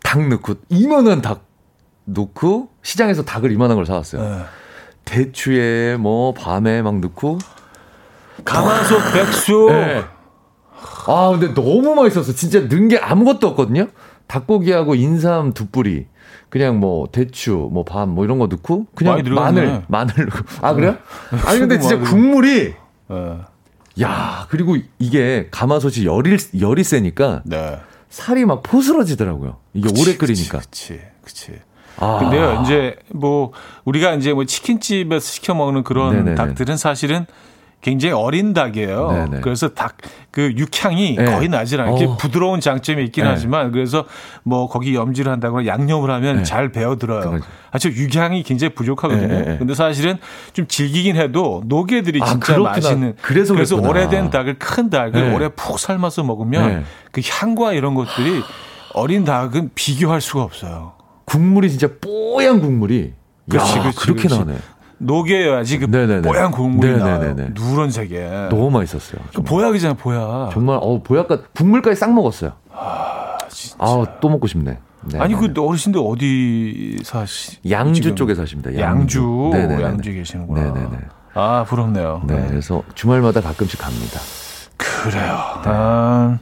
닭 0.02 0.28
넣고 0.30 0.56
이만한 0.70 1.22
닭 1.22 1.46
넣고 2.06 2.70
시장에서 2.82 3.24
닭을 3.24 3.52
이만한 3.52 3.76
걸 3.76 3.86
사왔어요. 3.86 4.22
네. 4.22 4.44
대추에 5.04 5.98
뭐 5.98 6.34
밤에 6.34 6.82
막 6.82 7.00
넣고 7.00 7.40
가마솥. 8.46 9.02
네. 9.68 10.04
아 11.08 11.30
근데 11.38 11.54
너무 11.54 11.94
맛있었어. 11.94 12.34
진짜 12.34 12.62
넣은 12.62 12.88
게 12.88 12.98
아무것도 12.98 13.48
없거든요. 13.50 13.88
닭고기하고 14.28 14.96
인삼 14.96 15.54
두 15.54 15.68
뿌리. 15.68 16.08
그냥 16.54 16.80
뭐 16.80 17.08
대추, 17.12 17.68
뭐 17.72 17.84
밤, 17.84 18.10
뭐 18.10 18.26
이런 18.26 18.38
거 18.38 18.46
넣고 18.46 18.86
그냥 18.94 19.24
마늘, 19.34 19.82
마늘 19.88 20.14
넣고. 20.26 20.46
아 20.62 20.76
그래요? 20.76 20.98
네. 21.32 21.40
아니 21.48 21.60
근데 21.60 21.80
진짜 21.80 21.98
국물이 21.98 22.76
네. 23.10 23.38
야 24.04 24.46
그리고 24.50 24.78
이게 25.00 25.48
가마솥이 25.50 26.06
열이 26.06 26.38
열이 26.60 26.84
세니까 26.84 27.42
네. 27.46 27.80
살이 28.12 28.46
막 28.46 28.62
포스러지더라고요. 28.62 29.58
이게 29.74 29.88
그치, 29.88 30.02
오래 30.04 30.16
끓이니까. 30.16 30.60
그치, 30.60 31.02
그치. 31.24 31.54
아. 31.98 32.20
근데요, 32.20 32.62
이제 32.64 32.98
뭐 33.10 33.52
우리가 33.86 34.14
이제 34.14 34.32
뭐 34.32 34.46
치킨집에서 34.46 35.26
시켜 35.26 35.56
먹는 35.56 35.84
그런 35.84 36.18
네네네. 36.18 36.36
닭들은 36.36 36.78
사실은 36.78 37.26
굉장히 37.84 38.14
어린 38.16 38.54
닭이에요. 38.54 39.12
네네. 39.12 39.42
그래서 39.42 39.70
닭 39.70 39.98
그 40.34 40.52
육향이 40.58 41.16
네. 41.16 41.26
거의 41.26 41.48
나질 41.48 41.80
않게 41.80 42.06
어. 42.06 42.18
부드러운 42.18 42.60
장점이 42.60 43.04
있긴 43.04 43.24
네. 43.24 43.30
하지만 43.30 43.72
그래서 43.72 44.06
뭐 44.42 44.68
거기 44.68 44.96
염지를 44.96 45.32
한다거나 45.32 45.68
양념을 45.68 46.10
하면 46.10 46.38
네. 46.38 46.44
잘 46.44 46.72
배어들어요. 46.72 47.40
아주 47.70 47.90
육향이 47.90 48.42
굉장히 48.42 48.74
부족하거든요. 48.74 49.28
네. 49.28 49.58
근데 49.60 49.76
사실은 49.76 50.18
좀 50.54 50.66
질기긴 50.68 51.18
해도 51.18 51.62
노개들이 51.68 52.20
아, 52.24 52.26
진짜 52.26 52.54
그렇구나. 52.54 52.72
맛있는. 52.72 53.16
그래서, 53.22 53.54
그래서 53.54 53.76
오래된 53.76 54.32
닭을 54.32 54.58
큰 54.58 54.90
닭을 54.90 55.12
네. 55.12 55.36
오래 55.36 55.50
푹 55.50 55.78
삶아서 55.78 56.24
먹으면 56.24 56.68
네. 56.68 56.84
그 57.12 57.22
향과 57.24 57.74
이런 57.74 57.94
것들이 57.94 58.42
어린 58.96 59.26
닭은 59.26 59.70
비교할 59.76 60.20
수가 60.20 60.42
없어요. 60.42 60.94
국물이 61.26 61.70
진짜 61.70 61.88
뽀얀 62.02 62.60
국물이 62.60 63.14
그렇지, 63.48 63.78
야, 63.78 63.82
그렇지, 63.82 63.98
그렇게 64.00 64.28
그렇지. 64.28 64.40
나네. 64.46 64.58
녹여야지 65.04 65.80
그 65.80 65.86
네네네. 65.86 66.22
뽀얀 66.22 66.52
국물이 66.52 66.98
나요. 66.98 67.36
누런색에. 67.54 68.48
너무 68.50 68.70
맛있었어요. 68.72 69.22
그 69.36 69.42
보약이잖아요, 69.42 69.98
보약. 69.98 70.52
정말 70.54 70.78
어 70.82 71.02
보약까 71.04 71.42
국물까지 71.54 72.00
싹 72.00 72.14
먹었어요. 72.14 72.54
아, 72.72 73.38
진짜. 73.50 73.76
아, 73.80 74.06
또 74.20 74.30
먹고 74.30 74.48
싶네. 74.48 74.80
네 75.06 75.20
아니 75.20 75.36
그 75.36 75.54
어르신들 75.58 76.00
어디 76.04 76.98
사시? 77.04 77.58
양주 77.70 78.02
지금? 78.02 78.16
쪽에 78.16 78.36
사십니다. 78.36 78.74
양주, 78.80 79.52
양주, 79.54 79.82
양주 79.84 80.14
계시는구나. 80.14 80.62
네네네. 80.74 80.98
아 81.34 81.66
부럽네요. 81.68 82.22
네, 82.26 82.36
네, 82.40 82.48
그래서 82.48 82.84
주말마다 82.96 83.42
가끔씩 83.42 83.80
갑니다. 83.80 84.20
그래요. 84.78 85.62
네. 85.64 85.72
아, 85.72 86.40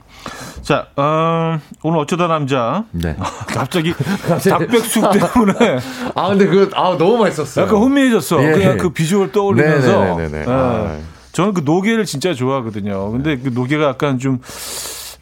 자, 0.62 0.88
어, 0.95 1.59
오늘 1.84 1.99
어쩌다 1.99 2.28
남자. 2.28 2.84
네. 2.91 3.16
갑자기 3.47 3.93
닭백숙 4.49 5.03
때문에. 5.12 5.80
아, 6.16 6.30
근데 6.30 6.45
그, 6.47 6.70
아, 6.74 6.95
너무 6.97 7.18
맛있었어요. 7.18 7.66
약간 7.66 7.80
혼미해졌어. 7.80 8.43
예. 8.43 8.51
그냥 8.51 8.78
그 8.78 8.89
비주얼 8.89 9.32
떠올리면서. 9.32 10.03
네네네네. 10.18 10.39
예. 10.39 10.45
아. 10.47 10.97
저는 11.32 11.53
그 11.53 11.62
노계를 11.63 12.05
진짜 12.05 12.34
좋아하거든요. 12.34 13.12
근데 13.12 13.38
그 13.38 13.49
노계가 13.53 13.86
약간 13.86 14.20
좀 14.20 14.39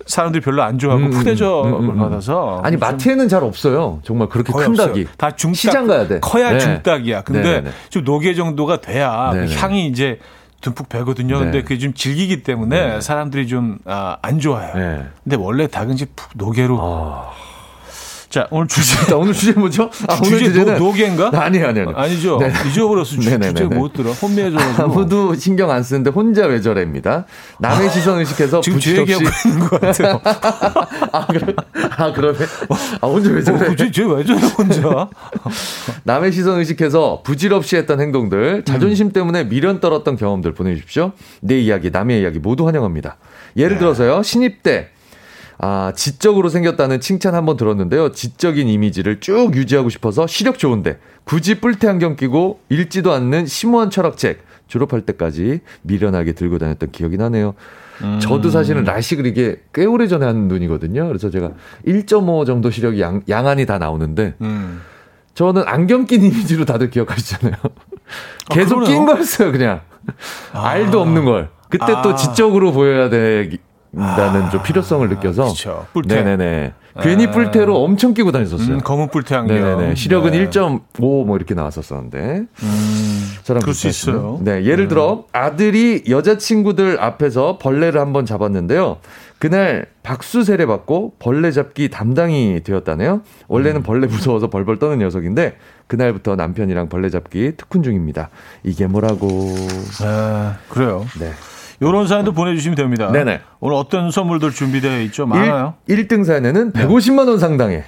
사람들이 0.05 0.43
별로 0.43 0.63
안 0.63 0.79
좋아하고 0.79 1.05
음, 1.05 1.09
푸대접을 1.11 1.71
음, 1.71 1.79
음, 1.81 1.89
음. 1.91 1.97
받아서. 1.99 2.61
아니, 2.63 2.77
좀 2.77 2.79
마트에는 2.79 3.29
잘 3.29 3.43
없어요. 3.43 3.99
정말 4.03 4.27
그렇게 4.27 4.51
큰 4.51 4.69
없어요. 4.69 4.87
닭이. 4.87 5.05
다 5.17 5.35
중닭. 5.35 5.55
시장 5.55 5.85
가야 5.87 6.07
돼. 6.07 6.19
커야 6.19 6.53
네. 6.53 6.59
중닭이야. 6.59 7.21
근데 7.21 7.43
네네네. 7.43 7.69
좀 7.91 8.03
노계 8.03 8.33
정도가 8.33 8.81
돼야 8.81 9.31
그. 9.33 9.47
향이 9.53 9.85
이제 9.87 10.17
듬뿍 10.61 10.89
배거든요. 10.89 11.39
네. 11.39 11.43
근데 11.45 11.61
그게 11.61 11.77
좀 11.77 11.93
질기기 11.93 12.43
때문에 12.43 12.79
네네. 12.79 13.01
사람들이 13.01 13.47
좀, 13.47 13.79
아, 13.85 14.17
안 14.21 14.39
좋아해요. 14.39 14.73
네. 14.75 15.05
근데 15.23 15.35
원래 15.37 15.67
닭은 15.67 15.93
이제 15.93 16.05
푹 16.15 16.29
노계로. 16.35 16.77
아. 16.81 17.31
자, 18.29 18.47
오늘 18.51 18.67
주제. 18.67 19.05
자, 19.07 19.17
오늘 19.17 19.33
주제 19.33 19.53
뭐죠? 19.53 19.89
아, 20.07 20.19
오늘 20.23 20.37
주제 20.37 20.45
주제는. 20.45 20.77
노, 20.77 20.85
노계인가? 20.85 21.31
아니요, 21.33 21.67
아니요. 21.67 21.83
아니요. 21.89 21.93
아니죠. 21.95 22.37
네. 22.37 22.53
잊어버렸어. 22.69 23.05
주, 23.05 23.19
네네네네. 23.21 23.53
주제 23.53 23.65
못 23.65 23.91
들어. 23.91 24.11
혼미해져가지고. 24.11 24.83
아무도 24.83 25.33
신경 25.33 25.71
안 25.71 25.81
쓰는데 25.81 26.11
혼자 26.11 26.45
왜 26.45 26.61
저래입니다. 26.61 27.25
남의 27.57 27.89
시선 27.89 28.19
의식해서 28.19 28.61
지금 28.61 28.79
제 28.79 29.01
부질없이 29.01 29.13
얘기하고 29.13 29.49
있는 29.49 29.67
것 29.67 29.81
같아요. 29.81 30.21
아, 31.11 31.25
그래? 31.25 31.53
아, 31.97 32.13
그러네. 32.13 32.37
아, 33.01 33.07
혼자 33.07 33.31
왜 33.31 33.39
어, 33.39 33.43
저래? 33.43 33.67
굳이 33.67 33.91
쟤왜 33.91 34.23
저래, 34.23 34.39
혼자? 34.39 35.09
남의 36.05 36.31
시선 36.31 36.59
의식해서 36.59 37.23
부질없이 37.23 37.77
했던 37.77 37.99
행동들, 37.99 38.63
자존심 38.63 39.11
때문에 39.11 39.45
미련 39.45 39.79
떨었던 39.79 40.17
경험들 40.17 40.53
보내주십시오. 40.53 41.13
내 41.41 41.59
이야기, 41.59 41.89
남의 41.89 42.21
이야기 42.21 42.37
모두 42.37 42.67
환영합니다. 42.67 43.17
예를 43.57 43.77
네. 43.77 43.79
들어서요, 43.79 44.21
신입 44.21 44.61
때, 44.61 44.89
아, 45.61 45.91
지적으로 45.93 46.47
생겼다는 46.47 47.01
칭찬 47.01 47.35
한번 47.35 47.57
들었는데요. 47.57 48.13
지적인 48.13 48.69
이미지를 48.69 49.19
쭉 49.19 49.53
유지하고 49.55 49.89
싶어서 49.89 50.25
시력 50.25 50.57
좋은데, 50.57 50.99
굳이 51.25 51.59
뿔테 51.59 51.89
안경 51.89 52.15
끼고 52.15 52.61
읽지도 52.69 53.11
않는 53.11 53.45
심오한 53.45 53.89
철학책, 53.89 54.41
졸업할 54.67 55.01
때까지 55.01 55.59
미련하게 55.81 56.31
들고 56.31 56.59
다녔던 56.59 56.91
기억이 56.91 57.17
나네요. 57.17 57.55
음. 58.03 58.19
저도 58.21 58.49
사실은 58.49 58.85
라식을 58.85 59.25
이게 59.25 59.57
꽤 59.73 59.83
오래 59.83 60.07
전에 60.07 60.25
한 60.25 60.47
눈이거든요. 60.47 61.05
그래서 61.07 61.29
제가 61.29 61.51
1.5 61.85 62.45
정도 62.45 62.71
시력이 62.71 63.01
양, 63.01 63.21
양안이 63.27 63.65
다 63.65 63.77
나오는데, 63.79 64.35
음. 64.39 64.81
저는 65.33 65.63
안경 65.65 66.05
낀 66.05 66.23
이미지로 66.23 66.63
다들 66.63 66.89
기억하시잖아요. 66.89 67.55
계속 68.49 68.83
아. 68.83 68.85
낀 68.85 69.05
거였어요, 69.05 69.51
그냥. 69.51 69.81
알도 70.53 71.01
없는 71.01 71.25
걸. 71.25 71.49
그때 71.67 71.91
아. 71.91 72.01
또 72.01 72.15
지적으로 72.15 72.71
보여야 72.71 73.09
된 73.09 73.57
다는 73.95 74.49
좀 74.51 74.61
필요성을 74.61 75.07
느껴서. 75.09 75.47
그쵸. 75.49 75.85
뿔테. 75.93 76.15
네네네. 76.23 76.73
괜히 77.01 77.27
아. 77.27 77.31
뿔테로 77.31 77.81
엄청 77.83 78.13
끼고 78.13 78.31
다녔었어요. 78.31 78.75
음, 78.75 78.79
검은 78.81 79.09
뿔테 79.09 79.35
안경. 79.35 79.55
네네네. 79.55 79.95
시력은 79.95 80.31
네. 80.31 80.49
1.5 80.49 81.25
뭐 81.25 81.37
이렇게 81.37 81.53
나왔었었는데. 81.53 82.43
음, 82.63 83.31
저랑 83.43 83.61
그럴 83.61 83.73
수. 83.73 83.87
있어요. 83.87 84.39
네, 84.41 84.63
예를 84.65 84.87
들어 84.87 85.25
아들이 85.31 86.03
여자친구들 86.07 86.99
앞에서 86.99 87.57
벌레를 87.57 87.99
한번 88.01 88.25
잡았는데요. 88.25 88.97
그날 89.39 89.85
박수 90.03 90.43
세례 90.43 90.65
받고 90.65 91.13
벌레 91.17 91.51
잡기 91.51 91.89
담당이 91.89 92.61
되었다네요. 92.63 93.13
음. 93.13 93.21
원래는 93.47 93.83
벌레 93.83 94.05
무서워서 94.05 94.49
벌벌 94.49 94.77
떠는 94.79 94.99
녀석인데 94.99 95.55
그날부터 95.87 96.35
남편이랑 96.35 96.89
벌레 96.89 97.09
잡기 97.09 97.53
특훈 97.57 97.81
중입니다. 97.81 98.29
이게 98.63 98.85
뭐라고? 98.85 99.27
아, 100.03 100.57
그래요. 100.69 101.05
네. 101.19 101.31
요런 101.81 102.07
사연도 102.07 102.33
보내주시면 102.33 102.75
됩니다. 102.75 103.11
네네. 103.11 103.41
오늘 103.59 103.75
어떤 103.75 104.11
선물들 104.11 104.51
준비되어 104.51 104.99
있죠? 105.03 105.25
많아요. 105.25 105.73
네. 105.85 105.93
1, 105.93 106.07
등 106.07 106.23
사연에는 106.23 106.73
150만 106.73 107.27
원 107.27 107.39
상당의 107.39 107.83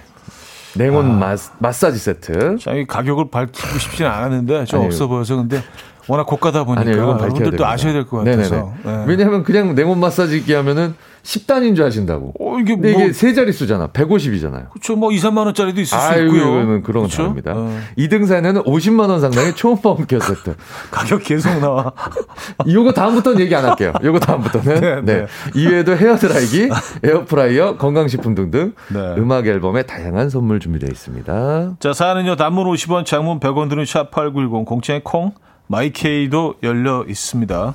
냉온 0.75 1.19
마, 1.19 1.35
마사지 1.59 1.99
세트. 1.99 2.57
자, 2.59 2.71
이 2.71 2.85
가격을 2.85 3.29
밝히고 3.29 3.77
싶지는 3.79 4.09
않았는데 4.09 4.65
좀 4.65 4.79
아니요. 4.79 4.87
없어 4.87 5.07
보여서 5.07 5.35
근데 5.35 5.61
워낙 6.07 6.25
고가다 6.25 6.63
보니까 6.63 6.81
아니요, 6.81 6.95
여러분들도 6.97 7.43
됩니다. 7.43 7.69
아셔야 7.69 7.91
될 7.93 8.05
것 8.05 8.17
같아서. 8.23 8.73
네. 8.83 9.03
왜냐하면 9.07 9.43
그냥 9.43 9.75
냉온 9.75 9.99
마사지기 9.99 10.53
하면은 10.53 10.95
10단인 11.23 11.75
줄 11.75 11.85
아신다고. 11.85 12.33
어, 12.39 12.59
이게 12.59 12.73
근데 12.75 12.93
뭐 12.93 13.01
이게 13.03 13.13
세 13.13 13.33
자릿수잖아. 13.33 13.87
150이잖아요. 13.89 14.69
그렇죠. 14.71 14.95
뭐 14.95 15.11
2, 15.11 15.17
3만 15.17 15.45
원짜리도 15.45 15.81
있을 15.81 15.97
수 15.97 16.03
아유, 16.03 16.25
있고요. 16.25 16.41
이거는 16.41 16.81
그런 16.83 17.03
건 17.03 17.09
그쵸? 17.09 17.17
다릅니다. 17.23 17.53
어. 17.55 17.79
2등 17.97 18.25
사연에는 18.25 18.63
50만 18.63 19.09
원 19.09 19.21
상당의 19.21 19.55
초음파 19.55 19.91
홈케어 19.91 20.19
세트. 20.19 20.55
가격 20.91 21.23
계속 21.23 21.49
나와. 21.59 21.91
요거 22.67 22.93
다음부터는 22.93 23.39
얘기 23.41 23.55
안 23.55 23.65
할게요. 23.65 23.93
요거 24.03 24.19
다음부터는. 24.19 24.81
네, 24.81 25.01
네, 25.01 25.01
네. 25.01 25.25
이외에도 25.55 25.95
헤어드라이기, 25.95 26.69
에어프라이어, 27.03 27.77
건강식품 27.77 28.35
등등 28.35 28.73
네. 28.89 28.99
음악 29.17 29.47
앨범에 29.47 29.83
다양한 29.83 30.29
선물 30.29 30.59
준비되어 30.59 30.89
있습니다. 30.91 31.75
자, 31.79 31.93
사연은요. 31.93 32.35
단문 32.35 32.65
50원, 32.65 33.05
장문 33.05 33.39
100원 33.39 33.69
드는 33.69 33.83
샵8910 33.83 34.65
공짜인 34.65 35.01
콩 35.03 35.33
마이케이도 35.67 36.55
열려 36.63 37.05
있습니다. 37.07 37.73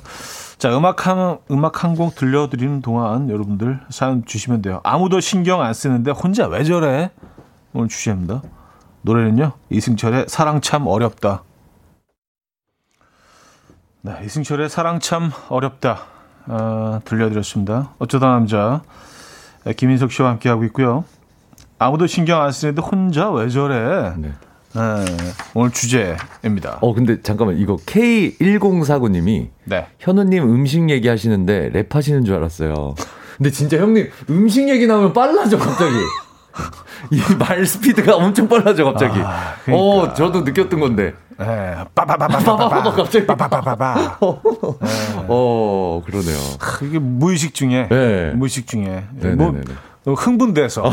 자, 0.57 0.75
음악 0.75 1.05
한, 1.05 1.37
음악 1.51 1.83
한 1.83 1.95
곡 1.95 2.15
들려드리는 2.15 2.81
동안 2.81 3.29
여러분들 3.29 3.79
사연 3.89 4.25
주시면 4.25 4.61
돼요. 4.61 4.81
아무도 4.83 5.19
신경 5.19 5.61
안 5.61 5.73
쓰는데 5.73 6.11
혼자 6.11 6.47
왜 6.47 6.63
저래? 6.63 7.11
오늘 7.73 7.87
주제입니다. 7.89 8.41
노래는요. 9.03 9.53
이승철의 9.69 10.25
사랑 10.27 10.61
참 10.61 10.87
어렵다. 10.87 11.43
네, 14.01 14.19
이승철의 14.25 14.69
사랑 14.69 14.99
참 14.99 15.31
어렵다. 15.49 15.99
아, 16.47 17.01
들려드렸습니다. 17.05 17.93
어쩌다 17.99 18.27
남자. 18.29 18.81
네, 19.63 19.73
김인석 19.73 20.11
씨와 20.11 20.29
함께하고 20.29 20.63
있고요. 20.65 21.03
아무도 21.79 22.07
신경 22.07 22.41
안 22.41 22.51
쓰는데 22.51 22.81
혼자 22.81 23.29
왜 23.29 23.49
저래? 23.49 24.13
네. 24.17 24.33
네, 24.73 24.81
오늘 25.53 25.71
주제입니다. 25.71 26.79
어, 26.81 26.93
근데 26.93 27.21
잠깐만, 27.21 27.57
이거 27.57 27.77
K1049님이 27.77 29.47
네. 29.63 29.87
현우님 29.99 30.43
음식 30.43 30.89
얘기하시는데 30.89 31.71
랩하시는 31.71 32.25
줄 32.25 32.35
알았어요. 32.35 32.95
근데 33.37 33.51
진짜 33.51 33.77
형님, 33.77 34.09
음식 34.29 34.67
얘기 34.69 34.87
나오면 34.87 35.13
빨라져, 35.13 35.57
갑자기. 35.57 35.93
이 37.11 37.21
말 37.37 37.65
스피드가 37.65 38.15
엄청 38.15 38.47
빨라져, 38.47 38.83
갑자기. 38.85 39.19
아, 39.21 39.53
그러니까. 39.63 39.85
어, 39.85 40.13
저도 40.13 40.41
느꼈던 40.41 40.79
건데. 40.79 41.13
네. 41.37 41.75
빠바바바바바바. 41.93 42.91
갑자기. 42.95 43.25
빠바바바바. 43.27 44.17
어, 45.27 46.01
그러네요. 46.05 46.37
이게 46.83 46.99
무의식 46.99 47.53
중에. 47.53 47.87
네. 47.89 48.31
무의식 48.31 48.67
중에. 48.67 49.05
네네네네. 49.13 49.61
뭐, 50.05 50.13
흥분돼서. 50.15 50.89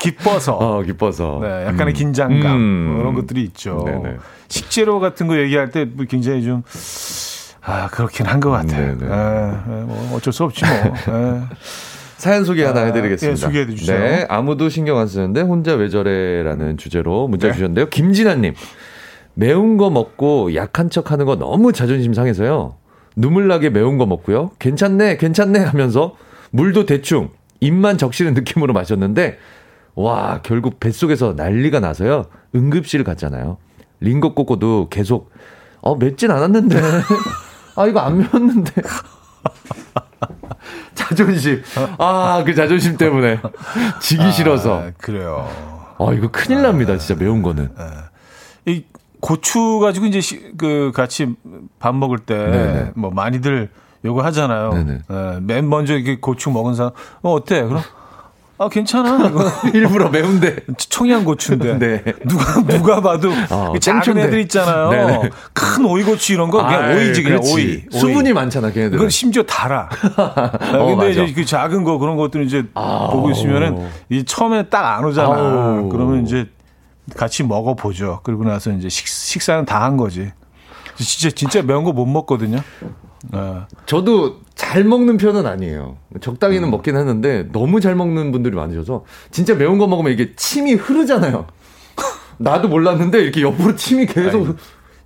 기뻐서. 0.00 0.54
어, 0.56 0.82
기뻐서. 0.82 1.38
네, 1.42 1.66
약간의 1.66 1.92
음. 1.92 1.96
긴장감. 1.96 2.52
음. 2.56 2.88
뭐 2.92 3.00
이런 3.02 3.14
것들이 3.14 3.42
있죠. 3.44 3.84
네네. 3.86 4.16
식재료 4.48 4.98
같은 5.00 5.26
거 5.26 5.36
얘기할 5.38 5.70
때뭐 5.70 6.04
굉장히 6.08 6.42
좀, 6.42 6.62
아, 7.62 7.88
그렇긴 7.88 8.26
한 8.26 8.40
것 8.40 8.50
같아요. 8.50 8.96
네, 8.98 9.06
네, 9.06 9.82
뭐 9.84 10.10
어쩔 10.16 10.32
수 10.32 10.44
없지 10.44 10.64
뭐. 10.64 10.74
네. 11.18 11.40
사연 12.16 12.44
소개 12.44 12.64
하나 12.64 12.80
아, 12.80 12.84
해드리겠습니다. 12.84 13.32
예, 13.32 13.36
소개해 13.36 13.66
주세요. 13.74 13.98
네, 13.98 14.26
아무도 14.28 14.68
신경 14.68 14.98
안 14.98 15.06
쓰는데 15.06 15.40
혼자 15.42 15.74
왜 15.74 15.88
저래라는 15.88 16.76
주제로 16.76 17.28
문자 17.28 17.48
네. 17.48 17.52
주셨는데요. 17.54 17.88
김진아님, 17.88 18.54
매운 19.34 19.76
거 19.76 19.90
먹고 19.90 20.54
약한 20.54 20.90
척 20.90 21.10
하는 21.10 21.26
거 21.26 21.36
너무 21.36 21.72
자존심 21.72 22.14
상해서요. 22.14 22.76
눈물 23.16 23.48
나게 23.48 23.70
매운 23.70 23.98
거 23.98 24.06
먹고요. 24.06 24.52
괜찮네, 24.58 25.16
괜찮네 25.18 25.60
하면서 25.60 26.16
물도 26.50 26.86
대충 26.86 27.30
입만 27.60 27.98
적시는 27.98 28.34
느낌으로 28.34 28.72
마셨는데, 28.72 29.38
와, 29.94 30.40
결국 30.42 30.80
뱃속에서 30.80 31.34
난리가 31.36 31.80
나서요. 31.80 32.26
응급실 32.54 33.04
갔잖아요. 33.04 33.58
링거 34.00 34.34
꽂고도 34.34 34.88
계속, 34.90 35.30
어, 35.80 35.96
맵진 35.96 36.30
않았는데. 36.30 36.80
아, 37.76 37.86
이거 37.86 38.00
안 38.00 38.18
매웠는데. 38.18 38.72
자존심. 41.08 41.62
아, 41.98 42.42
그 42.44 42.54
자존심 42.54 42.96
때문에. 42.96 43.40
지기 44.00 44.32
싫어서. 44.32 44.80
아, 44.80 44.90
그래요. 44.98 45.48
아, 45.98 46.12
이거 46.12 46.28
큰일 46.30 46.62
납니다. 46.62 46.96
진짜 46.98 47.18
매운 47.22 47.42
거는. 47.42 47.70
이 48.66 48.84
고추 49.20 49.78
가지고 49.80 50.06
이제 50.06 50.20
시, 50.20 50.52
그 50.56 50.92
같이 50.94 51.34
밥 51.78 51.94
먹을 51.94 52.18
때. 52.18 52.92
뭐 52.94 53.10
많이들 53.10 53.70
요거 54.04 54.22
하잖아요. 54.24 54.70
네네. 54.72 54.98
예, 55.10 55.38
맨 55.40 55.68
먼저 55.68 55.94
이렇게 55.94 56.18
고추 56.20 56.50
먹은 56.50 56.74
사람 56.74 56.92
어 57.22 57.32
어때? 57.32 57.62
그럼 57.62 57.82
아 58.56 58.68
괜찮아. 58.68 59.32
일부러 59.74 60.10
매운데. 60.10 60.56
청양고추인데 60.78 61.78
네. 61.78 62.04
누가 62.24 62.62
누가 62.62 63.00
봐도 63.00 63.30
아, 63.50 63.72
이 63.74 63.80
작은. 63.80 64.16
애들 64.16 64.40
있잖아요. 64.42 64.90
네네. 64.90 65.30
큰 65.52 65.84
오이고추 65.84 66.34
이런 66.34 66.50
거 66.50 66.58
그냥 66.64 66.84
아이, 66.84 66.96
오이지 67.08 67.22
그냥. 67.24 67.40
오이. 67.42 67.52
오이. 67.52 67.98
수분이 67.98 68.32
많잖아, 68.32 68.70
걔네들. 68.70 68.92
그건 68.98 69.10
심지어 69.10 69.42
달아. 69.42 69.88
아, 70.16 70.50
근데 70.60 70.94
맞아. 70.94 71.08
이제 71.08 71.32
그 71.32 71.44
작은 71.44 71.82
거 71.82 71.98
그런 71.98 72.16
것들은 72.16 72.46
이제 72.46 72.64
아우. 72.74 73.10
보고 73.10 73.30
있으면은 73.32 73.88
이 74.08 74.24
처음에 74.24 74.68
딱 74.68 74.84
안 74.98 75.04
오잖아. 75.04 75.28
아우. 75.34 75.88
그러면 75.88 76.24
이제 76.24 76.48
같이 77.16 77.42
먹어보죠. 77.42 78.20
그리고 78.22 78.44
나서 78.44 78.70
이제 78.70 78.88
식, 78.88 79.08
식사는 79.08 79.64
다 79.64 79.82
한 79.84 79.96
거지. 79.96 80.30
진짜 80.96 81.34
진짜 81.34 81.60
매운 81.62 81.82
거 81.82 81.92
못 81.92 82.06
먹거든요. 82.06 82.58
어. 83.32 83.66
저도 83.86 84.36
잘 84.54 84.84
먹는 84.84 85.16
편은 85.16 85.46
아니에요. 85.46 85.96
적당히는 86.20 86.68
음. 86.68 86.70
먹긴 86.70 86.96
하는데 86.96 87.48
너무 87.52 87.80
잘 87.80 87.94
먹는 87.96 88.30
분들이 88.32 88.54
많으셔서 88.54 89.04
진짜 89.30 89.54
매운 89.54 89.78
거 89.78 89.86
먹으면 89.86 90.12
이게 90.12 90.32
침이 90.36 90.74
흐르잖아요. 90.74 91.46
나도 92.38 92.68
몰랐는데 92.68 93.20
이렇게 93.20 93.42
옆으로 93.42 93.74
침이 93.76 94.06
계속 94.06 94.46
아니, 94.46 94.54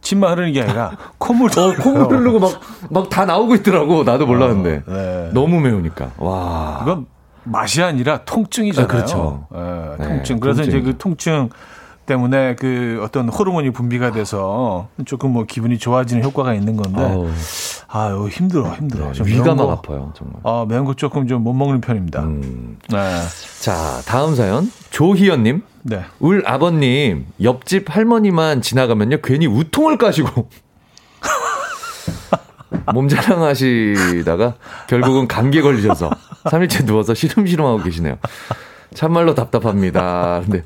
침만 0.01 0.33
흐르는 0.33 0.53
게 0.53 0.63
아니라 0.63 0.97
콧물 1.19 1.51
어, 1.59 1.75
콧물 1.83 2.19
흐르고 2.19 2.39
막 2.41 2.61
막 2.91 3.09
다 3.11 3.25
나오고 3.25 3.55
있더라고. 3.57 4.05
나도 4.05 4.27
몰랐는데. 4.27 4.83
어, 4.87 4.93
네. 4.93 5.31
너무 5.35 5.61
매우니까. 5.61 6.13
와. 6.19 6.81
이건 6.83 7.07
맛이 7.45 7.83
아니라 7.83 8.19
통증이잖아요. 8.25 8.87
아, 8.87 8.91
그렇죠. 8.93 9.47
네, 9.53 10.07
통증. 10.09 10.37
네, 10.37 10.41
그래서 10.41 10.63
통증. 10.63 10.79
이제 10.79 10.81
그 10.93 10.99
통증 10.99 11.49
때문에 12.07 12.55
그 12.57 13.01
어떤 13.03 13.29
호르몬이 13.29 13.71
분비가 13.71 14.13
돼서 14.13 14.89
조금 15.07 15.33
뭐 15.33 15.45
기분이 15.45 15.79
좋아지는 15.79 16.23
효과가 16.23 16.55
있는 16.55 16.77
건데 16.77 17.01
아우. 17.03 17.29
아유 17.91 18.29
힘들어 18.31 18.75
힘들어. 18.75 19.13
네, 19.13 19.23
위가 19.25 19.55
막 19.55 19.71
아파요 19.71 20.13
정말. 20.15 20.37
아 20.45 20.67
매운 20.69 20.85
거 20.85 20.95
조금 20.95 21.27
좀 21.27 21.43
못 21.43 21.55
먹는 21.55 21.81
편입니다. 21.81 22.21
음. 22.23 22.79
네. 22.91 22.97
자 23.61 24.01
다음 24.07 24.35
사연. 24.35 24.71
조희연님. 24.91 25.63
네. 25.85 26.05
울 26.21 26.43
아버님 26.47 27.27
옆집 27.43 27.95
할머니만 27.95 28.61
지나가면요 28.61 29.19
괜히 29.23 29.47
우통을 29.47 29.97
까시고. 29.97 30.49
몸 32.93 33.09
자랑하시다가 33.09 34.55
결국은 34.89 35.27
감기에 35.27 35.63
걸리셔서 35.63 36.11
3일째 36.45 36.85
누워서 36.85 37.15
시름시름하고 37.15 37.83
계시네요. 37.83 38.19
참말로 38.95 39.35
답답합니다. 39.35 40.43
근데 40.45 40.65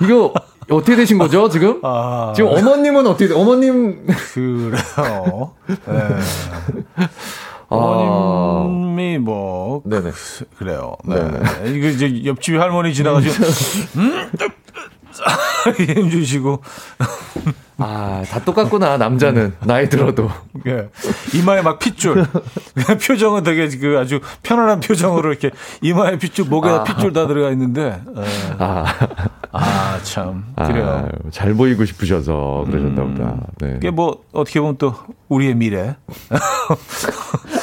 이거 0.00 0.32
어떻게 0.70 0.96
되신 0.96 1.18
거죠, 1.18 1.48
지금? 1.48 1.80
아... 1.82 2.32
지금 2.34 2.50
어머님은 2.50 3.06
어떻게, 3.06 3.28
돼? 3.28 3.34
어머님. 3.34 4.06
그래요. 4.34 5.54
네. 5.86 7.06
어머님이 7.68 9.18
뭐. 9.18 9.82
네네. 9.84 10.10
그, 10.58 10.64
래요 10.64 10.96
네. 11.04 11.16
이거 11.70 11.88
이제 11.88 12.24
옆집 12.24 12.60
할머니 12.60 12.92
지나가시고, 12.94 13.44
음? 13.96 14.30
힘주시고. 15.78 16.62
아, 17.78 18.22
다 18.28 18.44
똑같구나, 18.44 18.96
남자는. 18.96 19.54
나이 19.64 19.88
들어도. 19.88 20.30
예. 20.66 20.88
이마에 21.34 21.62
막 21.62 21.78
핏줄. 21.78 22.24
표정은 23.06 23.42
되게 23.42 23.68
그 23.76 23.98
아주 23.98 24.20
편안한 24.42 24.80
표정으로 24.80 25.30
이렇게 25.30 25.50
이마에 25.80 26.18
핏줄, 26.18 26.46
목에다 26.46 26.80
아. 26.80 26.84
핏줄 26.84 27.12
다 27.12 27.26
들어가 27.26 27.50
있는데. 27.50 28.00
예. 28.16 28.22
아. 28.58 28.84
아, 29.52 29.98
참. 30.02 30.44
그래요. 30.56 30.86
아, 30.86 31.30
잘 31.30 31.54
보이고 31.54 31.84
싶으셔서 31.84 32.64
그러셨나 32.66 33.02
보다. 33.02 33.24
음. 33.24 33.40
네. 33.60 33.74
이게 33.76 33.90
뭐, 33.90 34.22
어떻게 34.32 34.60
보면 34.60 34.76
또 34.78 34.94
우리의 35.28 35.54
미래. 35.54 35.94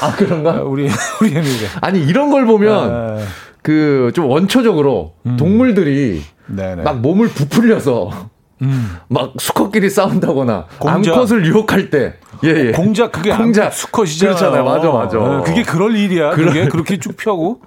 아, 0.01 0.15
그런가? 0.15 0.61
우리, 0.63 0.87
우리의 1.21 1.41
미래. 1.41 1.67
아니, 1.81 2.03
이런 2.03 2.29
걸 2.29 2.45
보면, 2.45 2.91
아. 2.91 3.17
그, 3.61 4.11
좀 4.13 4.25
원초적으로 4.25 5.15
음. 5.25 5.37
동물들이 5.37 6.23
네네. 6.47 6.83
막 6.83 6.99
몸을 6.99 7.27
부풀려서 7.27 8.29
음. 8.61 8.97
막 9.07 9.33
수컷끼리 9.39 9.89
싸운다거나 9.89 10.65
공작. 10.79 11.13
암컷을 11.13 11.45
유혹할 11.45 11.89
때 11.89 12.15
예, 12.43 12.49
예. 12.49 12.71
공작 12.71 13.11
그게 13.11 13.35
공작 13.35 13.73
수컷이잖아요. 13.73 14.35
그렇잖아요. 14.35 14.63
맞아 14.63 14.91
맞아. 14.91 15.17
네, 15.17 15.43
그게 15.45 15.63
그럴 15.63 15.95
일이야. 15.95 16.31
그럴... 16.31 16.47
그게 16.47 16.67
그렇게 16.67 16.99
쭉 16.99 17.15
펴고 17.15 17.61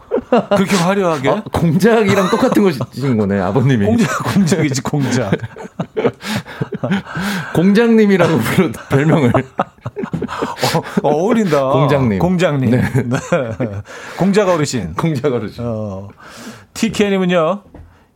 그렇게 0.56 0.76
화려하게 0.76 1.28
아, 1.28 1.42
공작이랑 1.52 2.30
똑같은 2.30 2.62
것이신 2.62 3.18
거네 3.18 3.38
아버님이. 3.40 3.84
공작 3.86 4.24
공작이지 4.34 4.82
공작. 4.82 5.32
공장님이라고 7.54 8.38
부르 8.38 8.72
별명을 8.90 9.32
어, 11.02 11.08
어울린다. 11.08 11.64
공장님. 11.70 12.18
공장님. 12.18 12.70
네. 12.70 12.80
네. 12.80 13.18
공작 14.18 14.48
어르신. 14.48 14.94
공작 14.94 15.32
어르신. 15.32 15.64
어. 15.66 16.08
TK님은요. 16.74 17.62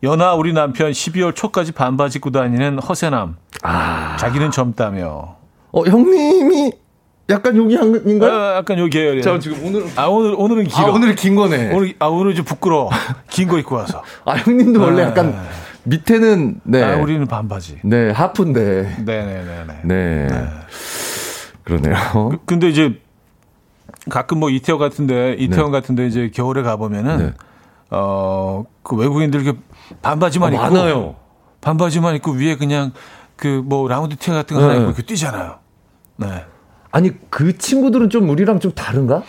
연하 0.02 0.34
우리 0.34 0.52
남편 0.52 0.90
12월 0.90 1.34
초까지 1.34 1.72
반바지 1.72 2.18
입고 2.18 2.30
다니는 2.30 2.78
허세남. 2.78 3.36
아. 3.62 4.16
자기는 4.18 4.50
젊다며. 4.50 5.36
어, 5.72 5.84
형님이 5.84 6.72
약간 7.28 7.56
여기 7.56 7.74
한인가요? 7.74 8.32
아, 8.32 8.56
약간 8.56 8.78
여기 8.78 8.90
계열이에요. 8.90 9.22
자, 9.22 9.38
지금 9.38 9.64
오늘 9.64 9.84
아 9.96 10.06
오늘 10.06 10.34
오늘은 10.36 10.64
길어. 10.64 10.86
아, 10.86 10.90
오늘 10.92 11.14
긴 11.16 11.34
거네. 11.34 11.74
오늘 11.74 11.94
아 11.98 12.06
오늘 12.06 12.34
좀 12.34 12.44
부끄러워. 12.44 12.90
긴 13.30 13.48
거 13.48 13.58
입고 13.58 13.74
와서. 13.74 14.02
아, 14.24 14.34
형님도 14.36 14.80
원래 14.80 15.02
아, 15.02 15.08
약간 15.08 15.34
밑에는 15.84 16.60
네. 16.64 16.82
아, 16.84 16.96
우리는 16.96 17.26
반바지. 17.26 17.80
네, 17.82 18.10
하프인데. 18.10 18.96
네, 19.04 19.04
네, 19.04 19.24
네, 19.24 19.64
네. 19.66 19.80
네. 19.82 20.26
네. 20.28 20.48
그러네요. 21.64 21.96
그, 22.30 22.38
근데 22.46 22.68
이제 22.68 23.00
가끔 24.08 24.38
뭐 24.38 24.50
이태원 24.50 24.78
같은데 24.80 25.34
이태원 25.34 25.72
네. 25.72 25.80
같은데 25.80 26.06
이제 26.06 26.30
겨울에 26.32 26.62
가 26.62 26.76
보면은 26.76 27.18
네. 27.18 27.32
어그 27.90 28.94
외국인들 28.96 29.42
이렇게 29.42 29.58
반바지만 30.00 30.52
아, 30.52 30.54
입고 30.54 30.74
많아요. 30.76 31.16
반바지만 31.60 32.14
입고 32.16 32.32
위에 32.32 32.56
그냥 32.56 32.92
그 33.36 33.62
뭐 33.64 33.88
라운드 33.88 34.14
티 34.16 34.30
같은 34.30 34.56
거 34.56 34.62
하나 34.62 34.74
네. 34.74 34.78
입고 34.80 34.90
이렇게 34.90 35.02
뛰잖아요. 35.02 35.56
네. 36.18 36.44
아니 36.96 37.10
그 37.28 37.58
친구들은 37.58 38.08
좀 38.08 38.26
우리랑 38.30 38.58
좀 38.58 38.72
다른가? 38.72 39.22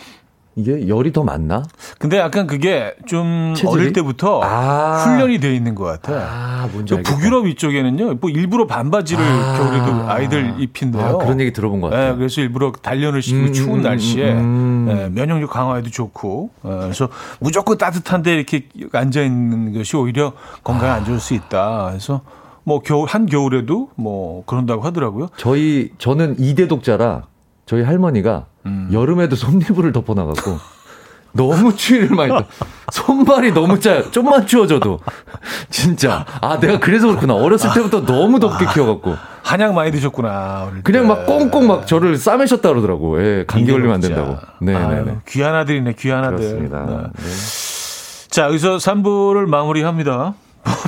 이게 0.56 0.88
열이 0.88 1.12
더 1.12 1.22
많나? 1.22 1.62
근데 1.98 2.16
약간 2.16 2.46
그게 2.46 2.94
좀 3.04 3.52
체질이? 3.54 3.70
어릴 3.70 3.92
때부터 3.92 4.40
아~ 4.42 5.04
훈련이 5.04 5.38
되어 5.38 5.52
있는 5.52 5.74
것 5.74 5.84
같아. 5.84 6.14
아, 6.14 6.68
뭔지 6.72 6.94
알겠다. 6.94 7.14
북유럽 7.14 7.46
이쪽에는요, 7.46 8.14
뭐 8.14 8.30
일부러 8.30 8.66
반바지를 8.66 9.22
아~ 9.22 9.58
겨울에도 9.58 10.10
아이들 10.10 10.54
입힌대요. 10.58 11.02
아, 11.02 11.18
그런 11.18 11.40
얘기 11.40 11.52
들어본 11.52 11.82
것 11.82 11.90
같아요. 11.90 12.12
네, 12.12 12.16
그래서 12.16 12.40
일부러 12.40 12.72
단련을 12.72 13.20
시키고 13.20 13.46
음, 13.48 13.52
추운 13.52 13.78
음, 13.80 13.82
날씨에 13.82 14.32
음, 14.32 14.84
네, 14.88 15.08
면역력 15.10 15.50
강화에도 15.50 15.90
좋고, 15.90 16.48
네, 16.62 16.70
그래서 16.70 17.10
무조건 17.38 17.76
따뜻한데 17.76 18.34
이렇게 18.34 18.66
앉아 18.90 19.20
있는 19.20 19.74
것이 19.74 19.94
오히려 19.94 20.32
건강에 20.64 20.90
안 20.90 21.04
좋을 21.04 21.20
수 21.20 21.34
있다. 21.34 21.88
그래서 21.90 22.22
뭐 22.64 22.80
겨울 22.80 23.08
한 23.08 23.26
겨울에도 23.26 23.90
뭐 23.94 24.42
그런다고 24.46 24.82
하더라고요. 24.82 25.28
저희 25.36 25.90
저는 25.98 26.36
이대 26.38 26.66
독자라 26.66 27.24
저희 27.68 27.82
할머니가 27.82 28.46
음. 28.64 28.88
여름에도 28.92 29.36
손니부를 29.36 29.92
덮어놔갖고 29.92 30.58
너무 31.32 31.76
추위를 31.76 32.16
많이 32.16 32.30
또 32.32 32.42
손발이 32.90 33.52
너무 33.52 33.78
짜요. 33.78 34.10
좀만 34.10 34.46
추워져도 34.46 34.98
진짜 35.68 36.24
아 36.40 36.58
내가 36.58 36.80
그래서 36.80 37.06
그렇구나 37.08 37.34
어렸을 37.34 37.70
때부터 37.74 38.06
너무 38.06 38.40
덥게 38.40 38.66
아, 38.66 38.72
키워갖고 38.72 39.14
한약 39.42 39.74
많이 39.74 39.90
드셨구나. 39.92 40.70
그냥 40.82 41.06
막 41.06 41.26
꽁꽁 41.26 41.66
막 41.66 41.86
저를 41.86 42.16
싸매셨다 42.16 42.68
그러더라고. 42.70 43.22
예, 43.22 43.44
감기 43.46 43.70
걸리면 43.70 43.94
안 43.94 44.00
된다고. 44.00 44.38
네네네. 44.60 45.02
네. 45.02 45.16
귀한 45.28 45.54
아들이네 45.54 45.92
귀한 45.98 46.24
아들. 46.24 46.38
그렇습니다. 46.38 46.84
네. 46.86 46.96
네. 47.22 48.28
자 48.30 48.44
여기서 48.46 48.76
3부를 48.78 49.46
마무리합니다. 49.46 50.34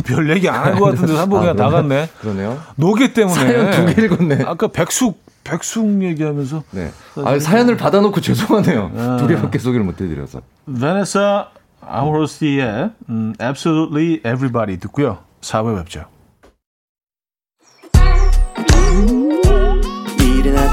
별 0.07 0.29
얘기 0.31 0.49
안 0.49 0.65
한 0.65 0.79
것 0.79 0.87
같은데 0.87 1.13
3부 1.15 1.31
그냥 1.41 1.49
아, 1.51 1.53
나갔네. 1.53 2.09
그러네요. 2.23 2.59
노게 2.77 3.13
때문에. 3.13 3.35
사연 3.35 3.71
두개 3.71 4.03
읽었네. 4.07 4.45
아까 4.47 4.69
백숙 4.69 5.23
백숙 5.51 6.03
얘기하면서. 6.03 6.63
네. 6.71 6.91
아, 7.25 7.39
사연을 7.39 7.77
받아놓고 7.77 8.21
죄송하네요. 8.21 8.93
아. 8.97 9.17
두 9.19 9.27
개밖에 9.27 9.59
소개를 9.59 9.85
못 9.85 10.01
해드려서. 10.01 10.41
베네사 10.67 11.49
아우로스의 11.81 12.91
음, 13.09 13.35
Absolutely 13.41 14.17
Everybody 14.19 14.79
듣고요. 14.79 15.19
4부에 15.41 15.77
뵙죠. 15.79 16.05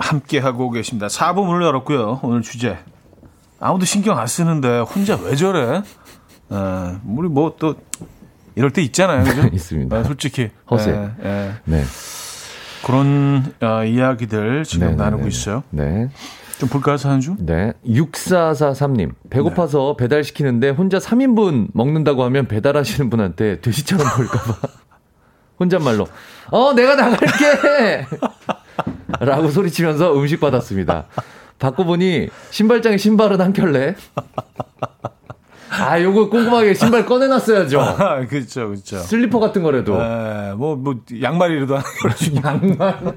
함께 0.00 0.38
하고 0.38 0.70
계십니다 0.70 1.06
4부 1.06 1.44
문을 1.46 1.62
열었고요 1.64 2.20
오늘 2.22 2.42
주제 2.42 2.78
아무도 3.60 3.84
신경 3.84 4.18
안 4.18 4.26
쓰는데 4.26 4.80
혼자 4.80 5.16
왜 5.16 5.36
저래? 5.36 5.76
에, 5.78 6.54
우리 7.06 7.28
뭐 7.28 7.54
또 7.58 7.76
이럴 8.56 8.70
때 8.70 8.82
있잖아요. 8.82 9.24
그죠? 9.24 9.48
있습니다. 9.52 9.96
아, 9.96 10.02
솔직히. 10.02 10.50
허세. 10.70 10.90
예, 10.90 11.28
예. 11.28 11.52
네. 11.64 11.84
그런 12.84 13.54
어, 13.60 13.84
이야기들 13.84 14.64
지금 14.64 14.86
네네네네. 14.88 15.10
나누고 15.10 15.28
있어요. 15.28 15.62
네. 15.70 16.10
좀 16.58 16.68
볼까요, 16.68 16.96
사연주? 16.96 17.36
네. 17.38 17.72
6443님. 17.86 19.12
배고파서 19.30 19.94
네. 19.96 20.04
배달시키는데 20.04 20.70
혼자 20.70 20.98
3인분 20.98 21.68
먹는다고 21.72 22.24
하면 22.24 22.48
배달하시는 22.48 23.08
분한테 23.08 23.60
돼지처럼 23.60 24.06
보일까봐. 24.16 24.54
혼잣말로. 25.60 26.06
어, 26.50 26.72
내가 26.72 26.96
나갈게! 26.96 28.06
라고 29.20 29.48
소리치면서 29.48 30.14
음식 30.14 30.40
받았습니다. 30.40 31.06
바꿔보니 31.58 32.28
신발장에 32.50 32.96
신발은 32.96 33.40
한 33.40 33.52
켤레. 33.52 33.94
아, 35.70 36.02
요거 36.02 36.30
꼼꼼하게 36.30 36.74
신발 36.74 37.06
꺼내놨어야죠. 37.06 37.80
아, 37.80 38.26
그렇죠, 38.26 38.68
그렇죠. 38.68 38.98
슬리퍼 38.98 39.38
같은 39.38 39.62
거라도. 39.62 39.96
네, 39.96 40.52
뭐, 40.56 40.74
뭐, 40.74 40.96
양말이라도 41.22 41.76
하나 41.76 41.84
양말. 42.44 43.16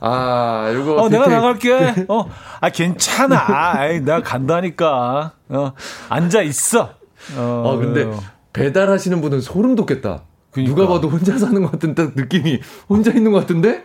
아, 0.00 0.70
요거. 0.74 1.02
어, 1.02 1.08
내가 1.08 1.26
나갈게. 1.26 2.06
어, 2.08 2.28
아, 2.60 2.68
괜찮아. 2.68 3.44
아이, 3.48 4.00
내가 4.00 4.22
간다니까. 4.22 5.32
어, 5.48 5.72
앉아 6.10 6.42
있어. 6.42 6.90
어, 7.36 7.62
어 7.64 7.76
근데 7.78 8.10
배달하시는 8.52 9.20
분은 9.22 9.40
소름 9.40 9.76
돋겠다. 9.76 10.22
그러니까. 10.50 10.74
누가 10.74 10.92
봐도 10.92 11.08
혼자 11.08 11.36
사는 11.38 11.60
것 11.62 11.72
같은 11.72 11.94
딱 11.94 12.12
느낌이 12.14 12.60
혼자 12.88 13.10
있는 13.10 13.32
것 13.32 13.40
같은데? 13.40 13.84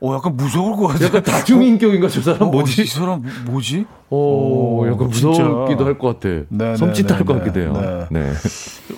어, 0.00 0.14
약간 0.14 0.36
무서울 0.36 0.76
것 0.76 0.86
같아. 0.88 1.04
약간 1.06 1.22
다중인격인가, 1.22 2.08
저 2.08 2.22
사람? 2.22 2.42
어, 2.42 2.46
뭐지? 2.46 2.82
이 2.82 2.86
사람 2.86 3.22
뭐지? 3.46 3.84
어, 4.10 4.84
약간 4.86 5.08
무섭기도 5.08 5.84
할 5.84 5.98
것 5.98 6.20
같아. 6.20 6.28
네, 6.48 6.74
섬찟할 6.76 7.24
것 7.26 7.38
같기도 7.38 7.60
해요. 7.60 8.06
네. 8.10 8.20
네. 8.20 8.32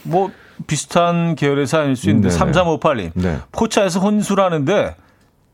뭐, 0.02 0.30
비슷한 0.66 1.34
계열의 1.36 1.66
사연일 1.66 1.96
수 1.96 2.10
있는데, 2.10 2.28
3358님. 2.36 3.12
네. 3.14 3.38
포차에서 3.52 3.98
혼술하는데, 4.00 4.94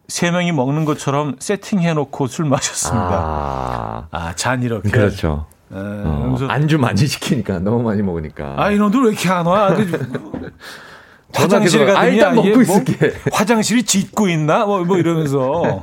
세 0.08 0.30
명이 0.30 0.50
먹는 0.52 0.84
것처럼 0.84 1.36
세팅해놓고 1.38 2.26
술 2.26 2.44
마셨습니다. 2.46 3.08
아, 3.12 4.08
아잔 4.10 4.62
이렇게. 4.62 4.88
그렇죠. 4.90 5.46
네, 5.68 5.78
어, 5.78 6.36
안주 6.48 6.78
많이 6.78 7.06
시키니까, 7.06 7.60
너무 7.60 7.82
많이 7.82 8.02
먹으니까. 8.02 8.54
아, 8.56 8.70
이놈들 8.72 9.02
왜 9.04 9.10
이렇게 9.10 9.28
안 9.28 9.46
와? 9.46 9.74
화장실 11.34 11.86
가더니 11.86 11.98
아, 11.98 12.06
일단 12.06 12.34
먹고 12.34 12.48
뭐 12.48 12.62
있을게. 12.62 12.96
뭐 12.98 13.10
화장실이 13.32 13.82
짓고 13.84 14.28
있나? 14.28 14.64
뭐, 14.64 14.84
뭐 14.84 14.96
이러면서. 14.98 15.82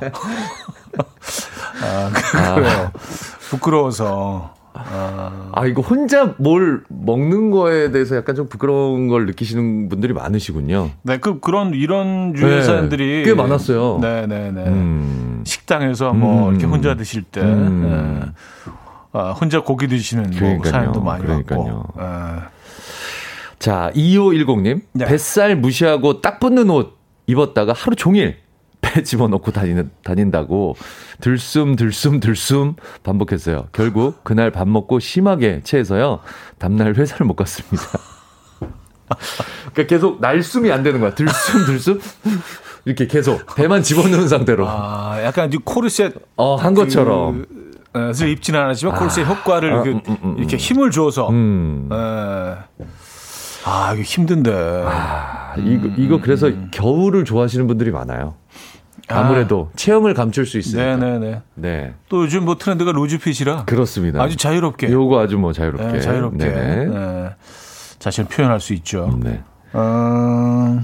아, 1.82 2.10
그래요. 2.12 2.90
아. 2.92 2.92
부끄러워서. 3.50 4.54
아. 4.72 5.50
아, 5.52 5.66
이거 5.66 5.82
혼자 5.82 6.34
뭘 6.38 6.82
먹는 6.88 7.50
거에 7.52 7.92
대해서 7.92 8.16
약간 8.16 8.34
좀 8.34 8.48
부끄러운 8.48 9.06
걸 9.08 9.26
느끼시는 9.26 9.88
분들이 9.88 10.12
많으시군요. 10.12 10.90
네, 11.02 11.18
그, 11.18 11.38
그런, 11.38 11.74
이런 11.74 12.34
주의 12.34 12.56
네, 12.56 12.62
사연들이. 12.62 13.22
꽤 13.24 13.34
많았어요. 13.34 13.98
네네네. 14.00 14.50
네, 14.50 14.50
네. 14.50 14.66
음. 14.68 15.42
식당에서 15.46 16.12
뭐, 16.12 16.48
음. 16.48 16.50
이렇게 16.52 16.66
혼자 16.66 16.96
드실 16.96 17.22
때. 17.22 17.40
음. 17.40 18.24
네. 18.24 18.72
아, 19.12 19.30
혼자 19.30 19.60
고기 19.60 19.86
드시는 19.86 20.32
뭐 20.40 20.64
사연도 20.64 21.00
많이 21.00 21.22
그러니까요. 21.22 21.60
왔고. 21.60 22.00
네. 22.00 22.04
자, 23.58 23.90
2510님. 23.94 24.82
네. 24.92 25.04
뱃살 25.04 25.56
무시하고 25.56 26.20
딱 26.20 26.40
붙는 26.40 26.70
옷 26.70 26.98
입었다가 27.26 27.72
하루 27.72 27.96
종일 27.96 28.36
배 28.80 29.02
집어넣고 29.02 29.50
다니는, 29.50 29.90
다닌다고 30.02 30.76
들숨, 31.20 31.74
들숨, 31.76 32.20
들숨 32.20 32.74
반복했어요. 33.02 33.68
결국 33.72 34.22
그날 34.24 34.50
밥 34.50 34.68
먹고 34.68 35.00
심하게 35.00 35.62
체해서요. 35.64 36.20
다음날 36.58 36.94
회사를 36.94 37.26
못 37.26 37.34
갔습니다. 37.34 37.82
그러니까 39.72 39.86
계속 39.86 40.20
날숨이 40.20 40.70
안 40.70 40.82
되는 40.82 41.00
거야. 41.00 41.14
들숨, 41.14 41.66
들숨. 41.66 42.00
이렇게 42.84 43.06
계속 43.06 43.42
배만 43.54 43.82
집어넣은 43.82 44.28
상태로. 44.28 44.66
아, 44.68 45.22
약간 45.22 45.50
코르셋. 45.50 46.14
어, 46.36 46.56
한 46.56 46.74
것처럼. 46.74 47.46
그... 47.48 47.64
어, 47.94 48.10
입지는 48.26 48.60
않았지만 48.60 48.96
코르셋 48.96 49.24
아, 49.24 49.30
효과를 49.30 49.72
아, 49.72 49.82
그, 49.82 49.90
음, 49.90 50.00
음, 50.08 50.16
음. 50.24 50.34
이렇게 50.38 50.56
힘을 50.56 50.90
줘서 50.90 51.28
음. 51.30 51.88
에, 51.92 52.84
아, 53.64 53.92
이거 53.94 54.02
힘든데. 54.02 54.84
아, 54.86 55.54
이거, 55.58 55.88
이거 55.96 56.20
그래서 56.20 56.48
음. 56.48 56.68
겨울을 56.70 57.24
좋아하시는 57.24 57.66
분들이 57.66 57.90
많아요. 57.90 58.34
아무래도 59.08 59.70
아. 59.72 59.76
체험을 59.76 60.14
감출 60.14 60.46
수 60.46 60.58
있으니까. 60.58 60.96
네네네. 60.96 61.42
네. 61.54 61.94
또 62.08 62.22
요즘 62.22 62.44
뭐 62.44 62.56
트렌드가 62.56 62.92
로즈핏이라. 62.92 63.64
그렇습니다. 63.64 64.22
아주 64.22 64.36
자유롭게. 64.36 64.90
요거 64.90 65.20
아주 65.20 65.38
뭐 65.38 65.52
자유롭게. 65.52 65.86
네, 65.86 66.00
자유롭게. 66.00 66.44
네. 66.44 66.84
네. 66.86 67.30
자신을 67.98 68.28
표현할 68.28 68.60
수 68.60 68.72
있죠. 68.74 69.18
네. 69.22 69.42
어... 69.72 70.80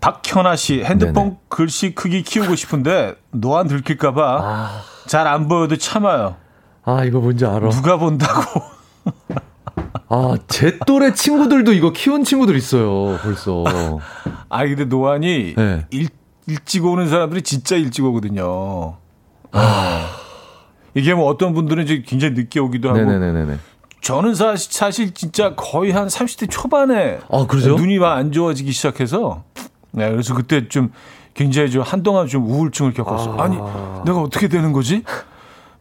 박현아 0.00 0.56
씨 0.56 0.82
핸드폰 0.82 1.24
네네. 1.24 1.36
글씨 1.48 1.94
크기 1.94 2.22
키우고 2.22 2.56
싶은데 2.56 3.14
노안 3.30 3.68
들킬까봐 3.68 4.38
아... 4.42 4.82
잘안 5.06 5.48
보여도 5.48 5.76
참아요. 5.76 6.36
아 6.84 7.04
이거 7.04 7.20
뭔지 7.20 7.46
알아. 7.46 7.70
누가 7.70 7.96
본다고. 7.96 8.73
아, 10.08 10.36
제 10.48 10.78
또래 10.86 11.12
친구들도 11.14 11.72
이거 11.72 11.92
키운 11.92 12.24
친구들 12.24 12.56
있어요, 12.56 13.18
벌써. 13.22 13.64
아, 14.48 14.64
근데 14.64 14.84
노안이 14.84 15.54
네. 15.56 15.86
일, 15.90 16.08
일찍 16.46 16.84
오는 16.84 17.08
사람들이 17.08 17.42
진짜 17.42 17.76
일찍 17.76 18.04
오거든요. 18.04 18.96
아. 19.52 20.06
이게 20.94 21.14
뭐 21.14 21.26
어떤 21.26 21.54
분들은 21.54 21.84
이제 21.84 22.02
굉장히 22.06 22.34
늦게 22.34 22.60
오기도 22.60 22.90
하고. 22.90 22.98
네네네네. 23.00 23.58
저는 24.00 24.34
사실, 24.34 24.70
사실 24.72 25.14
진짜 25.14 25.54
거의 25.56 25.90
한 25.90 26.06
30대 26.08 26.50
초반에 26.50 27.18
아, 27.30 27.46
그러죠? 27.46 27.74
눈이 27.76 27.98
막 27.98 28.12
안 28.16 28.30
좋아지기 28.32 28.70
시작해서 28.70 29.44
네, 29.92 30.10
그래서 30.10 30.34
그때 30.34 30.68
좀 30.68 30.92
굉장히 31.32 31.70
좀 31.70 31.82
한동안 31.82 32.28
좀 32.28 32.46
우울증을 32.46 32.92
겪었어요. 32.92 33.36
아. 33.40 33.44
아니, 33.44 33.56
내가 34.04 34.20
어떻게 34.20 34.46
되는 34.48 34.72
거지? 34.72 35.02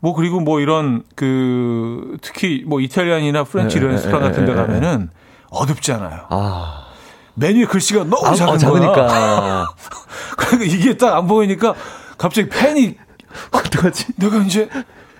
뭐 0.04 0.14
그리고 0.14 0.41
뭐 0.41 0.60
이런 0.60 1.01
그 1.16 2.18
특히 2.22 2.66
뭐 2.68 2.82
Italian이나 2.82 3.45
French 3.45 3.80
네, 3.80 3.88
레스토랑 3.88 4.22
네, 4.22 4.28
같은 4.28 4.45
데 4.45 4.51
네, 4.54 4.58
가면은 4.58 5.10
어둡잖아요. 5.49 6.26
아. 6.30 6.88
메뉴에 7.36 7.64
글씨가 7.64 8.04
너무 8.04 8.28
아, 8.28 8.36
작은 8.36 8.86
아, 8.86 8.91
거야. 8.91 9.66
그러니까 10.38 10.66
이게 10.66 10.97
딱 10.97 11.16
안 11.16 11.26
보이니까 11.26 11.74
갑자기 12.18 12.49
패닉이 12.49 12.97
어떡하지? 13.54 14.08
내가 14.18 14.39
이제 14.39 14.68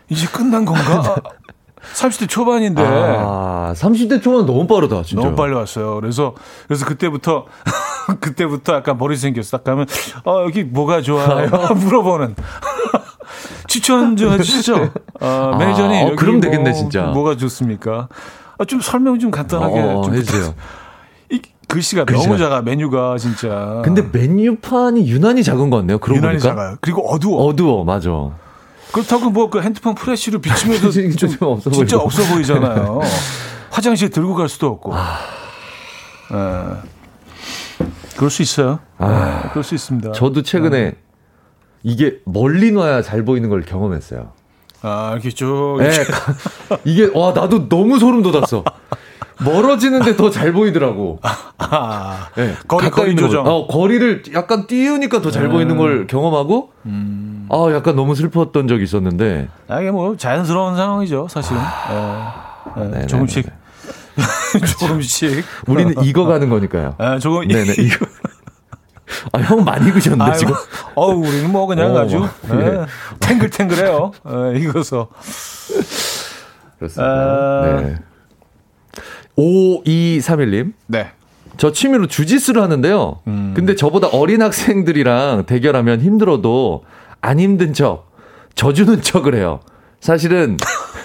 이제 0.10 0.28
끝난 0.28 0.66
건가? 0.66 1.16
30대 1.96 2.28
초반인데. 2.28 2.84
아, 2.86 3.74
30대 3.78 4.22
초반 4.22 4.46
너무 4.46 4.68
빠르다, 4.68 5.04
진짜. 5.04 5.24
너무 5.24 5.36
빨리 5.36 5.54
왔어요. 5.54 5.96
그래서, 5.96 6.34
그래서 6.68 6.86
그때부터, 6.86 7.46
그때부터 8.20 8.76
약간 8.76 8.98
머리 8.98 9.16
생겼어. 9.18 9.58
딱 9.58 9.64
가면, 9.64 9.86
어, 10.26 10.44
여기 10.44 10.64
뭐가 10.64 11.02
좋아요? 11.02 11.48
물어보는. 11.76 12.36
추천 13.74 14.16
좀 14.16 14.32
해주시죠. 14.34 14.92
어, 15.20 15.56
매니저님. 15.58 16.06
아, 16.08 16.12
어, 16.12 16.16
그럼 16.16 16.40
되겠네, 16.40 16.70
뭐, 16.70 16.74
진짜. 16.74 17.06
뭐가 17.06 17.36
좋습니까? 17.38 18.08
아, 18.60 18.66
좀 18.66 18.80
설명 18.82 19.18
좀 19.18 19.32
간단하게 19.32 19.80
어, 19.80 20.02
좀 20.04 20.14
해주세요. 20.14 20.54
이 21.32 21.42
글씨가, 21.68 22.06
글씨가, 22.06 22.28
너무 22.28 22.38
작아, 22.38 22.62
메뉴가 22.62 23.18
진짜. 23.18 23.82
근데 23.84 24.04
메뉴판이 24.12 25.10
유난히 25.10 25.44
작은 25.44 25.72
것 25.72 25.78
같네요. 25.78 25.98
그러고 25.98 26.20
유난히 26.20 26.38
보니까. 26.38 26.50
작아요. 26.50 26.78
그리고 26.82 27.10
어두워. 27.10 27.46
어두워, 27.48 27.84
맞아. 27.84 28.12
그렇다고 28.92 29.32
뭐 29.32 29.50
그 29.50 29.60
핸드폰 29.60 29.96
프레쉬를 29.96 30.40
비추면서 30.40 30.92
좀 31.18 31.36
없어 31.42 31.72
진짜 31.72 31.98
보이고. 31.98 32.06
없어 32.06 32.32
보이잖아요. 32.32 33.00
화장실 33.72 34.12
들고 34.12 34.36
갈 34.36 34.50
수도 34.50 34.68
없고. 34.68 34.94
아... 34.94 35.18
네. 36.30 37.88
그럴 38.18 38.30
수 38.30 38.44
있어요. 38.44 38.78
아... 39.00 39.42
네, 39.44 39.50
그럴 39.50 39.64
수 39.64 39.74
있습니다. 39.74 40.12
저도 40.12 40.44
최근에 40.44 40.80
네. 40.84 40.94
이게 41.84 42.20
멀리 42.26 42.72
놔야 42.72 43.02
잘 43.02 43.24
보이는 43.26 43.50
걸 43.50 43.62
경험했어요. 43.62 44.32
아, 44.82 45.12
알겠죠. 45.14 45.78
네, 45.80 45.92
이게 46.84 47.10
와 47.14 47.32
나도 47.32 47.70
너무 47.70 48.00
소름 48.00 48.22
돋았어. 48.22 48.64
멀어지는데 49.44 50.16
더 50.16 50.30
잘 50.30 50.54
보이더라고. 50.54 51.20
아, 51.58 52.28
네, 52.36 52.54
거리, 52.68 52.90
거리 52.90 53.16
조정. 53.16 53.46
어, 53.46 53.68
거리를 53.68 54.24
약간 54.34 54.68
띄우니까 54.68 55.22
더잘 55.22 55.46
음. 55.46 55.52
보이는 55.52 55.78
걸 55.78 56.08
경험하고, 56.08 56.72
음. 56.86 57.48
아, 57.50 57.68
약간 57.74 57.96
너무 57.96 58.16
슬펐던 58.16 58.68
적이 58.68 58.84
있었는데. 58.84 59.50
아, 59.68 59.82
이게 59.82 59.92
뭐 59.92 60.16
자연스러운 60.16 60.76
상황이죠, 60.76 61.28
사실은. 61.30 61.60
아, 61.62 62.54
네. 62.78 63.00
네, 63.00 63.08
조금씩. 63.08 63.48
조금씩. 64.80 65.44
우리는 65.68 65.96
익어가는 66.04 66.48
거니까요. 66.50 66.96
아, 67.00 67.18
조금. 67.20 67.48
네네, 67.48 67.74
이거. 67.80 68.06
아, 69.32 69.40
형 69.40 69.64
많이 69.64 69.88
익으셨네, 69.90 70.24
아유, 70.24 70.38
지금. 70.38 70.54
어우, 70.96 71.20
우리는 71.20 71.52
뭐 71.52 71.66
그냥 71.66 71.96
어, 71.96 72.00
아주 72.00 72.28
네. 72.50 72.86
탱글탱글해요. 73.20 74.12
네, 74.26 74.60
익어서. 74.60 75.10
그렇습니다. 76.78 77.12
아... 77.12 77.82
네. 77.82 77.96
5231님. 79.38 80.74
네. 80.88 81.12
저 81.58 81.72
취미로 81.72 82.08
주짓수를 82.08 82.62
하는데요. 82.62 83.22
음. 83.28 83.54
근데 83.56 83.76
저보다 83.76 84.08
어린 84.08 84.42
학생들이랑 84.42 85.46
대결하면 85.46 86.02
힘들어도 86.02 86.84
안 87.22 87.40
힘든 87.40 87.74
척, 87.74 88.12
져주는 88.56 89.02
척을 89.02 89.36
해요. 89.36 89.60
사실은 90.00 90.58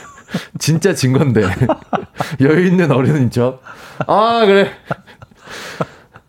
진짜 0.58 0.94
진 0.94 1.12
건데. 1.12 1.42
여유 2.40 2.66
있는 2.66 2.90
어른인 2.90 3.30
척. 3.30 3.62
아, 4.06 4.44
그래. 4.44 4.70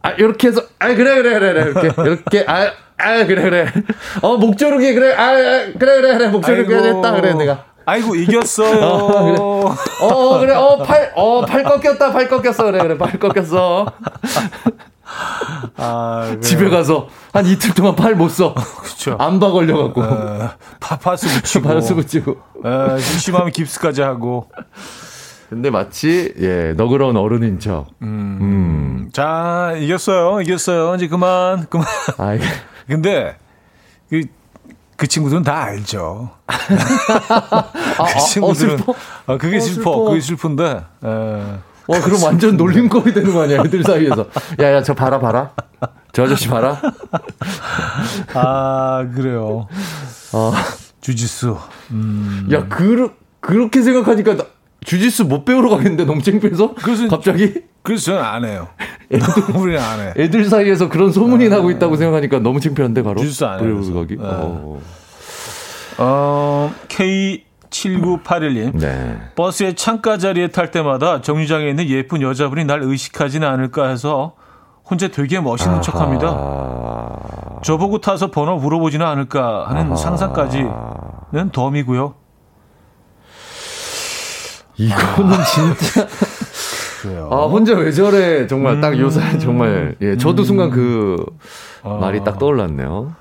아, 0.02 0.12
이렇게 0.12 0.47
해서, 0.47 0.62
아, 0.80 0.88
그래, 0.88 1.16
그래, 1.22 1.39
그래, 1.39 1.54
그래. 1.54 1.72
이렇게, 1.72 2.02
이렇게, 2.02 2.45
아, 2.47 2.72
아, 2.97 3.26
그래, 3.26 3.41
그래. 3.41 3.68
어, 4.22 4.38
목조르기, 4.38 4.93
그래, 4.93 5.14
아, 5.14 5.34
그래, 5.34 5.74
그래, 5.78 6.18
그래. 6.18 6.28
목조르기 6.28 6.74
했다, 6.74 7.12
그래, 7.14 7.34
내가. 7.34 7.66
아이고, 7.86 8.16
이겼어요. 8.16 8.80
어, 8.86 9.26
그래. 9.26 9.38
어, 10.02 10.39
그래, 10.39 10.54
어, 10.54 10.78
팔, 10.78 11.12
어, 11.16 11.45
팔 11.45 11.64
꺾였다, 11.64 12.12
팔 12.12 12.28
꺾였어. 12.30 12.64
그래, 12.66 12.80
그래, 12.80 12.97
팔 12.97 13.20
꺾였어. 13.20 13.91
아, 15.76 16.38
집에 16.41 16.70
가서 16.70 17.08
한 17.34 17.45
이틀 17.45 17.74
동안 17.74 17.95
팔 17.95 18.16
못 18.16 18.30
써. 18.30 18.54
그렇죠. 18.54 19.16
안바 19.20 19.52
걸려갖고. 19.52 20.02
어, 20.02 20.52
파파스 20.80 21.28
붙이고. 21.41 21.68
파파스 21.68 21.95
붙이고. 21.95 22.38
어, 22.64 22.97
심하면 23.00 23.52
깁스까지 23.52 24.02
하고. 24.02 24.50
근데 25.50 25.72
마치, 25.72 26.32
예, 26.39 26.74
너그러운 26.78 27.18
어른인 27.18 27.60
척. 27.60 27.88
음. 28.04 28.38
음. 28.39 29.10
자, 29.12 29.74
이겼어요. 29.80 30.41
이겼어요. 30.41 30.93
이제 30.93 31.08
그만, 31.08 31.66
그만. 31.70 31.88
아, 32.20 32.36
예. 32.36 32.39
근데, 32.88 33.36
그, 34.12 34.22
그 34.95 35.08
친구들은 35.08 35.41
다 35.41 35.64
알죠. 35.64 36.30
아, 36.45 36.54
그 38.14 38.20
친구들은. 38.32 38.74
어, 38.76 38.78
슬퍼? 38.78 38.95
아, 39.26 39.38
그게 39.38 39.58
어, 39.58 39.60
슬퍼. 39.60 39.91
슬퍼. 39.91 40.04
그게 40.04 40.22
슬픈데, 40.22 40.64
에. 40.66 41.08
어, 41.08 42.02
그럼 42.04 42.24
완전 42.24 42.56
놀림거리 42.56 43.12
되는 43.12 43.34
거 43.34 43.41
아니야, 43.41 43.64
애들 43.66 43.84
사이에서. 43.84 44.28
야, 44.60 44.72
야, 44.74 44.84
저 44.84 44.93
봐라, 44.93 45.20
봐라. 45.20 45.54
저 46.12 46.26
아저씨 46.26 46.47
봐라. 46.47 46.80
아, 48.36 49.08
그래요. 49.16 49.68
어. 50.34 50.54
주짓수. 51.02 51.58
음. 51.89 52.47
야, 52.52 52.68
그, 52.68 53.16
그렇게 53.39 53.82
생각하니까 53.82 54.36
나, 54.38 54.43
주짓수 54.86 55.25
못 55.25 55.45
배우러 55.45 55.69
가겠는데, 55.69 56.05
너무 56.05 56.21
창피해서? 56.21 56.73
그래서, 56.75 57.07
갑자기? 57.07 57.53
그래서 57.84 58.05
저는 58.05 58.21
안 58.21 58.45
해요. 58.45 58.67
애들, 59.11 59.27
우리는 59.55 59.80
안 59.82 59.99
해. 59.99 60.13
애들 60.17 60.45
사이에서 60.45 60.89
그런 60.89 61.11
소문이 61.11 61.47
아, 61.47 61.49
나고 61.49 61.71
있다고 61.71 61.95
생각하니까 61.95 62.39
너무 62.39 62.59
창피한데, 62.59 63.03
바로. 63.03 63.19
주짓수 63.19 63.45
안 63.45 63.59
해요. 63.63 63.93
가기? 63.93 64.15
네. 64.17 64.23
어. 64.23 64.80
어, 65.97 66.73
K 66.88 67.43
7981님. 67.69 68.77
네. 68.80 69.17
버스의 69.36 69.75
창가 69.75 70.17
자리에 70.17 70.47
탈 70.47 70.71
때마다 70.71 71.21
정류장에 71.21 71.69
있는 71.69 71.88
예쁜 71.89 72.21
여자분이 72.21 72.65
날 72.65 72.82
의식하지는 72.82 73.47
않을까 73.47 73.89
해서 73.89 74.34
혼자 74.89 75.07
되게 75.09 75.39
멋있는 75.39 75.73
아하. 75.75 75.82
척 75.82 76.01
합니다. 76.01 77.59
저보고 77.63 77.99
타서 78.01 78.32
번호 78.32 78.55
물어보지는 78.55 79.05
않을까 79.05 79.67
하는 79.67 79.88
아하. 79.88 79.95
상상까지는 79.95 80.71
덤이고요. 81.51 82.15
이거는 84.80 85.38
진짜. 85.45 86.07
그래요. 87.01 87.30
아, 87.32 87.45
혼자 87.45 87.75
왜 87.75 87.91
저래? 87.91 88.47
정말 88.47 88.75
음. 88.75 88.82
딱 88.82 88.97
요새 88.97 89.38
정말. 89.38 89.95
예, 90.01 90.17
저도 90.17 90.43
음. 90.43 90.45
순간 90.45 90.69
그 90.69 91.25
아. 91.84 91.97
말이 91.99 92.23
딱 92.23 92.39
떠올랐네요. 92.39 93.13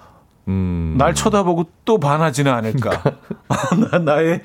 음. 0.48 0.94
날 0.96 1.14
쳐다보고 1.14 1.66
또 1.84 1.98
반하지는 1.98 2.52
않을까. 2.52 3.02
나의, 4.04 4.40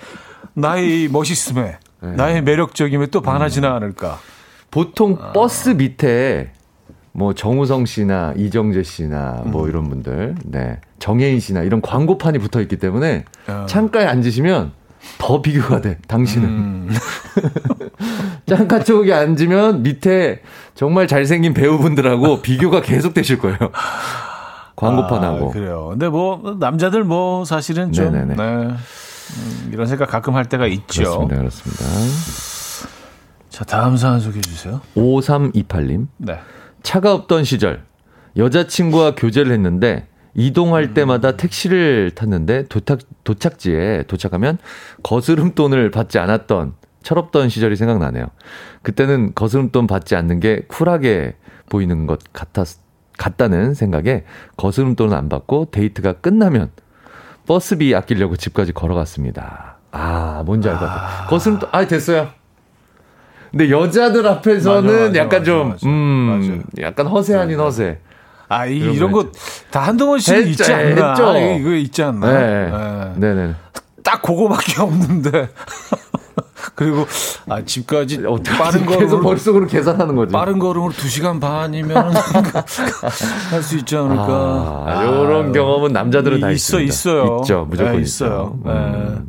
나의 0.53 1.07
멋있음에, 1.09 1.77
네. 2.01 2.11
나의 2.11 2.43
매력적임에 2.43 3.07
또 3.07 3.21
반하지는 3.21 3.69
음. 3.69 3.75
않을까. 3.75 4.19
보통 4.71 5.17
아. 5.21 5.31
버스 5.33 5.69
밑에 5.69 6.51
뭐 7.11 7.33
정우성 7.33 7.85
씨나 7.85 8.33
이정재 8.35 8.83
씨나 8.83 9.43
뭐 9.45 9.63
음. 9.63 9.69
이런 9.69 9.87
분들, 9.87 10.35
네. 10.45 10.79
정혜인 10.99 11.39
씨나 11.39 11.61
이런 11.61 11.81
광고판이 11.81 12.39
붙어 12.39 12.59
있기 12.61 12.77
때문에 12.77 13.23
어. 13.47 13.65
창가에 13.67 14.05
앉으시면 14.05 14.73
더 15.17 15.41
비교가 15.41 15.81
돼, 15.81 15.97
당신은. 16.07 16.47
음. 16.47 16.89
창가 18.45 18.83
쪽에 18.83 19.13
앉으면 19.13 19.83
밑에 19.83 20.41
정말 20.75 21.07
잘생긴 21.07 21.53
배우분들하고 21.53 22.41
비교가 22.43 22.81
계속 22.81 23.13
되실 23.13 23.39
거예요. 23.39 23.57
광고판 24.75 25.23
하고. 25.23 25.49
아, 25.49 25.51
그래요. 25.51 25.87
근데 25.91 26.09
뭐 26.09 26.57
남자들 26.59 27.03
뭐 27.03 27.45
사실은 27.45 27.91
좀 27.93 28.11
네네네. 28.11 28.35
네. 28.35 28.43
음, 28.43 29.69
이런 29.71 29.87
생각 29.87 30.09
가끔 30.09 30.35
할 30.35 30.45
때가 30.45 30.67
있죠. 30.67 31.27
그렇습니다. 31.27 31.35
그렇습니다. 31.37 31.85
자, 33.49 33.63
다음 33.63 33.95
사연 33.97 34.19
소개해 34.19 34.41
주세요. 34.41 34.81
5328님. 34.95 36.07
네. 36.17 36.39
차가 36.81 37.13
없던 37.13 37.43
시절 37.45 37.83
여자친구와 38.35 39.15
교제를 39.15 39.51
했는데 39.53 40.07
이동할 40.35 40.83
음. 40.83 40.93
때마다 40.93 41.33
택시를 41.33 42.11
탔는데 42.15 42.65
도착 42.67 42.99
도착지에 43.23 44.03
도착하면 44.07 44.57
거스름돈을 45.03 45.91
받지 45.91 46.19
않았던 46.19 46.73
철없던 47.03 47.49
시절이 47.49 47.75
생각나네요. 47.75 48.25
그때는 48.81 49.33
거스름돈 49.35 49.87
받지 49.87 50.15
않는 50.15 50.39
게 50.39 50.61
쿨하게 50.67 51.35
보이는 51.69 52.07
것 52.07 52.19
같았 52.33 52.79
같다는 53.17 53.73
생각에 53.73 54.23
거스름돈은 54.57 55.15
안 55.15 55.29
받고 55.29 55.67
데이트가 55.71 56.13
끝나면 56.13 56.71
버스비 57.45 57.93
아끼려고 57.93 58.37
집까지 58.37 58.71
걸어갔습니다. 58.73 59.77
아, 59.91 60.41
뭔지 60.45 60.69
알 60.69 60.75
것 60.79 60.85
같아. 60.85 61.23
아... 61.25 61.27
거스름돈, 61.27 61.69
아, 61.71 61.85
됐어요. 61.85 62.29
근데 63.51 63.69
여자들 63.69 64.25
앞에서는 64.25 64.91
맞아, 64.91 65.05
맞아, 65.07 65.19
약간 65.19 65.43
좀, 65.43 65.69
맞아, 65.69 65.87
음, 65.87 66.63
약간 66.79 67.05
허세 67.05 67.35
아닌 67.35 67.59
허세. 67.59 67.99
아, 68.53 68.65
이, 68.65 68.77
이런 68.77 69.11
거 69.11 69.25
다 69.71 69.81
한두 69.81 70.05
번씩 70.05 70.47
있지 70.49 70.71
않나? 70.71 71.09
했죠. 71.09 71.37
이거 71.59 71.73
있지 71.73 72.03
않나? 72.03 72.31
네. 72.31 72.71
네. 72.71 73.33
네네. 73.35 73.55
딱 74.03 74.21
그거밖에 74.21 74.81
없는데. 74.81 75.49
그리고 76.75 77.05
아 77.49 77.61
집까지 77.63 78.21
빠른 78.57 78.85
걸음으로 78.85 78.99
계속 78.99 79.21
머릿속으로 79.21 79.67
계산하는 79.67 80.15
거죠. 80.15 80.31
빠른 80.31 80.59
걸음으로 80.59 80.91
2시간 80.93 81.39
반이면 81.41 82.13
할 83.51 83.61
수 83.61 83.77
있지 83.77 83.95
않을까. 83.97 84.83
아, 84.87 85.03
이런 85.03 85.51
경험은 85.51 85.91
남자들은 85.93 86.39
다 86.39 86.49
있어 86.51 86.79
있습니다. 86.79 86.89
있어요. 87.23 87.37
있죠. 87.41 87.67
무조건 87.69 87.95
네, 87.97 88.01
있어요. 88.01 88.57
네. 88.63 88.71
음. 88.71 89.27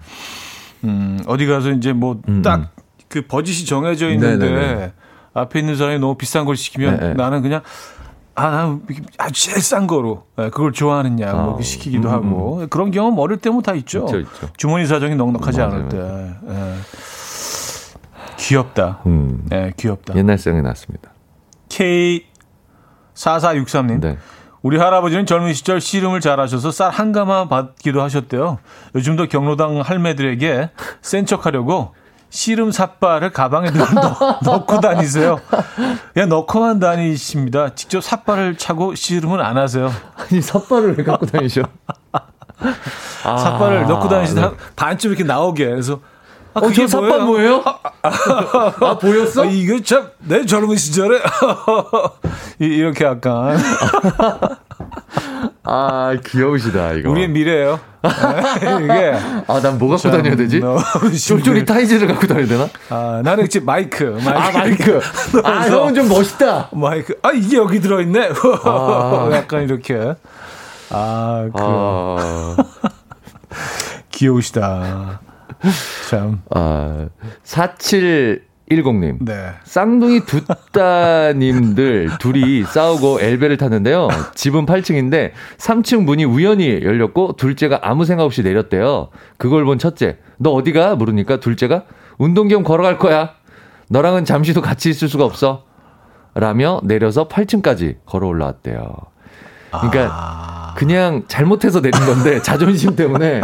음, 0.84 1.18
어디 1.26 1.46
가서 1.46 1.70
이제 1.70 1.92
뭐 1.92 2.18
딱그 2.42 3.18
음. 3.18 3.22
버짓이 3.28 3.66
정해져 3.66 4.10
있는데 4.10 4.46
네네네. 4.48 4.92
앞에 5.34 5.58
있는 5.58 5.76
사람이 5.76 5.98
너무 5.98 6.14
비싼 6.16 6.44
걸 6.44 6.56
시키면 6.56 7.00
네네. 7.00 7.14
나는 7.14 7.42
그냥 7.42 7.62
아, 8.36 8.50
나 8.50 8.78
아주 9.18 9.44
제일 9.44 9.62
싼 9.62 9.86
거로 9.86 10.24
네, 10.36 10.50
그걸 10.50 10.72
좋아하느냐 10.72 11.30
아, 11.30 11.34
뭐 11.34 11.62
시키기도 11.62 12.08
음, 12.08 12.12
하고 12.12 12.66
그런 12.68 12.90
경험 12.90 13.18
어릴 13.18 13.38
때면 13.38 13.62
다 13.62 13.74
있죠. 13.74 14.00
있죠, 14.06 14.18
있죠. 14.20 14.48
주머니 14.56 14.86
사정이 14.86 15.14
넉넉하지 15.14 15.58
맞아요, 15.58 15.72
않을 15.72 15.88
때. 15.88 15.98
네. 16.42 16.74
귀엽다. 18.38 19.00
음. 19.06 19.44
네, 19.48 19.72
귀엽다. 19.76 20.14
옛날 20.16 20.38
생각이 20.38 20.66
났습니다. 20.66 21.10
K4463님. 23.14 24.00
네. 24.00 24.18
우리 24.62 24.78
할아버지는 24.78 25.26
젊은 25.26 25.52
시절 25.52 25.80
씨름을 25.80 26.20
잘하셔서 26.20 26.70
쌀 26.70 26.90
한 26.90 27.12
가마 27.12 27.48
받기도 27.48 28.00
하셨대요. 28.02 28.58
요즘도 28.94 29.28
경로당 29.28 29.80
할매들에게 29.80 30.70
센 31.02 31.26
척하려고 31.26 31.94
씨름 32.34 32.72
삿발을 32.72 33.30
가방에 33.30 33.70
넣, 33.70 33.86
넣고 34.42 34.80
다니세요. 34.80 35.40
그냥 36.12 36.28
넣고만 36.30 36.80
다니십니다. 36.80 37.76
직접 37.76 38.02
삿발을 38.02 38.58
차고 38.58 38.96
씨름은 38.96 39.40
안 39.40 39.56
하세요. 39.56 39.88
아니 40.16 40.42
삿발을 40.42 40.98
왜 40.98 41.04
갖고 41.04 41.26
다니셔? 41.26 41.62
아, 43.24 43.36
삿발을 43.36 43.86
넣고 43.86 44.08
다니시다 44.08 44.50
네. 44.50 44.56
반쯤 44.74 45.10
이렇게 45.10 45.22
나오게 45.22 45.64
그래서 45.64 46.00
아, 46.54 46.60
어, 46.60 46.72
저 46.72 46.86
삿발 46.86 47.20
뭐예요? 47.22 47.62
아, 47.64 47.78
아, 48.80 48.98
보였어? 48.98 49.42
아, 49.42 49.46
이거 49.46 49.80
참, 49.82 50.08
내 50.20 50.46
젊은 50.46 50.76
시절에. 50.76 51.20
이렇게 52.58 53.04
약간. 53.04 53.58
아, 55.64 56.14
귀여우시다, 56.24 56.92
이거. 56.92 57.10
우리의 57.10 57.28
미래예요 57.28 57.80
네, 58.02 58.84
이게. 58.84 59.14
아, 59.48 59.60
난 59.60 59.78
뭐 59.78 59.88
갖고 59.90 60.10
다녀야 60.10 60.36
되지? 60.36 60.60
쫄쫄이 61.26 61.64
타이즈를 61.64 62.06
갖고 62.06 62.26
다녀야 62.26 62.46
되나? 62.46 62.68
아, 62.90 63.20
나는 63.24 63.48
지금 63.48 63.66
마이크. 63.66 64.04
마이크. 64.24 64.30
아, 64.30 64.50
마이크. 64.52 65.00
아, 65.42 65.62
형은 65.68 65.94
좀 65.94 66.08
멋있다. 66.08 66.68
마이크. 66.72 67.18
아, 67.22 67.32
이게 67.32 67.56
여기 67.56 67.80
들어있네. 67.80 68.30
아. 68.64 69.30
약간 69.32 69.62
이렇게. 69.62 70.14
아, 70.90 71.48
그. 71.52 71.60
아. 71.60 72.56
귀여우시다. 74.10 75.20
참. 76.10 76.42
아, 76.50 77.08
4710님. 77.44 79.18
네. 79.24 79.50
쌍둥이 79.64 80.20
두 80.26 80.42
따님들 80.72 82.18
둘이 82.18 82.64
싸우고 82.64 83.20
엘베를 83.20 83.56
탔는데요. 83.56 84.08
집은 84.34 84.66
8층인데 84.66 85.32
3층 85.58 86.04
문이 86.04 86.24
우연히 86.24 86.80
열렸고 86.82 87.36
둘째가 87.36 87.80
아무 87.82 88.04
생각 88.04 88.24
없이 88.24 88.42
내렸대요. 88.42 89.08
그걸 89.38 89.64
본 89.64 89.78
첫째. 89.78 90.18
너 90.38 90.50
어디가? 90.50 90.96
물으니까 90.96 91.40
둘째가 91.40 91.84
운동 92.18 92.48
겸 92.48 92.62
걸어갈 92.62 92.98
거야. 92.98 93.34
너랑은 93.88 94.24
잠시도 94.24 94.62
같이 94.62 94.90
있을 94.90 95.08
수가 95.08 95.24
없어. 95.24 95.64
라며 96.34 96.80
내려서 96.82 97.28
8층까지 97.28 97.98
걸어 98.06 98.26
올라왔대요. 98.26 98.96
그러니까 99.70 100.08
아... 100.12 100.63
그냥 100.74 101.24
잘못해서 101.28 101.80
내린 101.80 101.98
건데 102.04 102.40
자존심 102.44 102.96
때문에 102.96 103.40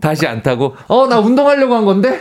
다시 0.00 0.26
안 0.26 0.42
타고 0.42 0.74
어 0.88 1.06
나 1.06 1.18
운동하려고 1.18 1.74
한 1.74 1.84
건데 1.84 2.20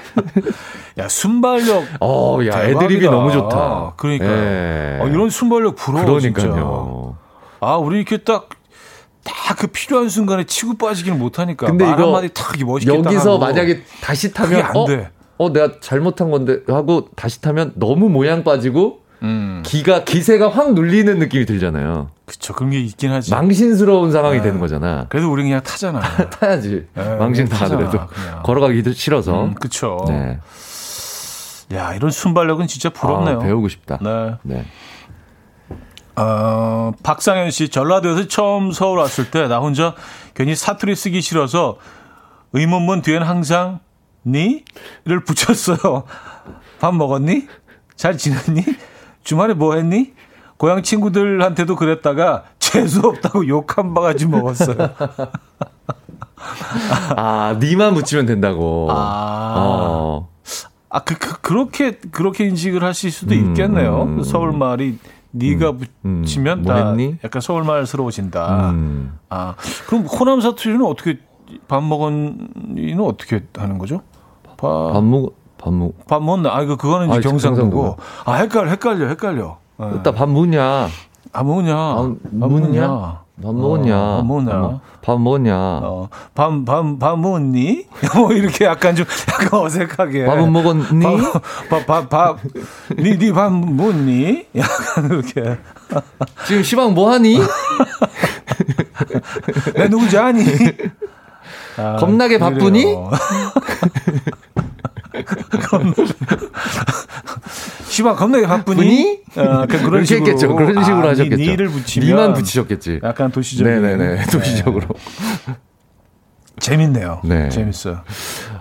야 0.98 1.08
순발력 1.08 1.84
어야 2.00 2.64
애드립이 2.70 3.06
너무 3.06 3.32
좋다 3.32 3.94
그러니까 3.98 4.26
예. 4.26 5.00
어, 5.02 5.08
이런 5.08 5.30
순발력 5.30 5.76
부러워 5.76 6.06
그러니까요 6.06 6.52
진짜. 6.54 7.20
아 7.62 7.76
우리 7.78 7.98
이렇게 7.98 8.18
딱딱그 8.18 9.68
필요한 9.68 10.10
순간에 10.10 10.44
치고 10.46 10.78
빠지기는 10.78 11.18
못하니까 11.20 11.68
근데 11.68 11.86
이거 11.86 12.06
한마디 12.06 12.30
탁 12.34 12.56
멋있게 12.64 12.94
여기서 12.94 13.38
만약에 13.38 13.84
다시 14.02 14.34
타면 14.34 14.62
안 14.62 14.76
어? 14.76 14.86
돼. 14.86 15.10
어 15.38 15.54
내가 15.54 15.80
잘못한 15.80 16.32
건데 16.32 16.60
하고 16.68 17.08
다시 17.16 17.42
타면 17.42 17.74
너무 17.76 18.10
모양 18.10 18.44
빠지고 18.44 19.00
음. 19.22 19.62
기가 19.66 20.04
기세가 20.04 20.50
확 20.50 20.74
눌리는 20.74 21.18
느낌이 21.20 21.46
들잖아요. 21.46 22.10
그쵸. 22.30 22.54
그런 22.54 22.70
게 22.70 22.80
있긴 22.80 23.12
하지. 23.12 23.32
망신스러운 23.32 24.12
상황이 24.12 24.38
네. 24.38 24.44
되는 24.44 24.60
거잖아. 24.60 25.08
그래도 25.10 25.32
우리 25.32 25.42
그냥 25.44 25.62
타잖아. 25.64 26.00
타야지. 26.30 26.86
네, 26.94 27.16
망신 27.16 27.50
타더라도. 27.50 28.00
걸어가기도 28.44 28.94
싫어서. 28.94 29.46
음, 29.46 29.56
그쵸. 29.56 30.06
네. 30.08 30.40
야, 31.74 31.94
이런 31.96 32.12
순발력은 32.12 32.68
진짜 32.68 32.90
부럽네요. 32.92 33.38
아, 33.38 33.40
배우고 33.40 33.68
싶다. 33.70 33.98
네. 34.02 34.36
네. 34.44 34.66
어, 36.16 36.92
박상현 37.02 37.50
씨, 37.52 37.70
전라도에서 37.70 38.28
처음 38.28 38.72
서울 38.72 39.00
왔을 39.00 39.32
때 39.32 39.48
나 39.48 39.58
혼자 39.60 39.96
괜히 40.36 40.56
사투리 40.56 40.96
쓰기 40.96 41.22
싫어서 41.22 41.78
의문문 42.54 43.02
뒤엔 43.02 43.24
항상 43.24 43.80
니?를 44.28 45.24
붙였어요. 45.24 46.04
밥 46.80 46.94
먹었니? 46.94 47.48
잘 47.96 48.18
지냈니? 48.18 48.64
주말에 49.24 49.54
뭐 49.54 49.76
했니? 49.76 50.14
고향 50.60 50.84
친구들한테도 50.84 51.78
그랬다가 51.78 52.44
재수 52.60 53.00
없다고 53.00 53.48
욕 53.48 53.78
한 53.78 53.94
바가지 53.94 54.28
먹었어요. 54.28 54.76
아, 57.16 57.58
니만 57.62 57.94
붙이면 57.94 58.26
된다고. 58.26 58.88
아. 58.92 59.54
어. 59.58 60.30
아, 60.90 61.00
그, 61.00 61.18
그, 61.18 61.40
그렇게, 61.40 61.98
그렇게 62.12 62.46
인식을 62.46 62.84
하실 62.84 63.10
수도 63.12 63.36
음, 63.36 63.50
있겠네요. 63.52 64.04
음, 64.04 64.24
서울말이 64.24 64.98
니가 65.34 65.74
음. 66.04 66.22
붙이면 66.24 66.64
뭐다 66.64 66.90
했니? 66.90 67.18
약간 67.24 67.42
서울말스러워진다. 67.42 68.72
음. 68.72 69.18
아, 69.30 69.56
그럼 69.88 70.06
호남 70.08 70.42
사투리는 70.42 70.84
어떻게 70.86 71.20
밥 71.70 71.82
먹은이는 71.84 73.00
어떻게 73.02 73.46
하는 73.56 73.78
거죠? 73.78 74.02
밥, 74.44 74.58
밥 74.58 75.04
먹, 75.04 75.36
밥 75.58 75.72
먹. 75.74 76.06
밥 76.08 76.22
먹나? 76.22 76.54
아, 76.54 76.62
이거 76.64 76.76
그거는 76.76 77.10
이제 77.12 77.20
아, 77.20 77.22
경상도고. 77.22 77.70
경상도고. 77.70 77.98
아, 78.26 78.34
헷갈려, 78.36 78.70
헷갈려, 78.72 79.08
헷갈려. 79.08 79.58
예. 79.82 79.86
일단 79.96 80.14
밥 80.14 80.30
먹냐? 80.30 80.62
아? 80.64 80.90
밥밥 81.32 81.46
먹냐? 81.46 81.76
먹냐? 82.32 83.20
밥 83.42 83.56
먹었냐? 83.56 83.96
어, 83.98 84.22
밥 84.22 84.26
먹냐? 84.26 84.52
밥, 84.52 84.60
먹- 84.60 84.80
밥 85.02 85.22
먹었냐? 85.22 85.56
어, 85.56 86.10
밥, 86.36 86.66
밥, 86.66 87.00
밥 87.00 87.20
먹었니? 87.20 87.86
뭐 88.18 88.34
이렇게 88.34 88.66
약간 88.66 88.96
좀, 88.96 89.06
약간 89.32 89.60
어색하게. 89.62 90.26
밥은 90.26 90.52
먹었니? 90.52 91.06
밥, 91.70 91.86
밥, 91.88 92.10
밥, 92.10 92.40
니, 92.98 93.16
니밥 93.18 93.54
먹니? 93.54 94.48
약간 94.58 95.08
그렇게. 95.08 95.58
지금 96.48 96.64
시방 96.64 96.94
뭐 96.94 97.12
하니? 97.12 97.40
내 99.76 99.88
누군지 99.88 100.18
아니? 100.18 100.44
아, 101.78 101.96
겁나게 101.96 102.38
바쁘니? 102.40 102.84
겁나- 105.70 105.94
시방 108.00 108.16
겁나게 108.16 108.48
바쁘니? 108.48 109.20
아, 109.36 109.66
그런 109.66 110.06
식으로. 110.06 110.26
했겠죠. 110.26 110.56
그런 110.56 110.84
식으로 110.86 111.06
아, 111.06 111.12
하셨겠죠. 111.12 111.36
니, 111.36 111.54
를 111.58 111.68
붙이면. 111.68 112.08
니만 112.08 112.34
붙이셨겠지. 112.34 113.02
약간 113.04 113.30
도시적인. 113.30 113.82
네네네. 113.82 114.26
도시적으로. 114.28 114.88
재밌네요. 116.60 117.20
네. 117.26 117.50
재밌어요. 117.50 118.00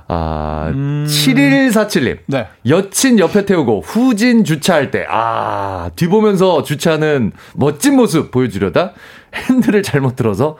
아, 0.09 0.73
7147님. 0.75 2.19
네. 2.27 2.49
여친 2.67 3.21
옆에 3.21 3.45
태우고 3.45 3.83
후진 3.83 4.43
주차할 4.43 4.91
때, 4.91 5.07
아, 5.09 5.91
뒤보면서 5.95 6.65
주차하는 6.65 7.31
멋진 7.55 7.95
모습 7.95 8.33
보여주려다 8.33 8.93
핸들을 9.35 9.85
잘못 9.85 10.17
들어서 10.17 10.57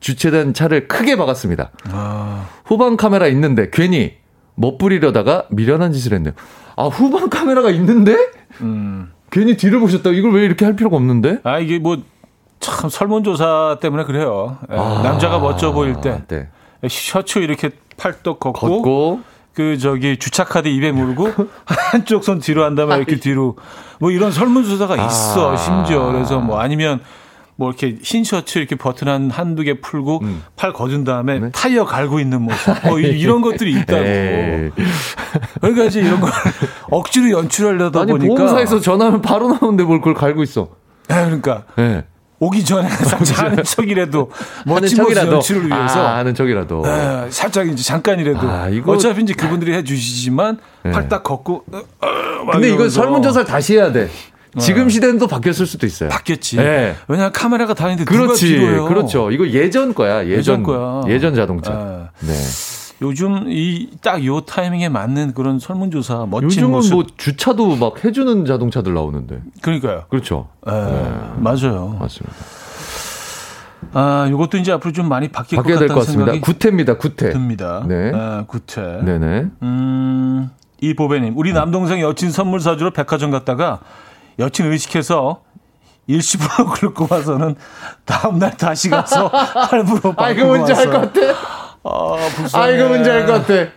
주차된 0.00 0.54
차를 0.54 0.88
크게 0.88 1.16
박았습니다. 1.16 1.70
아, 1.90 2.48
후방 2.64 2.96
카메라 2.96 3.26
있는데 3.26 3.68
괜히 3.70 4.14
멋부리려다가 4.54 5.44
미련한 5.50 5.92
짓을 5.92 6.14
했네요. 6.14 6.32
아, 6.76 6.86
후방 6.86 7.28
카메라가 7.30 7.70
있는데? 7.70 8.16
음. 8.60 9.12
괜히 9.30 9.56
뒤를 9.56 9.80
보셨다. 9.80 10.10
이걸 10.10 10.32
왜 10.32 10.44
이렇게 10.44 10.64
할 10.64 10.76
필요가 10.76 10.96
없는데? 10.96 11.38
아, 11.44 11.58
이게 11.58 11.78
뭐, 11.78 11.98
참 12.60 12.88
설문조사 12.88 13.78
때문에 13.80 14.04
그래요. 14.04 14.58
예, 14.70 14.76
아, 14.76 15.00
남자가 15.02 15.38
멋져 15.38 15.72
보일 15.72 16.00
때. 16.00 16.22
네. 16.28 16.48
셔츠 16.88 17.38
이렇게 17.38 17.70
팔떡 17.96 18.40
걷고, 18.40 18.68
걷고, 18.68 19.20
그 19.54 19.78
저기 19.78 20.16
주차 20.16 20.44
카드 20.44 20.68
입에 20.68 20.92
물고 20.92 21.28
한쪽 21.64 22.24
손 22.24 22.38
뒤로 22.38 22.64
한 22.64 22.74
다음에 22.74 22.96
이렇게 22.96 23.16
뒤로 23.16 23.56
뭐 23.98 24.10
이런 24.10 24.32
설문조사가 24.32 24.96
있어 25.06 25.52
아. 25.52 25.56
심지어 25.56 26.10
그래서 26.10 26.40
뭐 26.40 26.58
아니면 26.58 27.00
뭐 27.56 27.68
이렇게 27.68 27.96
흰 28.02 28.24
셔츠 28.24 28.58
이렇게 28.58 28.76
버튼 28.76 29.08
한 29.08 29.30
한두 29.30 29.62
개 29.62 29.80
풀고 29.80 30.20
음. 30.22 30.42
팔 30.56 30.72
거둔 30.72 31.04
다음에 31.04 31.38
네. 31.38 31.50
타이어 31.52 31.84
갈고 31.84 32.18
있는 32.18 32.42
모습 32.42 32.74
뭐 32.84 32.98
이- 32.98 33.04
이런 33.18 33.40
것들이 33.42 33.72
있다고 33.72 34.02
에이. 34.04 34.70
그러니까 35.60 35.84
이제 35.84 36.00
이런 36.00 36.20
걸 36.20 36.30
억지로 36.90 37.30
연출하려다 37.30 38.00
아니, 38.00 38.12
보니까 38.12 38.34
보험사에서 38.34 38.80
전화하면 38.80 39.22
바로 39.22 39.48
나오는데 39.48 39.84
뭘 39.84 39.98
그걸 40.00 40.14
갈고 40.14 40.42
있어. 40.42 40.68
예, 41.10 41.14
그러니까 41.14 41.64
예. 41.78 42.04
오기 42.40 42.64
전에 42.64 42.88
살짝 43.04 43.38
하는 43.44 43.62
척이라도 43.62 44.30
멋진 44.66 44.96
모습 44.98 45.14
척이라도. 45.14 45.32
연출을 45.36 45.68
위해서 45.68 46.04
아, 46.04 46.16
하는 46.16 46.34
척이라도. 46.34 46.82
예, 46.86 47.30
살짝 47.30 47.68
이제 47.68 47.82
잠깐이라도 47.84 48.48
아, 48.48 48.68
이거- 48.68 48.92
어차피 48.92 49.22
이제 49.22 49.34
그분들이 49.34 49.74
해주시지만 49.74 50.58
네. 50.84 50.90
팔딱 50.90 51.22
걷고 51.22 51.64
어, 51.72 51.76
어, 51.78 52.44
막 52.44 52.52
근데 52.52 52.66
이거 52.68 52.74
이러면서 52.76 53.00
설문조사를 53.02 53.46
다시 53.46 53.74
해야 53.76 53.92
돼. 53.92 54.08
지금 54.58 54.88
시대는 54.90 55.18
또 55.18 55.26
바뀌었을 55.26 55.66
수도 55.66 55.86
있어요. 55.86 56.08
바뀌었지. 56.10 56.56
네. 56.56 56.94
왜냐하면 57.08 57.32
카메라가 57.32 57.74
다 57.74 57.88
있는데 57.90 58.04
그렇지. 58.04 58.58
그렇죠. 58.88 59.30
이거 59.30 59.46
예전 59.48 59.94
거야. 59.94 60.24
예전, 60.26 60.38
예전 60.38 60.62
거야. 60.62 61.02
예전 61.08 61.34
자동차. 61.34 61.72
예. 62.22 62.26
네. 62.26 62.34
요즘 63.02 63.46
이 63.48 63.88
딱 64.00 64.24
요 64.24 64.42
타이밍에 64.42 64.88
맞는 64.88 65.34
그런 65.34 65.58
설문조사 65.58 66.26
멋진 66.30 66.44
요즘은 66.46 66.70
모습. 66.70 66.94
뭐 66.94 67.04
주차도 67.16 67.76
막 67.76 68.04
해주는 68.04 68.44
자동차들 68.44 68.94
나오는데. 68.94 69.40
그러니까요. 69.60 70.04
그렇죠. 70.08 70.48
예, 70.68 70.70
네. 70.70 71.10
맞아요. 71.38 71.96
맞습니다. 71.98 72.36
아, 73.94 74.28
요것도 74.30 74.58
이제 74.58 74.70
앞으로 74.72 74.92
좀 74.92 75.08
많이 75.08 75.28
바뀔 75.28 75.56
것 75.56 75.62
바뀌어야 75.64 75.78
될 75.80 75.88
것 75.88 75.94
같습니다. 75.96 76.32
구태입니다. 76.40 76.96
구태. 76.98 77.30
듭니다. 77.30 77.84
네. 77.88 78.12
아, 78.14 78.44
구태. 78.46 78.80
네네. 79.02 79.46
음, 79.62 80.50
이 80.80 80.94
보배님, 80.94 81.34
우리 81.36 81.52
남동생 81.52 82.00
여친 82.00 82.30
선물 82.30 82.60
사주러 82.60 82.90
백화점 82.90 83.30
갔다가 83.32 83.80
여친 84.38 84.70
의식해서 84.70 85.42
일시불로 86.06 86.70
긁고 86.74 87.06
와서는 87.10 87.56
다음날 88.04 88.56
다시 88.56 88.90
가서 88.90 89.28
할부로 89.70 90.00
받고 90.12 90.22
아, 90.22 90.30
이거 90.30 90.44
뭔지 90.46 90.72
알 90.72 90.90
것. 90.90 91.12
같아. 91.12 91.20
아, 91.84 92.16
불쌍해. 92.36 92.64
아, 92.64 92.70
이거 92.70 92.88
뭔지 92.88 93.10
알것 93.10 93.46
같아. 93.46 93.70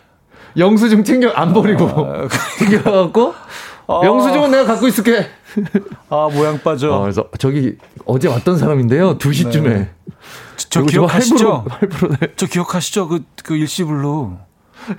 영수증 0.58 1.04
챙겨, 1.04 1.30
안 1.32 1.54
버리고. 1.54 1.88
챙겨갖고. 2.60 3.34
아. 3.88 4.02
영수증은 4.04 4.52
내가 4.52 4.66
갖고 4.66 4.88
있을게. 4.88 5.28
아, 6.10 6.30
모양 6.34 6.60
빠져. 6.60 6.92
어, 6.94 7.02
그래서 7.02 7.26
저기 7.38 7.78
어제 8.06 8.28
왔던 8.28 8.58
사람인데요. 8.58 9.18
2시쯤에. 9.18 9.64
네. 9.64 9.92
저 10.58 10.80
이거 10.82 10.90
기억하시죠? 10.90 11.66
할부로, 11.70 11.76
할부로 11.80 12.16
내. 12.20 12.28
저 12.36 12.46
기억하시죠? 12.48 13.08
그, 13.10 13.24
그 13.44 13.56
일시불로. 13.56 14.38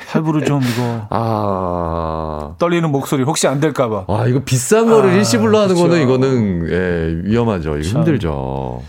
할부로 0.09 0.45
좀 0.45 0.61
이거. 0.63 1.07
아. 1.11 2.55
떨리는 2.59 2.91
목소리 2.91 3.23
혹시 3.23 3.47
안 3.47 3.61
될까봐. 3.61 4.05
아, 4.09 4.27
이거 4.27 4.41
비싼 4.45 4.87
거를 4.87 5.11
아, 5.11 5.13
일시불로 5.15 5.59
하는 5.59 5.75
그쵸. 5.75 5.83
거는 5.89 6.03
이거는, 6.03 6.69
예, 6.71 7.29
위험하죠. 7.31 7.77
이거 7.77 7.89
참. 7.89 8.03
힘들죠. 8.03 8.83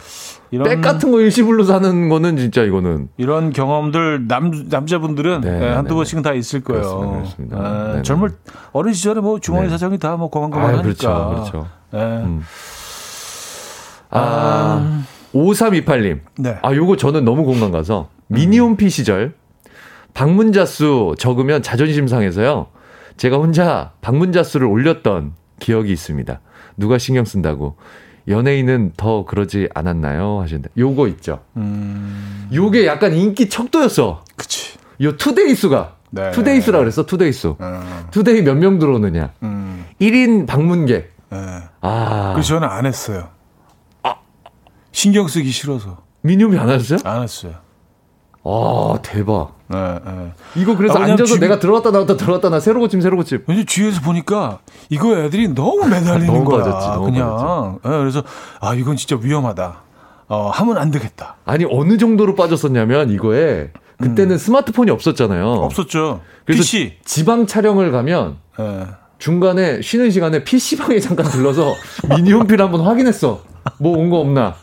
이런, 0.49 0.69
백 0.69 0.81
같은 0.81 1.11
거 1.11 1.19
일시불로 1.19 1.63
사는 1.65 2.09
거는 2.09 2.37
진짜 2.37 2.63
이거는. 2.63 3.09
이런 3.17 3.51
경험들 3.51 4.27
남, 4.27 4.51
남자분들은 4.69 5.41
네, 5.41 5.55
예, 5.55 5.59
네, 5.59 5.69
한두 5.73 5.89
네. 5.89 5.95
번씩은 5.95 6.21
다 6.23 6.33
있을 6.33 6.61
거예요. 6.61 6.81
그렇습니다, 6.83 7.17
그렇습니다. 7.17 7.57
예, 7.57 7.87
네, 7.89 7.95
네. 7.97 8.01
젊을, 8.03 8.29
어린 8.71 8.93
시절에 8.93 9.19
뭐 9.19 9.39
주머니 9.39 9.65
네. 9.65 9.69
사정이 9.71 9.97
다뭐 9.97 10.27
아, 10.27 10.29
고만고만하니까. 10.29 10.81
그렇죠. 10.83 11.29
그렇죠. 11.33 11.67
예. 11.93 11.97
음. 11.99 12.43
아, 14.09 15.03
5328님. 15.33 16.19
네. 16.37 16.57
아, 16.61 16.73
요거 16.73 16.95
저는 16.95 17.25
너무 17.25 17.43
공감 17.43 17.71
가서. 17.71 18.07
미니홈피 18.27 18.89
시절 18.89 19.33
방문자 20.21 20.65
수 20.65 21.13
적으면 21.19 21.61
자존심 21.61 22.07
상해서요. 22.07 22.65
제가 23.17 23.37
혼자 23.37 23.91
방문자 24.01 24.41
수를 24.41 24.65
올렸던 24.65 25.33
기억이 25.59 25.93
있습니다. 25.93 26.39
누가 26.75 26.97
신경 26.97 27.23
쓴다고. 27.23 27.77
연예인은 28.27 28.93
더 28.97 29.25
그러지 29.25 29.69
않았나요? 29.75 30.41
하시는데. 30.41 30.69
요거 30.75 31.07
있죠. 31.09 31.41
음, 31.55 32.49
요게 32.51 32.87
약간 32.87 33.13
인기 33.13 33.47
척도였어. 33.47 34.23
그치. 34.35 34.79
요 35.03 35.15
today 35.17 35.53
수가. 35.53 35.97
네. 36.09 36.31
today 36.31 36.61
수라 36.61 36.79
그랬어, 36.79 37.05
today 37.05 37.31
수. 37.31 37.55
어, 37.59 38.07
today 38.09 38.41
몇 38.41 38.55
명 38.57 38.79
들어오느냐. 38.79 39.33
음, 39.43 39.85
1일 40.01 40.47
방문객. 40.47 41.13
예. 41.31 41.37
아. 41.81 42.31
그래서 42.33 42.55
저는 42.55 42.67
안 42.67 42.87
했어요. 42.87 43.29
신경 44.91 45.27
쓰기 45.27 45.51
싫어서. 45.51 45.99
미니홈피 46.21 46.57
안 46.57 46.69
하셨어요? 46.69 46.97
안 47.03 47.21
했어요. 47.21 47.53
아, 48.49 48.99
대박. 49.01 49.55
예, 49.73 49.77
예. 49.77 50.31
이거 50.61 50.77
그래서 50.77 50.97
아, 50.97 51.03
앉아서 51.03 51.25
지금- 51.25 51.39
내가 51.41 51.59
들어갔다 51.59 51.91
나왔다 51.91 52.15
들어갔다 52.15 52.49
나 52.49 52.59
새로 52.61 52.79
고침 52.79 53.01
새로 53.01 53.17
고침. 53.17 53.43
왠지 53.47 53.65
뒤에서 53.65 53.99
보니까 54.01 54.59
이거 54.89 55.17
애들이 55.17 55.49
너무 55.53 55.85
매달리는 55.87 56.25
너무 56.27 56.45
거야. 56.45 56.63
빠졌지, 56.63 56.87
너무 56.87 57.05
그냥. 57.05 57.79
예, 57.85 57.89
그래서 57.89 58.23
아 58.61 58.73
이건 58.73 58.95
진짜 58.95 59.17
위험하다. 59.21 59.81
어, 60.29 60.49
하면 60.53 60.77
안 60.77 60.91
되겠다. 60.91 61.35
아니 61.45 61.65
어느 61.69 61.97
정도로 61.97 62.35
빠졌었냐면 62.35 63.09
이거에 63.11 63.71
그때는 64.01 64.37
스마트폰이 64.37 64.91
없었잖아요. 64.91 65.53
음. 65.53 65.57
없었죠. 65.59 66.21
그래서 66.45 66.61
PC. 66.61 66.97
지방 67.03 67.45
촬영을 67.47 67.91
가면 67.91 68.37
예. 68.59 68.87
중간에 69.19 69.81
쉬는 69.81 70.11
시간에 70.11 70.43
PC방에 70.43 70.99
잠깐 70.99 71.25
들러서 71.25 71.73
미니홈피를 72.15 72.63
한번 72.63 72.81
확인했어. 72.81 73.41
뭐 73.79 73.97
온 73.97 74.09
거 74.09 74.19
없나? 74.19 74.55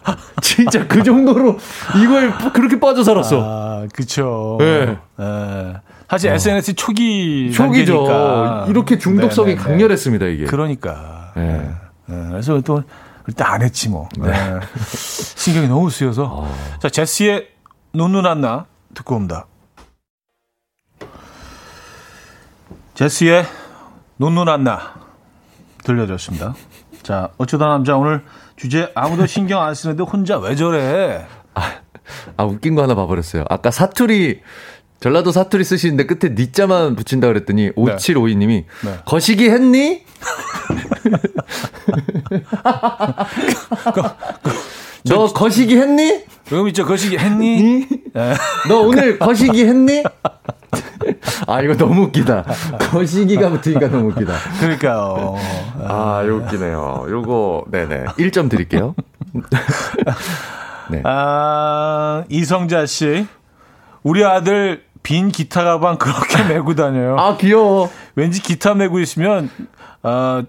진짜 0.43 0.87
그 0.87 1.03
정도로 1.03 1.59
이걸 2.03 2.33
그렇게 2.53 2.79
빠져 2.81 3.03
살았어. 3.05 3.41
아, 3.43 3.87
그쵸. 3.93 4.57
네. 4.61 4.99
네. 5.17 5.75
사실 6.09 6.31
어. 6.31 6.35
SNS 6.35 6.75
초기 6.75 7.51
초기죠. 7.53 8.05
단계니까. 8.07 8.67
이렇게 8.69 8.99
중독성이 8.99 9.55
네네네. 9.55 9.69
강렬했습니다 9.69 10.27
이게. 10.27 10.45
그러니까. 10.45 11.33
네. 11.37 11.71
네. 12.07 12.29
그래서 12.31 12.61
또 12.61 12.83
일단 13.27 13.53
안 13.55 13.63
했지 13.63 13.89
뭐. 13.89 14.09
네. 14.19 14.31
네. 14.31 14.61
신경이 14.77 15.69
너무 15.69 15.91
쓰여서. 15.91 16.25
어. 16.25 16.55
자 16.81 16.89
제시의 16.89 17.49
눈눈 17.95 18.27
안나 18.27 18.67
듣고 18.95 19.17
옵니다. 19.17 19.47
제시의 22.95 23.45
눈눈 24.19 24.49
안나 24.49 24.95
들려줬습니다. 25.85 26.55
자 27.03 27.31
어쩌다 27.39 27.67
남자 27.67 27.97
오늘 27.97 28.25
주제 28.57 28.91
아무도 28.95 29.27
신경 29.27 29.63
안 29.63 29.75
쓰는데 29.75 30.03
혼자 30.05 30.39
왜 30.39 30.55
저래? 30.55 31.27
아, 31.55 31.73
아 32.37 32.45
웃긴 32.45 32.75
거 32.75 32.83
하나 32.83 32.95
봐버렸어요. 32.95 33.45
아까 33.49 33.71
사투리 33.71 34.41
전라도 35.01 35.33
사투리 35.33 35.65
쓰시는데 35.65 36.07
끝에 36.07 36.33
니자만 36.35 36.97
붙인다 36.97 37.27
그랬더니 37.29 37.73
5752님이 37.73 38.65
네. 38.85 38.99
거시기 39.05 39.51
했니? 39.51 40.03
너 45.07 45.27
거시기 45.27 45.77
했니? 45.77 46.25
그럼 46.49 46.69
있죠 46.69 46.85
거시기 46.87 47.19
했니? 47.19 47.87
네. 48.15 48.35
너 48.69 48.81
오늘 48.81 49.19
거시기 49.21 49.65
했니? 49.67 50.03
아 51.47 51.61
이거 51.61 51.77
너무 51.77 52.05
웃기다. 52.05 52.45
거시기가 52.91 53.51
붙으니까 53.51 53.89
너무 53.89 54.09
웃기다. 54.11 54.33
그러니까요. 54.61 55.37
아, 55.87 56.23
이거 56.25 56.37
웃기네요. 56.37 57.07
요거 57.09 57.67
네네 57.71 58.05
1점 58.19 58.49
드릴게요. 58.51 58.95
네. 60.91 61.01
아 61.05 62.25
이성자 62.29 62.87
씨, 62.87 63.27
우리 64.03 64.25
아들 64.25 64.85
빈 65.03 65.29
기타 65.29 65.65
가방 65.65 65.99
그렇게 65.99 66.43
메고 66.49 66.75
다녀요. 66.75 67.17
아, 67.19 67.37
귀여워. 67.37 67.91
왠지 68.17 68.41
기타 68.41 68.75
메고 68.75 68.99
있으면, 69.01 69.51
어, 70.03 70.43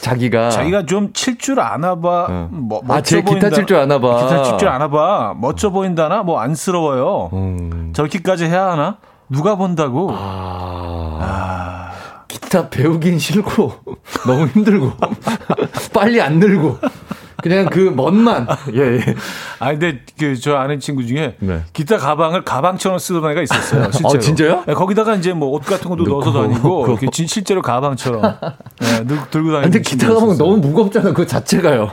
자기가 0.00 0.50
자기가 0.50 0.84
좀 0.86 1.12
칠 1.14 1.38
줄 1.38 1.60
아나 1.60 1.94
봐. 2.00 2.26
응. 2.28 2.48
뭐, 2.50 2.82
아, 2.88 3.00
제 3.00 3.22
기타 3.22 3.50
칠 3.50 3.64
줄 3.66 3.76
아나 3.78 3.98
봐. 3.98 4.22
기타 4.22 4.42
칠 4.44 4.58
줄 4.58 4.68
아나 4.68 4.88
봐. 4.88 5.34
멋져 5.36 5.70
보인다나? 5.70 6.22
뭐 6.22 6.40
안쓰러워요. 6.40 7.30
음. 7.32 7.92
저렇게까지 7.94 8.44
해야 8.46 8.70
하나? 8.72 8.98
누가 9.30 9.54
본다고? 9.56 10.10
아. 10.12 11.18
아. 11.20 11.90
기타 12.28 12.68
배우긴 12.68 13.18
싫고 13.18 13.72
너무 14.26 14.46
힘들고 14.48 14.92
빨리 15.94 16.20
안 16.20 16.38
늘고 16.38 16.78
그냥 17.44 17.66
그 17.66 17.92
멋만. 17.94 18.46
예, 18.74 18.96
예. 18.96 19.14
아, 19.58 19.70
근데 19.72 20.00
그 20.18 20.34
저 20.40 20.56
아는 20.56 20.80
친구 20.80 21.06
중에 21.06 21.36
네. 21.40 21.60
기타 21.74 21.98
가방을 21.98 22.42
가방처럼 22.44 22.98
쓰던 22.98 23.30
애가 23.30 23.42
있었어요. 23.42 23.84
실제로. 23.92 24.08
어, 24.08 24.18
진짜요? 24.18 24.64
네, 24.66 24.72
거기다가 24.72 25.14
이제 25.14 25.32
뭐 25.34 25.50
옷 25.54 25.62
같은 25.66 25.90
것도 25.90 26.04
넣어서 26.04 26.32
다니고 26.32 26.86
이렇게 27.02 27.06
실제로 27.26 27.60
가방처럼 27.60 28.22
네, 28.80 29.04
들고 29.30 29.52
다니는. 29.52 29.60
근데 29.62 29.80
기타 29.80 30.08
가방 30.14 30.38
너무 30.38 30.56
무겁잖아. 30.56 31.12
그 31.12 31.26
자체가요. 31.26 31.92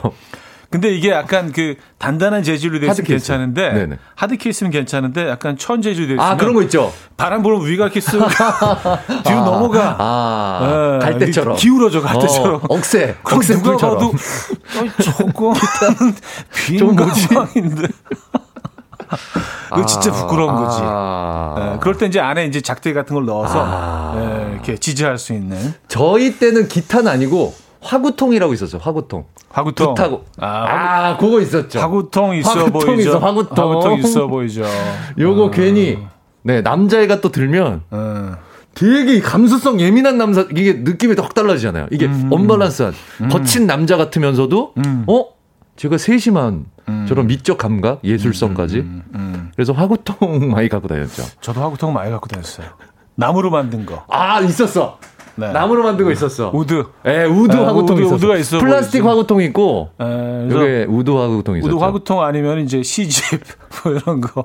근데 0.72 0.88
이게 0.88 1.10
약간 1.10 1.52
그 1.52 1.76
단단한 1.98 2.42
재질로 2.42 2.80
되어 2.80 2.90
있으면 2.90 3.06
괜찮은데 3.06 3.72
네네. 3.74 3.98
하드 4.16 4.38
케이스는 4.38 4.70
괜찮은데 4.72 5.28
약간 5.28 5.58
천 5.58 5.82
재질로 5.82 6.06
되어 6.06 6.14
있으면 6.16 6.30
아 6.32 6.36
그런 6.38 6.54
거 6.54 6.62
있죠. 6.62 6.90
바람 7.18 7.42
불면 7.42 7.66
위가 7.66 7.84
이렇게 7.84 8.00
쓱 8.00 8.12
뒤로 9.22 9.38
아, 9.38 9.44
넘어가. 9.44 9.96
아, 9.98 10.98
네, 11.00 11.04
갈대처럼 11.10 11.56
기울어져 11.56 12.00
갈대처럼. 12.00 12.54
어, 12.54 12.60
억새. 12.70 13.14
억새 13.22 13.54
누가 13.56 13.72
불처럼. 13.72 13.98
봐도 13.98 14.06
어, 14.08 15.02
조금 15.02 15.52
빈 16.66 16.96
가방인데. 16.96 17.88
이거 19.72 19.86
진짜 19.86 20.10
아, 20.10 20.14
부끄러운 20.14 20.54
거지. 20.56 20.78
아, 20.82 21.54
네, 21.74 21.78
그럴 21.80 21.98
때 21.98 22.06
이제 22.06 22.18
안에 22.18 22.46
이제 22.46 22.62
작대 22.62 22.94
같은 22.94 23.14
걸 23.14 23.26
넣어서 23.26 23.62
아, 23.62 24.14
네, 24.16 24.52
이렇게 24.54 24.76
지지할 24.78 25.18
수 25.18 25.34
있는. 25.34 25.74
저희 25.88 26.38
때는 26.38 26.68
기타는 26.68 27.08
아니고 27.10 27.54
화구통이라고 27.82 28.52
있었어요. 28.54 28.80
화구통. 28.82 29.24
화구통. 29.50 29.94
타고. 29.94 30.24
아, 30.38 30.46
아, 30.46 31.16
그거 31.16 31.40
있었죠. 31.40 31.80
화구통 31.80 32.36
있어 32.36 32.50
화구통 32.50 32.80
보이죠. 32.80 33.10
있어, 33.10 33.18
화구통. 33.18 33.56
화구통 33.70 33.98
있어 33.98 34.26
보이죠. 34.28 34.62
요거 35.18 35.44
어. 35.44 35.50
괜히 35.50 35.98
네 36.42 36.62
남자애가 36.62 37.20
또 37.20 37.30
들면. 37.30 37.82
어. 37.90 38.36
되게 38.74 39.20
감수성 39.20 39.80
예민한 39.80 40.16
남자 40.16 40.46
이게 40.50 40.72
느낌이 40.72 41.14
확 41.18 41.34
달라지잖아요. 41.34 41.88
이게 41.90 42.06
음, 42.06 42.30
언밸런스한 42.32 42.94
음. 43.20 43.28
거친 43.28 43.66
남자 43.66 43.98
같으면서도 43.98 44.72
음. 44.78 45.04
어 45.08 45.26
제가 45.76 45.98
세심한 45.98 46.64
음. 46.88 47.04
저런 47.06 47.26
미적 47.26 47.58
감각 47.58 48.00
예술성까지 48.02 48.78
음, 48.78 49.02
음, 49.14 49.50
그래서 49.54 49.74
화구통 49.74 50.48
많이 50.50 50.70
갖고 50.70 50.88
다녔죠. 50.88 51.22
저도 51.42 51.60
화구통 51.60 51.92
많이 51.92 52.10
갖고 52.10 52.26
다녔어요. 52.28 52.66
나무로 53.14 53.50
만든 53.50 53.84
거. 53.84 54.04
아 54.08 54.40
있었어. 54.40 54.98
네. 55.34 55.52
나무로 55.52 55.82
거 55.96 56.10
있었어. 56.10 56.50
wood. 56.54 56.84
예, 57.06 57.24
wood 57.24 57.56
네, 57.56 57.64
화구통 57.64 57.96
wood, 57.96 58.14
wood가 58.14 58.36
있어. 58.36 58.58
플라스틱 58.58 59.04
화구통 59.04 59.40
있고. 59.42 59.90
예, 60.00 60.48
여기 60.50 60.84
wood 60.88 61.10
화구통 61.10 61.58
있었죠. 61.58 61.74
wood 61.74 61.82
화구통 61.82 62.22
아니면 62.22 62.60
이제 62.60 62.82
시집 62.82 63.40
뭐 63.84 63.92
이런 63.92 64.20
거. 64.20 64.44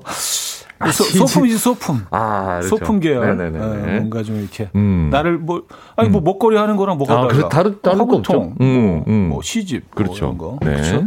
아, 0.79 0.91
소, 0.91 1.03
소품이지 1.03 1.57
소품. 1.57 2.05
아, 2.11 2.59
그렇죠. 2.59 2.67
소품 2.77 2.99
계열. 2.99 3.35
네네네. 3.35 3.59
네, 3.59 3.97
뭔가 3.97 4.21
좀 4.21 4.39
이렇게 4.39 4.69
음. 4.75 5.09
나를 5.11 5.39
뭐 5.39 5.63
아니 5.95 6.09
뭐 6.09 6.21
음. 6.21 6.23
먹거리 6.23 6.55
하는 6.55 6.77
거랑 6.77 6.97
뭐가 6.97 7.13
아, 7.13 7.27
달라? 7.27 7.49
다른 7.49 7.79
다른 7.81 8.07
거 8.07 8.17
없죠. 8.17 8.53
음, 8.61 9.03
음. 9.07 9.29
뭐 9.29 9.41
시집 9.41 9.85
뭐 9.85 9.95
그렇죠. 9.95 10.31
뭐 10.33 10.59
네. 10.61 10.73
그렇죠. 10.73 11.03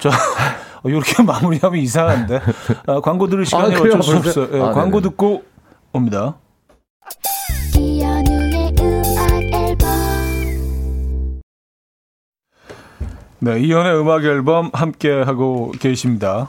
자. 0.00 0.10
이렇게 0.86 1.22
마무리하면 1.22 1.80
이상한데 1.80 2.40
아, 2.86 3.00
광고 3.00 3.26
들을 3.26 3.46
시간이 3.46 3.74
아, 3.74 3.80
어쩔 3.80 4.02
수 4.02 4.16
없어요. 4.16 4.50
네, 4.50 4.60
아, 4.60 4.70
광고 4.72 5.00
듣고 5.00 5.42
옵니다. 5.92 6.36
네, 13.40 13.60
이연의 13.60 14.00
음악 14.00 14.24
앨범 14.24 14.70
함께 14.72 15.10
하고 15.22 15.72
계십니다. 15.78 16.48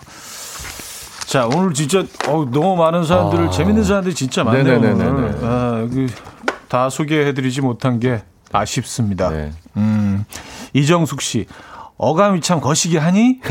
자, 1.25 1.47
오늘 1.47 1.73
진짜 1.73 2.05
어, 2.27 2.45
너무 2.49 2.75
많은 2.75 3.03
사람들을 3.03 3.47
아. 3.47 3.49
재밌는 3.49 3.83
사람들이 3.83 4.13
진짜 4.15 4.43
많네요. 4.43 4.79
네네네네. 4.79 5.37
아, 5.41 5.87
그, 5.91 6.07
다 6.67 6.89
소개해드리지 6.89 7.61
못한 7.61 7.99
게 7.99 8.23
아쉽습니다. 8.51 9.29
네. 9.29 9.51
음, 9.75 10.25
이정숙 10.73 11.21
씨, 11.21 11.47
어감이 11.97 12.41
참 12.41 12.59
거시기 12.59 12.97
하니? 12.97 13.39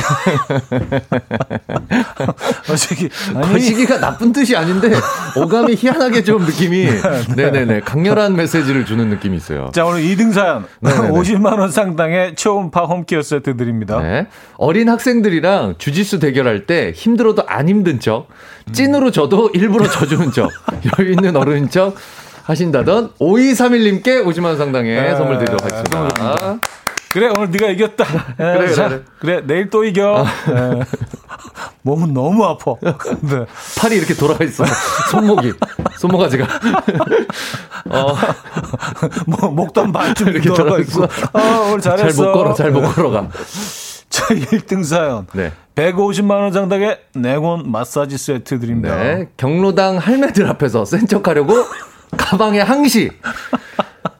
거시기, 2.66 3.08
아니? 3.34 3.52
거시기가 3.52 3.98
나쁜 4.00 4.32
뜻이 4.32 4.54
아닌데, 4.54 4.92
어감이 5.34 5.74
희한하게 5.74 6.24
좀 6.24 6.44
느낌이, 6.44 6.86
네네네, 7.36 7.80
강렬한 7.80 8.36
메시지를 8.36 8.84
주는 8.84 9.08
느낌이 9.08 9.34
있어요. 9.38 9.70
자, 9.72 9.86
오늘 9.86 10.02
2등 10.02 10.32
사연. 10.32 10.66
50만 10.82 11.58
원 11.58 11.70
상당의 11.72 12.34
초음파 12.34 12.84
홈케어 12.84 13.22
세트 13.22 13.56
드립니다. 13.56 13.98
네. 14.00 14.26
어린 14.58 14.90
학생들이랑 14.90 15.76
주짓수 15.78 16.18
대결할 16.18 16.66
때 16.66 16.92
힘들어도 16.94 17.44
안 17.46 17.70
힘든 17.70 17.98
척, 17.98 18.28
찐으로 18.72 19.10
져도 19.10 19.50
일부러 19.54 19.88
져주는 19.88 20.32
척, 20.32 20.50
여유 20.98 21.12
있는 21.12 21.34
어른인 21.34 21.70
척 21.70 21.94
하신다던 22.42 23.12
5231님께 23.18 24.22
50만 24.22 24.44
원 24.44 24.58
상당의 24.58 25.00
네. 25.00 25.16
선물 25.16 25.38
드리도록 25.38 25.64
하겠습니다. 25.64 26.58
그래 27.14 27.28
오늘 27.28 27.48
네가 27.52 27.68
이겼다. 27.68 28.04
그래 28.36 28.72
자, 28.72 28.88
그래, 28.88 29.02
그래 29.20 29.42
내일 29.46 29.70
또 29.70 29.84
이겨. 29.84 30.14
어. 30.14 30.24
네. 30.52 30.80
몸은 31.82 32.12
너무 32.12 32.44
아파. 32.44 32.74
네. 33.22 33.46
팔이 33.78 33.96
이렇게 33.98 34.14
돌아가 34.14 34.44
있어. 34.44 34.64
손목이 35.12 35.52
손모가지가. 35.98 36.44
어. 37.90 38.14
뭐 39.28 39.48
목단 39.50 39.92
반쯤 39.92 40.28
이렇게 40.28 40.48
돌아가 40.48 40.78
있고. 40.80 41.04
아 41.34 41.68
오늘 41.68 41.80
잘했어. 41.80 42.10
잘 42.22 42.26
못 42.26 42.32
걸어, 42.32 42.54
잘 42.54 42.72
못 42.72 42.80
걸어가. 42.94 43.28
자 44.08 44.26
1등 44.34 44.82
사연. 44.82 45.28
네. 45.34 45.52
150만 45.76 46.30
원 46.32 46.52
상당의 46.52 46.98
냉온 47.14 47.70
마사지 47.70 48.18
세트 48.18 48.58
드립니다. 48.58 48.96
네. 48.96 49.28
경로당 49.36 49.98
할매들 49.98 50.48
앞에서 50.48 50.84
센 50.84 51.06
척하려고 51.06 51.54
가방에 52.16 52.58
항시 52.60 53.10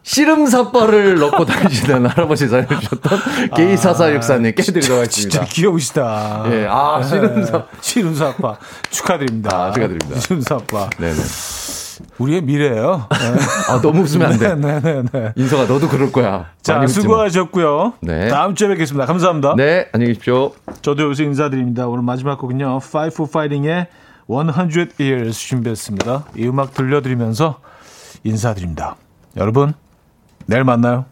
씨름 0.05 0.47
사발을 0.47 1.19
넣고 1.19 1.45
다니시는 1.47 2.07
할아버지 2.07 2.47
사연주셨던 2.47 3.19
아, 3.51 3.57
게이사사육사님 3.57 4.55
깨드리도록 4.55 4.99
하겠습니다. 5.01 5.09
진짜 5.09 5.45
귀여우시다. 5.45 6.45
예, 6.51 6.67
아, 6.71 7.03
씨름사. 7.03 7.53
네. 7.53 7.65
씨름사파. 7.81 8.59
축하드립니다. 8.91 9.51
아, 9.57 9.73
축하드립니다. 9.73 10.21
씨름사파. 10.21 10.91
네네. 10.99 11.15
우리의 12.19 12.43
미래예요. 12.43 13.07
네. 13.11 13.41
아, 13.71 13.81
너무 13.81 14.03
웃으면 14.03 14.33
안 14.33 14.39
돼. 14.39 14.55
네네네. 14.55 14.81
네, 14.81 15.03
네. 15.11 15.33
인서가 15.37 15.65
너도 15.65 15.89
그럴 15.89 16.13
거야. 16.13 16.51
자, 16.61 16.87
수고하셨고요. 16.87 17.95
네. 18.03 18.29
다음 18.29 18.55
주에 18.55 18.69
뵙겠습니다. 18.69 19.07
감사합니다. 19.07 19.55
네, 19.57 19.89
안녕히 19.93 20.13
계십시오. 20.13 20.53
저도 20.83 21.05
여기서 21.05 21.23
인사드립니다. 21.23 21.87
오늘 21.89 22.03
마지막 22.05 22.39
곡은요. 22.39 22.81
Five 22.85 23.15
for 23.15 23.29
Fighting의 23.31 23.87
100 24.29 25.01
Years 25.01 25.39
준비했습니다. 25.49 26.25
이 26.37 26.47
음악 26.47 26.75
들려드리면서 26.75 27.61
인사드립니다. 28.25 28.97
여러분, 29.37 29.73
내일 30.47 30.65
만나요. 30.65 31.07